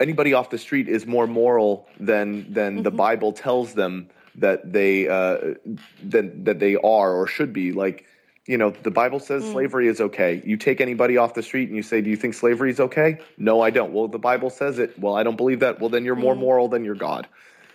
anybody 0.00 0.32
off 0.32 0.50
the 0.50 0.58
street 0.58 0.88
is 0.88 1.06
more 1.06 1.26
moral 1.26 1.86
than 2.00 2.52
than 2.52 2.82
the 2.82 2.90
bible 2.90 3.32
tells 3.32 3.74
them 3.74 4.08
that 4.38 4.72
they 4.72 5.08
uh 5.08 5.54
that 6.02 6.44
that 6.44 6.58
they 6.58 6.76
are 6.76 7.12
or 7.14 7.26
should 7.26 7.52
be. 7.52 7.72
Like 7.72 8.06
you 8.48 8.56
know, 8.56 8.70
the 8.70 8.90
Bible 8.90 9.20
says 9.20 9.44
hmm. 9.44 9.52
slavery 9.52 9.86
is 9.88 10.00
okay. 10.00 10.42
You 10.44 10.56
take 10.56 10.80
anybody 10.80 11.18
off 11.18 11.34
the 11.34 11.42
street 11.42 11.68
and 11.68 11.76
you 11.76 11.82
say, 11.82 12.00
Do 12.00 12.10
you 12.10 12.16
think 12.16 12.34
slavery 12.34 12.70
is 12.70 12.80
okay? 12.80 13.20
No, 13.36 13.60
I 13.60 13.70
don't. 13.70 13.92
Well, 13.92 14.08
the 14.08 14.18
Bible 14.18 14.48
says 14.48 14.78
it. 14.78 14.98
Well, 14.98 15.14
I 15.14 15.22
don't 15.22 15.36
believe 15.36 15.60
that. 15.60 15.78
Well, 15.78 15.90
then 15.90 16.04
you're 16.04 16.16
more 16.16 16.34
hmm. 16.34 16.40
moral 16.40 16.66
than 16.66 16.82
your 16.82 16.94
God. 16.94 17.28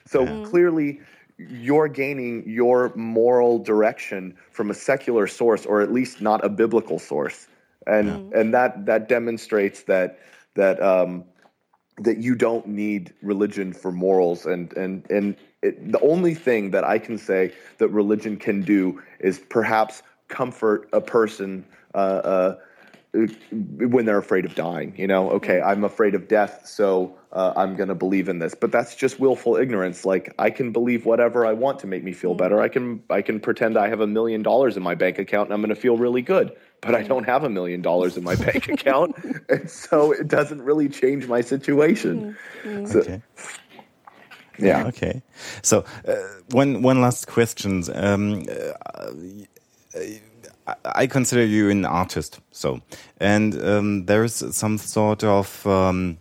So 0.06 0.26
hmm. 0.26 0.44
clearly, 0.44 1.00
you're 1.38 1.88
gaining 1.88 2.44
your 2.50 2.92
moral 2.96 3.60
direction 3.60 4.36
from 4.52 4.72
a 4.72 4.74
secular 4.74 5.28
source, 5.28 5.66
or 5.66 5.82
at 5.82 5.94
least 5.94 6.22
not 6.22 6.44
a 6.44 6.50
biblical 6.50 6.98
source. 6.98 7.48
And 7.86 8.34
and 8.34 8.54
that 8.54 8.86
that 8.88 9.08
demonstrates 9.08 9.84
that 9.84 10.20
that 10.56 10.82
um, 10.82 11.24
that 12.00 12.18
you 12.18 12.34
don't 12.34 12.66
need 12.66 13.14
religion 13.22 13.74
for 13.74 13.92
morals 13.92 14.48
and 14.48 14.74
and 14.74 15.06
and 15.12 15.36
it, 15.62 15.92
the 15.92 16.00
only 16.00 16.34
thing 16.34 16.72
that 16.72 16.84
I 16.84 16.98
can 16.98 17.18
say 17.18 17.54
that 17.78 17.90
religion 17.90 18.38
can 18.38 18.62
do 18.62 19.02
is 19.20 19.40
perhaps 19.40 20.02
comfort 20.34 20.90
a 20.92 21.00
person 21.00 21.64
uh, 21.94 21.98
uh, 21.98 22.56
when 23.14 24.06
they're 24.06 24.18
afraid 24.18 24.44
of 24.46 24.56
dying. 24.56 24.94
You 24.98 25.06
know, 25.08 25.30
okay, 25.32 25.62
I'm 25.62 25.84
afraid 25.84 26.16
of 26.16 26.28
death, 26.28 26.66
so 26.66 27.16
uh, 27.32 27.54
I'm 27.56 27.76
going 27.76 27.90
to 27.90 27.96
believe 27.96 28.28
in 28.28 28.40
this. 28.40 28.56
But 28.56 28.72
that's 28.72 28.96
just 28.96 29.20
willful 29.20 29.56
ignorance. 29.56 30.04
Like 30.04 30.34
I 30.40 30.50
can 30.50 30.72
believe 30.72 31.06
whatever 31.06 31.46
I 31.46 31.54
want 31.54 31.78
to 31.80 31.88
make 31.88 32.04
me 32.04 32.12
feel 32.12 32.34
better. 32.34 32.60
I 32.60 32.70
can 32.70 33.04
I 33.12 33.22
can 33.22 33.40
pretend 33.40 33.78
I 33.78 33.88
have 33.88 34.02
a 34.02 34.08
million 34.08 34.42
dollars 34.42 34.76
in 34.76 34.84
my 34.84 34.96
bank 34.96 35.20
account 35.20 35.50
and 35.50 35.54
I'm 35.54 35.62
going 35.62 35.70
to 35.70 35.80
feel 35.80 35.98
really 35.98 36.24
good. 36.24 36.56
But 36.82 36.96
I 36.96 37.04
don't 37.04 37.24
have 37.26 37.44
a 37.46 37.50
million 37.50 37.82
dollars 37.82 38.18
in 38.18 38.24
my 38.26 38.36
bank 38.36 38.68
account, 38.68 39.16
and 39.50 39.70
so 39.70 40.12
it 40.12 40.28
doesn't 40.28 40.62
really 40.62 40.90
change 40.90 41.28
my 41.28 41.40
situation. 41.40 42.36
So, 42.86 43.00
Okay. 43.00 43.22
yeah. 44.58 44.88
Okay. 44.88 45.22
So, 45.62 45.86
uh, 46.08 46.16
one 46.52 46.82
one 46.82 47.00
last 47.00 47.28
question. 47.28 47.84
Um, 47.94 48.46
uh, 48.50 50.02
I- 50.86 51.08
consider 51.08 51.46
you 51.46 51.70
an 51.70 51.86
artist. 51.86 52.40
So, 52.52 52.82
and 53.20 53.62
um, 53.64 54.06
there's 54.06 54.56
some 54.56 54.78
sort 54.78 55.24
of 55.24 55.66
um, 55.68 56.18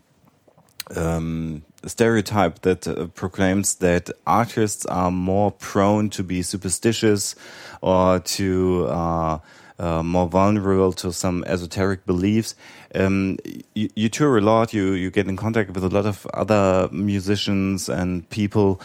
um, 0.97 1.63
stereotype 1.87 2.63
that 2.63 2.87
uh, 2.87 3.07
proclaims 3.09 3.77
that 3.77 4.11
artists 4.27 4.87
are 4.87 5.11
more 5.11 5.53
prone 5.53 6.11
to 6.11 6.23
be 6.23 6.43
superstitious 6.43 7.35
or 7.81 8.21
to 8.21 8.87
uh, 8.89 9.39
uh, 9.79 10.03
more 10.03 10.29
vulnerable 10.29 10.93
to 10.93 11.13
some 11.13 11.45
esoteric 11.47 12.07
beliefs. 12.07 12.55
Um, 12.95 13.39
you, 13.75 13.89
you 13.97 14.09
tour 14.09 14.39
a 14.39 14.41
lot. 14.41 14.73
You 14.73 14.93
you 14.93 15.11
get 15.11 15.27
in 15.27 15.37
contact 15.37 15.71
with 15.71 15.85
a 15.85 15.89
lot 15.89 16.07
of 16.07 16.27
other 16.35 16.89
musicians 16.93 17.89
and 17.89 18.29
people. 18.31 18.81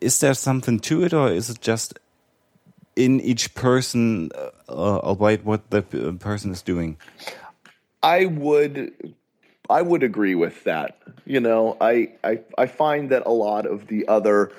Is 0.00 0.20
there 0.20 0.34
something 0.34 0.80
to 0.80 1.04
it, 1.04 1.14
or 1.14 1.30
is 1.30 1.50
it 1.50 1.60
just 1.60 1.98
in 2.98 3.20
each 3.20 3.54
person, 3.54 4.30
uh, 4.68 5.00
about 5.04 5.44
what 5.44 5.70
the 5.70 5.82
person 6.18 6.50
is 6.50 6.62
doing? 6.62 6.96
I 8.02 8.26
would 8.26 8.92
I 9.70 9.82
would 9.82 10.02
agree 10.02 10.34
with 10.34 10.64
that. 10.64 10.98
You 11.24 11.40
know, 11.40 11.76
I, 11.80 12.12
I 12.24 12.40
I 12.58 12.66
find 12.66 13.10
that 13.10 13.22
a 13.24 13.30
lot 13.30 13.66
of 13.66 13.86
the 13.86 14.08
other 14.08 14.50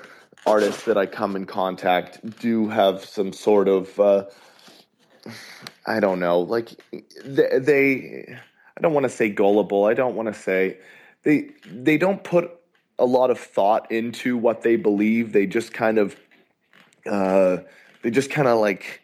artists 0.46 0.84
that 0.84 0.96
I 0.96 1.04
come 1.04 1.36
in 1.36 1.44
contact 1.44 2.38
do 2.40 2.68
have 2.68 3.04
some 3.04 3.32
sort 3.34 3.68
of 3.68 4.00
uh, 4.00 4.24
I 5.86 6.00
don't 6.00 6.18
know, 6.18 6.40
like 6.40 6.70
they, 7.24 7.58
they 7.58 8.38
I 8.76 8.80
don't 8.80 8.94
want 8.94 9.04
to 9.04 9.10
say 9.10 9.28
gullible. 9.28 9.84
I 9.84 9.92
don't 9.92 10.16
want 10.16 10.32
to 10.32 10.40
say 10.40 10.78
they 11.24 11.50
they 11.66 11.98
don't 11.98 12.24
put 12.24 12.50
a 12.98 13.04
lot 13.04 13.30
of 13.30 13.38
thought 13.38 13.90
into 13.92 14.38
what 14.38 14.62
they 14.62 14.76
believe. 14.76 15.32
They 15.32 15.46
just 15.46 15.74
kind 15.74 15.98
of 15.98 16.16
uh, 17.06 17.58
they 18.02 18.10
just 18.10 18.30
kind 18.30 18.48
of 18.48 18.58
like 18.58 19.02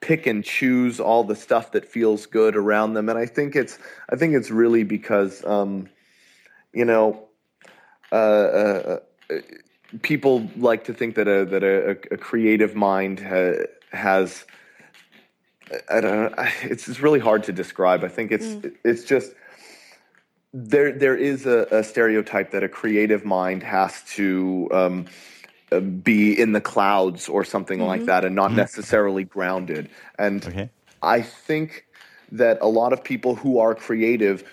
pick 0.00 0.26
and 0.26 0.44
choose 0.44 1.00
all 1.00 1.24
the 1.24 1.36
stuff 1.36 1.72
that 1.72 1.84
feels 1.84 2.26
good 2.26 2.56
around 2.56 2.94
them. 2.94 3.08
And 3.08 3.18
I 3.18 3.26
think 3.26 3.56
it's 3.56 3.78
I 4.10 4.16
think 4.16 4.34
it's 4.34 4.50
really 4.50 4.84
because 4.84 5.44
um, 5.44 5.88
you 6.72 6.84
know 6.84 7.28
uh, 8.12 8.14
uh, 8.14 8.98
uh 9.30 9.34
people 10.02 10.48
like 10.56 10.84
to 10.84 10.94
think 10.94 11.14
that 11.16 11.28
a 11.28 11.44
that 11.46 11.62
a, 11.62 11.90
a 12.12 12.16
creative 12.16 12.74
mind 12.74 13.20
ha, 13.20 13.52
has 13.92 14.44
I 15.90 16.00
don't 16.00 16.36
know. 16.36 16.44
It's, 16.62 16.88
it's 16.88 17.00
really 17.00 17.20
hard 17.20 17.44
to 17.44 17.52
describe. 17.52 18.04
I 18.04 18.08
think 18.08 18.32
it's 18.32 18.46
mm. 18.46 18.74
it's 18.84 19.04
just 19.04 19.32
there 20.52 20.92
there 20.92 21.16
is 21.16 21.46
a, 21.46 21.66
a, 21.70 21.84
stereotype 21.84 22.52
that 22.52 22.62
a 22.62 22.68
creative 22.68 23.24
mind 23.24 23.62
has 23.62 24.02
to 24.14 24.68
um, 24.72 25.06
be 26.02 26.38
in 26.38 26.52
the 26.52 26.60
clouds 26.60 27.28
or 27.28 27.44
something 27.44 27.78
mm-hmm. 27.78 27.88
like 27.88 28.04
that 28.06 28.24
and 28.24 28.34
not 28.34 28.48
mm-hmm. 28.48 28.58
necessarily 28.58 29.24
grounded. 29.24 29.88
And 30.18 30.46
okay. 30.46 30.70
I 31.02 31.22
think 31.22 31.86
that 32.32 32.58
a 32.60 32.68
lot 32.68 32.92
of 32.92 33.02
people 33.02 33.34
who 33.34 33.58
are 33.58 33.74
creative 33.74 34.44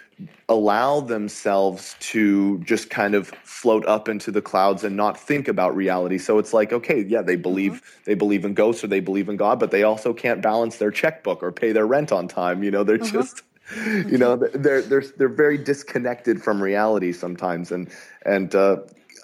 allow 0.48 1.02
themselves 1.02 1.96
to 2.00 2.60
just 2.60 2.90
kind 2.90 3.16
of 3.16 3.30
float 3.44 3.86
up 3.86 4.08
into 4.08 4.32
the 4.32 4.42
clouds 4.42 4.84
and 4.84 4.96
not 4.96 5.20
think 5.20 5.48
about 5.48 5.76
reality. 5.76 6.18
So 6.18 6.38
it's 6.40 6.54
like, 6.54 6.72
okay, 6.72 7.04
yeah, 7.04 7.22
they 7.22 7.36
believe 7.36 7.74
mm-hmm. 7.74 8.04
they 8.06 8.14
believe 8.14 8.46
in 8.46 8.54
ghosts 8.54 8.84
or 8.84 8.88
they 8.88 9.02
believe 9.02 9.28
in 9.28 9.36
God, 9.36 9.60
but 9.60 9.72
they 9.72 9.84
also 9.84 10.14
can't 10.14 10.42
balance 10.42 10.78
their 10.78 10.92
checkbook 10.92 11.44
or 11.44 11.52
pay 11.52 11.72
their 11.74 11.88
rent 11.88 12.12
on 12.12 12.28
time. 12.28 12.64
You 12.64 12.72
know, 12.72 12.84
they're 12.84 13.02
uh-huh. 13.02 13.12
just 13.12 13.42
you 13.76 14.18
know 14.18 14.36
they're 14.36 14.82
they're 14.82 15.04
they're 15.18 15.28
very 15.28 15.58
disconnected 15.58 16.42
from 16.42 16.62
reality 16.62 17.12
sometimes 17.12 17.72
and 17.72 17.90
and 18.26 18.54
uh, 18.54 18.78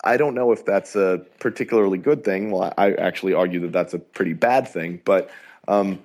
I 0.03 0.17
don't 0.17 0.33
know 0.33 0.51
if 0.51 0.65
that's 0.65 0.95
a 0.95 1.21
particularly 1.39 1.97
good 1.97 2.23
thing. 2.23 2.51
Well, 2.51 2.73
I 2.77 2.93
actually 2.93 3.33
argue 3.33 3.59
that 3.61 3.71
that's 3.71 3.93
a 3.93 3.99
pretty 3.99 4.33
bad 4.33 4.67
thing, 4.67 5.01
but 5.05 5.29
um, 5.67 5.99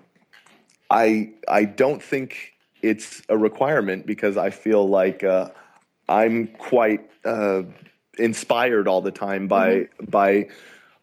I 0.91 1.31
I 1.49 1.65
don't 1.65 2.03
think 2.03 2.53
it's 2.83 3.23
a 3.29 3.37
requirement 3.37 4.07
because 4.07 4.37
I 4.37 4.51
feel 4.51 4.89
like 4.89 5.25
uh, 5.25 5.51
I'm 6.09 6.49
quite 6.49 7.09
uh, 7.25 7.63
inspired 8.19 8.87
all 8.87 9.01
the 9.01 9.11
time 9.11 9.49
by 9.49 9.71
mm-hmm. 9.71 10.05
by 10.07 10.49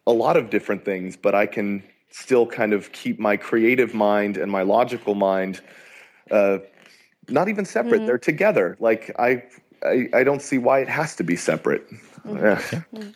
a 0.06 0.12
lot 0.12 0.36
of 0.36 0.50
different 0.50 0.84
things, 0.84 1.16
but 1.16 1.34
I 1.34 1.46
can 1.46 1.82
still 2.10 2.46
kind 2.46 2.72
of 2.72 2.92
keep 2.92 3.18
my 3.18 3.36
creative 3.36 3.92
mind 3.92 4.36
and 4.36 4.50
my 4.52 4.62
logical 4.62 5.16
mind 5.16 5.60
uh, 6.30 6.58
not 7.28 7.48
even 7.48 7.64
separate. 7.64 7.98
Mm-hmm. 7.98 8.06
They're 8.06 8.18
together. 8.18 8.76
Like 8.80 9.10
I, 9.18 9.42
I, 9.84 10.08
I 10.12 10.24
don't 10.24 10.42
see 10.42 10.58
why 10.58 10.80
it 10.80 10.88
has 10.88 11.16
to 11.16 11.24
be 11.24 11.36
separate. 11.36 11.86
Mm-hmm. 12.26 13.10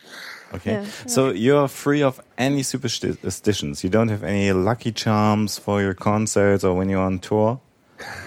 Okay. 0.55 0.71
Yeah. 0.71 0.85
So 1.05 1.29
you're 1.29 1.67
free 1.67 2.01
of 2.01 2.19
any 2.37 2.63
superstitions. 2.63 3.83
You 3.83 3.89
don't 3.89 4.09
have 4.09 4.23
any 4.23 4.51
lucky 4.51 4.91
charms 4.91 5.57
for 5.57 5.81
your 5.81 5.93
concerts 5.93 6.63
or 6.63 6.73
when 6.75 6.89
you're 6.89 7.01
on 7.01 7.19
tour. 7.19 7.61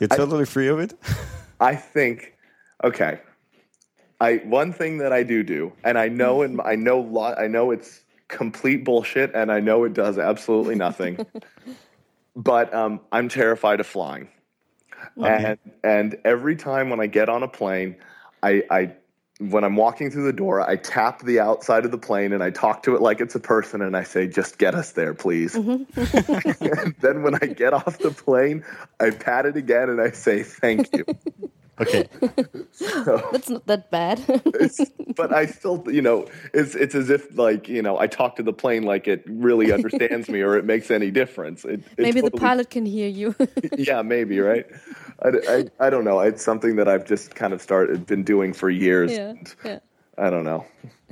You're 0.00 0.08
totally 0.08 0.42
I, 0.42 0.44
free 0.44 0.68
of 0.68 0.78
it. 0.80 0.92
I 1.60 1.76
think. 1.76 2.34
Okay. 2.82 3.20
I 4.20 4.36
one 4.44 4.72
thing 4.72 4.98
that 4.98 5.12
I 5.12 5.22
do 5.22 5.42
do, 5.42 5.72
and 5.82 5.98
I 5.98 6.08
know, 6.08 6.42
and 6.42 6.60
I 6.60 6.76
know, 6.76 7.00
lot, 7.00 7.38
I 7.38 7.46
know 7.46 7.70
it's 7.70 8.00
complete 8.28 8.84
bullshit, 8.84 9.34
and 9.34 9.50
I 9.50 9.60
know 9.60 9.84
it 9.84 9.94
does 9.94 10.18
absolutely 10.18 10.74
nothing. 10.74 11.24
but 12.36 12.72
um, 12.74 13.00
I'm 13.12 13.28
terrified 13.28 13.80
of 13.80 13.86
flying, 13.86 14.28
okay. 15.18 15.56
and 15.62 15.72
and 15.82 16.16
every 16.24 16.56
time 16.56 16.90
when 16.90 17.00
I 17.00 17.06
get 17.06 17.28
on 17.28 17.42
a 17.42 17.48
plane, 17.48 17.96
I, 18.42 18.62
I 18.70 18.92
when 19.40 19.64
I'm 19.64 19.74
walking 19.74 20.10
through 20.10 20.24
the 20.24 20.32
door, 20.32 20.60
I 20.60 20.76
tap 20.76 21.22
the 21.22 21.40
outside 21.40 21.84
of 21.84 21.90
the 21.90 21.98
plane 21.98 22.32
and 22.32 22.42
I 22.42 22.50
talk 22.50 22.84
to 22.84 22.94
it 22.94 23.02
like 23.02 23.20
it's 23.20 23.34
a 23.34 23.40
person 23.40 23.82
and 23.82 23.96
I 23.96 24.04
say, 24.04 24.28
just 24.28 24.58
get 24.58 24.74
us 24.74 24.92
there, 24.92 25.12
please. 25.12 25.54
Mm-hmm. 25.54 26.64
and 26.82 26.94
then 27.00 27.22
when 27.22 27.34
I 27.34 27.46
get 27.46 27.72
off 27.72 27.98
the 27.98 28.12
plane, 28.12 28.64
I 29.00 29.10
pat 29.10 29.46
it 29.46 29.56
again 29.56 29.90
and 29.90 30.00
I 30.00 30.12
say, 30.12 30.42
thank 30.42 30.88
you. 30.92 31.04
Okay. 31.80 32.08
So, 32.70 33.28
That's 33.32 33.50
not 33.50 33.66
that 33.66 33.90
bad. 33.90 34.22
but 35.16 35.34
I 35.34 35.46
still, 35.46 35.82
you 35.90 36.02
know, 36.02 36.28
it's 36.52 36.76
it's 36.76 36.94
as 36.94 37.10
if 37.10 37.36
like 37.36 37.68
you 37.68 37.82
know 37.82 37.98
I 37.98 38.06
talk 38.06 38.36
to 38.36 38.44
the 38.44 38.52
plane 38.52 38.84
like 38.84 39.08
it 39.08 39.24
really 39.26 39.72
understands 39.72 40.28
me 40.28 40.40
or 40.40 40.56
it 40.56 40.64
makes 40.64 40.90
any 40.92 41.10
difference. 41.10 41.64
It, 41.64 41.82
maybe 41.98 42.20
totally, 42.20 42.30
the 42.30 42.36
pilot 42.36 42.70
can 42.70 42.86
hear 42.86 43.08
you. 43.08 43.34
yeah, 43.76 44.02
maybe 44.02 44.38
right. 44.38 44.66
I, 45.22 45.28
I, 45.28 45.86
I, 45.86 45.90
don't 45.90 46.04
know. 46.04 46.20
It's 46.20 46.42
something 46.42 46.76
that 46.76 46.88
I've 46.88 47.06
just 47.06 47.34
kind 47.34 47.52
of 47.52 47.62
started 47.62 48.06
been 48.06 48.24
doing 48.24 48.52
for 48.52 48.70
years. 48.70 49.12
Yeah, 49.12 49.34
yeah. 49.64 49.78
I 50.18 50.30
don't 50.30 50.44
know. 50.44 50.64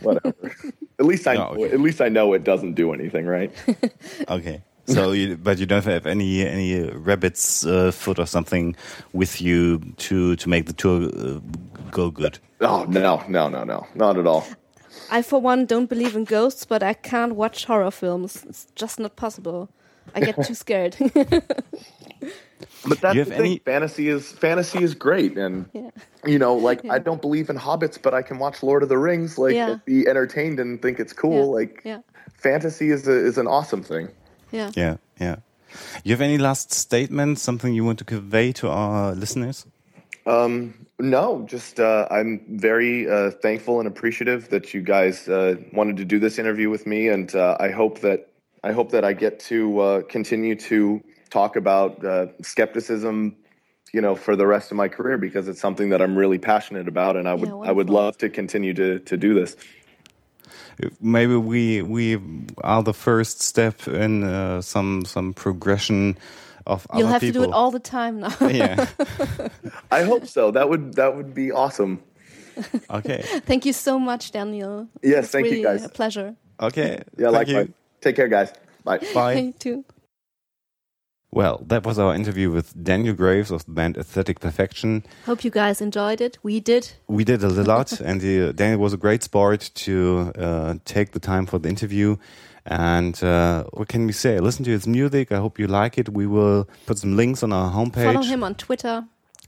Whatever. 0.02 0.34
at 0.98 1.06
least 1.06 1.26
I 1.26 1.34
no, 1.34 1.48
okay. 1.48 1.72
at 1.72 1.80
least 1.80 2.00
I 2.00 2.08
know 2.08 2.32
it 2.32 2.44
doesn't 2.44 2.74
do 2.74 2.92
anything, 2.92 3.26
right? 3.26 3.52
okay. 4.28 4.62
So, 4.86 5.12
you, 5.12 5.36
but 5.36 5.58
you 5.58 5.66
don't 5.66 5.84
have 5.84 6.06
any 6.06 6.44
any 6.46 6.82
rabbit's 6.90 7.64
uh, 7.64 7.92
foot 7.92 8.18
or 8.18 8.26
something 8.26 8.74
with 9.12 9.40
you 9.40 9.78
to 9.98 10.36
to 10.36 10.48
make 10.48 10.66
the 10.66 10.72
tour 10.72 11.04
uh, 11.04 11.40
go 11.90 12.10
good. 12.10 12.38
Oh 12.60 12.84
no, 12.88 13.22
no, 13.28 13.48
no, 13.48 13.64
no, 13.64 13.86
not 13.94 14.18
at 14.18 14.26
all. 14.26 14.44
I, 15.10 15.22
for 15.22 15.40
one, 15.40 15.66
don't 15.66 15.88
believe 15.88 16.16
in 16.16 16.24
ghosts, 16.24 16.64
but 16.64 16.82
I 16.82 16.94
can't 16.94 17.34
watch 17.34 17.66
horror 17.66 17.90
films. 17.90 18.44
It's 18.48 18.66
just 18.74 18.98
not 18.98 19.16
possible. 19.16 19.68
I 20.14 20.20
get 20.20 20.42
too 20.44 20.54
scared. 20.54 20.96
But 22.88 23.00
that's 23.00 23.16
the 23.16 23.24
thing. 23.24 23.38
Any... 23.38 23.58
Fantasy 23.58 24.08
is 24.08 24.32
fantasy 24.32 24.82
is 24.82 24.94
great, 24.94 25.38
and 25.38 25.68
yeah. 25.72 25.90
you 26.26 26.38
know, 26.38 26.54
like 26.54 26.80
yeah. 26.84 26.94
I 26.94 26.98
don't 26.98 27.20
believe 27.20 27.48
in 27.48 27.56
hobbits, 27.56 28.00
but 28.00 28.14
I 28.14 28.22
can 28.22 28.38
watch 28.38 28.62
Lord 28.62 28.82
of 28.82 28.88
the 28.88 28.98
Rings, 28.98 29.38
like 29.38 29.54
yeah. 29.54 29.76
be 29.84 30.06
entertained 30.08 30.58
and 30.58 30.80
think 30.82 30.98
it's 30.98 31.12
cool. 31.12 31.52
Like, 31.52 31.86
fantasy 32.34 32.90
is 32.90 33.06
a, 33.06 33.12
is 33.12 33.38
an 33.38 33.46
awesome 33.46 33.82
thing. 33.82 34.08
Yeah, 34.50 34.70
yeah, 34.74 34.96
yeah. 35.20 35.36
You 36.04 36.12
have 36.12 36.20
any 36.20 36.38
last 36.38 36.72
statement? 36.72 37.38
Something 37.38 37.74
you 37.74 37.84
want 37.84 37.98
to 38.00 38.04
convey 38.04 38.52
to 38.52 38.68
our 38.68 39.14
listeners? 39.14 39.66
Um, 40.26 40.74
no, 40.98 41.44
just 41.46 41.80
uh, 41.80 42.06
I'm 42.10 42.44
very 42.48 43.08
uh, 43.08 43.30
thankful 43.30 43.80
and 43.80 43.88
appreciative 43.88 44.50
that 44.50 44.74
you 44.74 44.82
guys 44.82 45.28
uh, 45.28 45.56
wanted 45.72 45.96
to 45.96 46.04
do 46.04 46.18
this 46.18 46.38
interview 46.38 46.70
with 46.70 46.86
me, 46.86 47.08
and 47.08 47.34
uh, 47.34 47.56
I 47.58 47.70
hope 47.70 48.00
that 48.00 48.28
I 48.62 48.72
hope 48.72 48.90
that 48.92 49.04
I 49.04 49.12
get 49.12 49.40
to 49.40 49.80
uh, 49.80 50.02
continue 50.02 50.54
to 50.56 51.02
talk 51.32 51.56
about 51.56 52.04
uh, 52.04 52.26
skepticism 52.42 53.36
you 53.92 54.00
know 54.00 54.14
for 54.14 54.36
the 54.36 54.46
rest 54.46 54.70
of 54.70 54.76
my 54.76 54.88
career 54.88 55.18
because 55.18 55.48
it's 55.48 55.60
something 55.60 55.90
that 55.90 56.00
I'm 56.02 56.16
really 56.16 56.38
passionate 56.38 56.88
about 56.88 57.16
and 57.16 57.28
I 57.28 57.34
would 57.34 57.48
yeah, 57.48 57.70
I 57.70 57.72
would 57.72 57.90
love 57.90 58.18
to 58.18 58.28
continue 58.28 58.74
to 58.74 58.98
to 59.00 59.16
do 59.16 59.34
this 59.34 59.56
maybe 61.00 61.36
we 61.36 61.82
we 61.82 62.18
are 62.58 62.82
the 62.82 62.94
first 62.94 63.42
step 63.42 63.86
in 63.86 64.24
uh, 64.24 64.60
some 64.60 65.04
some 65.04 65.32
progression 65.34 66.16
of 66.66 66.86
You'll 66.94 67.08
have 67.08 67.20
people. 67.20 67.42
to 67.42 67.46
do 67.46 67.52
it 67.52 67.54
all 67.54 67.70
the 67.70 67.80
time 67.80 68.20
now. 68.20 68.34
yeah. 68.40 68.86
I 69.90 70.02
hope 70.04 70.26
so. 70.26 70.50
That 70.50 70.68
would 70.68 70.94
that 70.94 71.16
would 71.16 71.34
be 71.34 71.52
awesome. 71.52 72.02
Okay. 72.90 73.22
thank 73.46 73.64
you 73.64 73.72
so 73.72 73.98
much, 73.98 74.30
Daniel. 74.30 74.88
Yes, 75.02 75.30
thank 75.30 75.44
really 75.44 75.58
you 75.58 75.64
guys. 75.64 75.84
A 75.84 75.88
pleasure. 75.88 76.36
Okay. 76.60 77.02
Yeah, 77.18 77.30
thank 77.30 77.48
likewise. 77.48 77.66
You. 77.68 77.74
Take 78.00 78.16
care, 78.16 78.28
guys. 78.28 78.52
Bye. 78.84 78.98
Bye. 79.14 79.34
You 79.34 79.52
too. 79.52 79.84
Well, 81.34 81.64
that 81.68 81.86
was 81.86 81.98
our 81.98 82.14
interview 82.14 82.50
with 82.50 82.84
Daniel 82.84 83.14
Graves 83.14 83.50
of 83.50 83.64
the 83.64 83.72
band 83.72 83.96
Aesthetic 83.96 84.40
Perfection. 84.40 85.02
Hope 85.24 85.44
you 85.44 85.50
guys 85.50 85.80
enjoyed 85.80 86.20
it. 86.20 86.38
We 86.42 86.60
did. 86.60 86.92
We 87.06 87.24
did 87.24 87.42
a 87.42 87.48
lot, 87.48 88.00
and 88.00 88.20
uh, 88.20 88.52
Daniel 88.52 88.80
was 88.80 88.92
a 88.92 88.98
great 88.98 89.22
sport 89.22 89.70
to 89.74 90.30
uh, 90.36 90.74
take 90.84 91.12
the 91.12 91.20
time 91.20 91.46
for 91.46 91.58
the 91.58 91.70
interview. 91.70 92.18
And 92.66 93.20
uh, 93.24 93.64
what 93.72 93.88
can 93.88 94.06
we 94.06 94.12
say? 94.12 94.40
Listen 94.40 94.64
to 94.66 94.70
his 94.70 94.86
music. 94.86 95.32
I 95.32 95.38
hope 95.38 95.58
you 95.58 95.66
like 95.66 95.96
it. 95.96 96.10
We 96.10 96.26
will 96.26 96.68
put 96.84 96.98
some 96.98 97.16
links 97.16 97.42
on 97.42 97.50
our 97.50 97.72
homepage. 97.72 98.12
Follow 98.12 98.22
him 98.22 98.44
on 98.44 98.54
Twitter. 98.54 99.04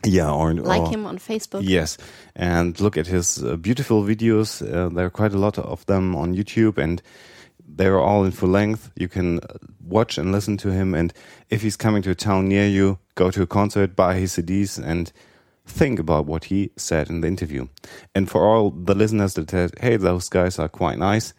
Yeah, 0.06 0.32
or 0.32 0.54
like 0.54 0.82
or, 0.82 0.88
him 0.88 1.04
on 1.06 1.18
Facebook. 1.18 1.60
Yes, 1.64 1.98
and 2.34 2.80
look 2.80 2.96
at 2.96 3.06
his 3.06 3.44
uh, 3.44 3.56
beautiful 3.56 4.02
videos. 4.02 4.62
Uh, 4.62 4.88
there 4.88 5.06
are 5.06 5.10
quite 5.10 5.34
a 5.34 5.38
lot 5.38 5.58
of 5.58 5.84
them 5.84 6.16
on 6.16 6.34
YouTube, 6.34 6.78
and 6.78 7.02
they're 7.66 7.98
all 7.98 8.24
in 8.24 8.30
full 8.32 8.48
length. 8.48 8.90
You 8.96 9.08
can 9.08 9.40
watch 9.84 10.18
and 10.18 10.32
listen 10.32 10.56
to 10.58 10.70
him. 10.70 10.94
And 10.94 11.12
if 11.50 11.62
he's 11.62 11.76
coming 11.76 12.02
to 12.02 12.10
a 12.10 12.14
town 12.14 12.48
near 12.48 12.66
you, 12.66 12.98
go 13.14 13.30
to 13.30 13.42
a 13.42 13.46
concert, 13.46 13.96
buy 13.96 14.14
his 14.14 14.36
CDs, 14.36 14.82
and 14.82 15.12
think 15.66 15.98
about 15.98 16.26
what 16.26 16.44
he 16.44 16.70
said 16.76 17.08
in 17.08 17.20
the 17.20 17.28
interview. 17.28 17.68
And 18.14 18.30
for 18.30 18.44
all 18.44 18.70
the 18.70 18.94
listeners 18.94 19.34
that 19.34 19.50
said, 19.50 19.72
hey, 19.80 19.96
those 19.96 20.28
guys 20.28 20.58
are 20.58 20.68
quite 20.68 20.98
nice, 20.98 21.32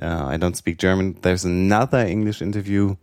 uh, 0.00 0.26
I 0.26 0.36
don't 0.36 0.56
speak 0.56 0.78
German, 0.78 1.18
there's 1.22 1.44
another 1.44 2.00
English 2.00 2.40
interview 2.40 2.96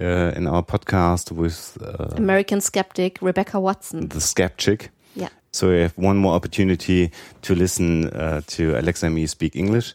uh, 0.00 0.32
in 0.36 0.46
our 0.46 0.62
podcast 0.62 1.32
with 1.32 1.78
uh, 1.80 2.14
American 2.16 2.60
skeptic 2.60 3.18
Rebecca 3.20 3.60
Watson. 3.60 4.08
The 4.08 4.20
skeptic. 4.20 4.90
Yeah. 5.14 5.28
So 5.52 5.70
we 5.70 5.80
have 5.80 5.96
one 5.96 6.16
more 6.16 6.34
opportunity 6.34 7.12
to 7.42 7.54
listen 7.54 8.08
uh, 8.10 8.42
to 8.48 8.78
Alexa 8.78 9.06
and 9.06 9.14
me 9.14 9.26
speak 9.26 9.54
English. 9.54 9.94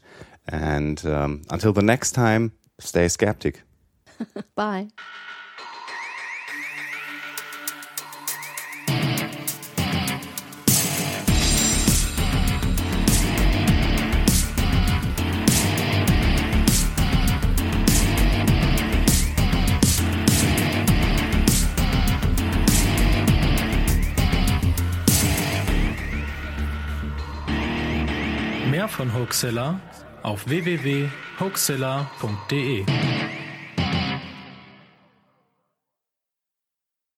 And 0.52 1.06
um, 1.06 1.44
until 1.52 1.74
the 1.74 1.84
next 1.84 2.12
time, 2.12 2.54
stay 2.80 3.08
skeptic. 3.08 3.62
Bye. 4.56 4.90
von 29.00 29.14
Hoaxilla 29.14 29.80
auf 30.30 30.48
www.hoaxilla.de. 30.48 33.39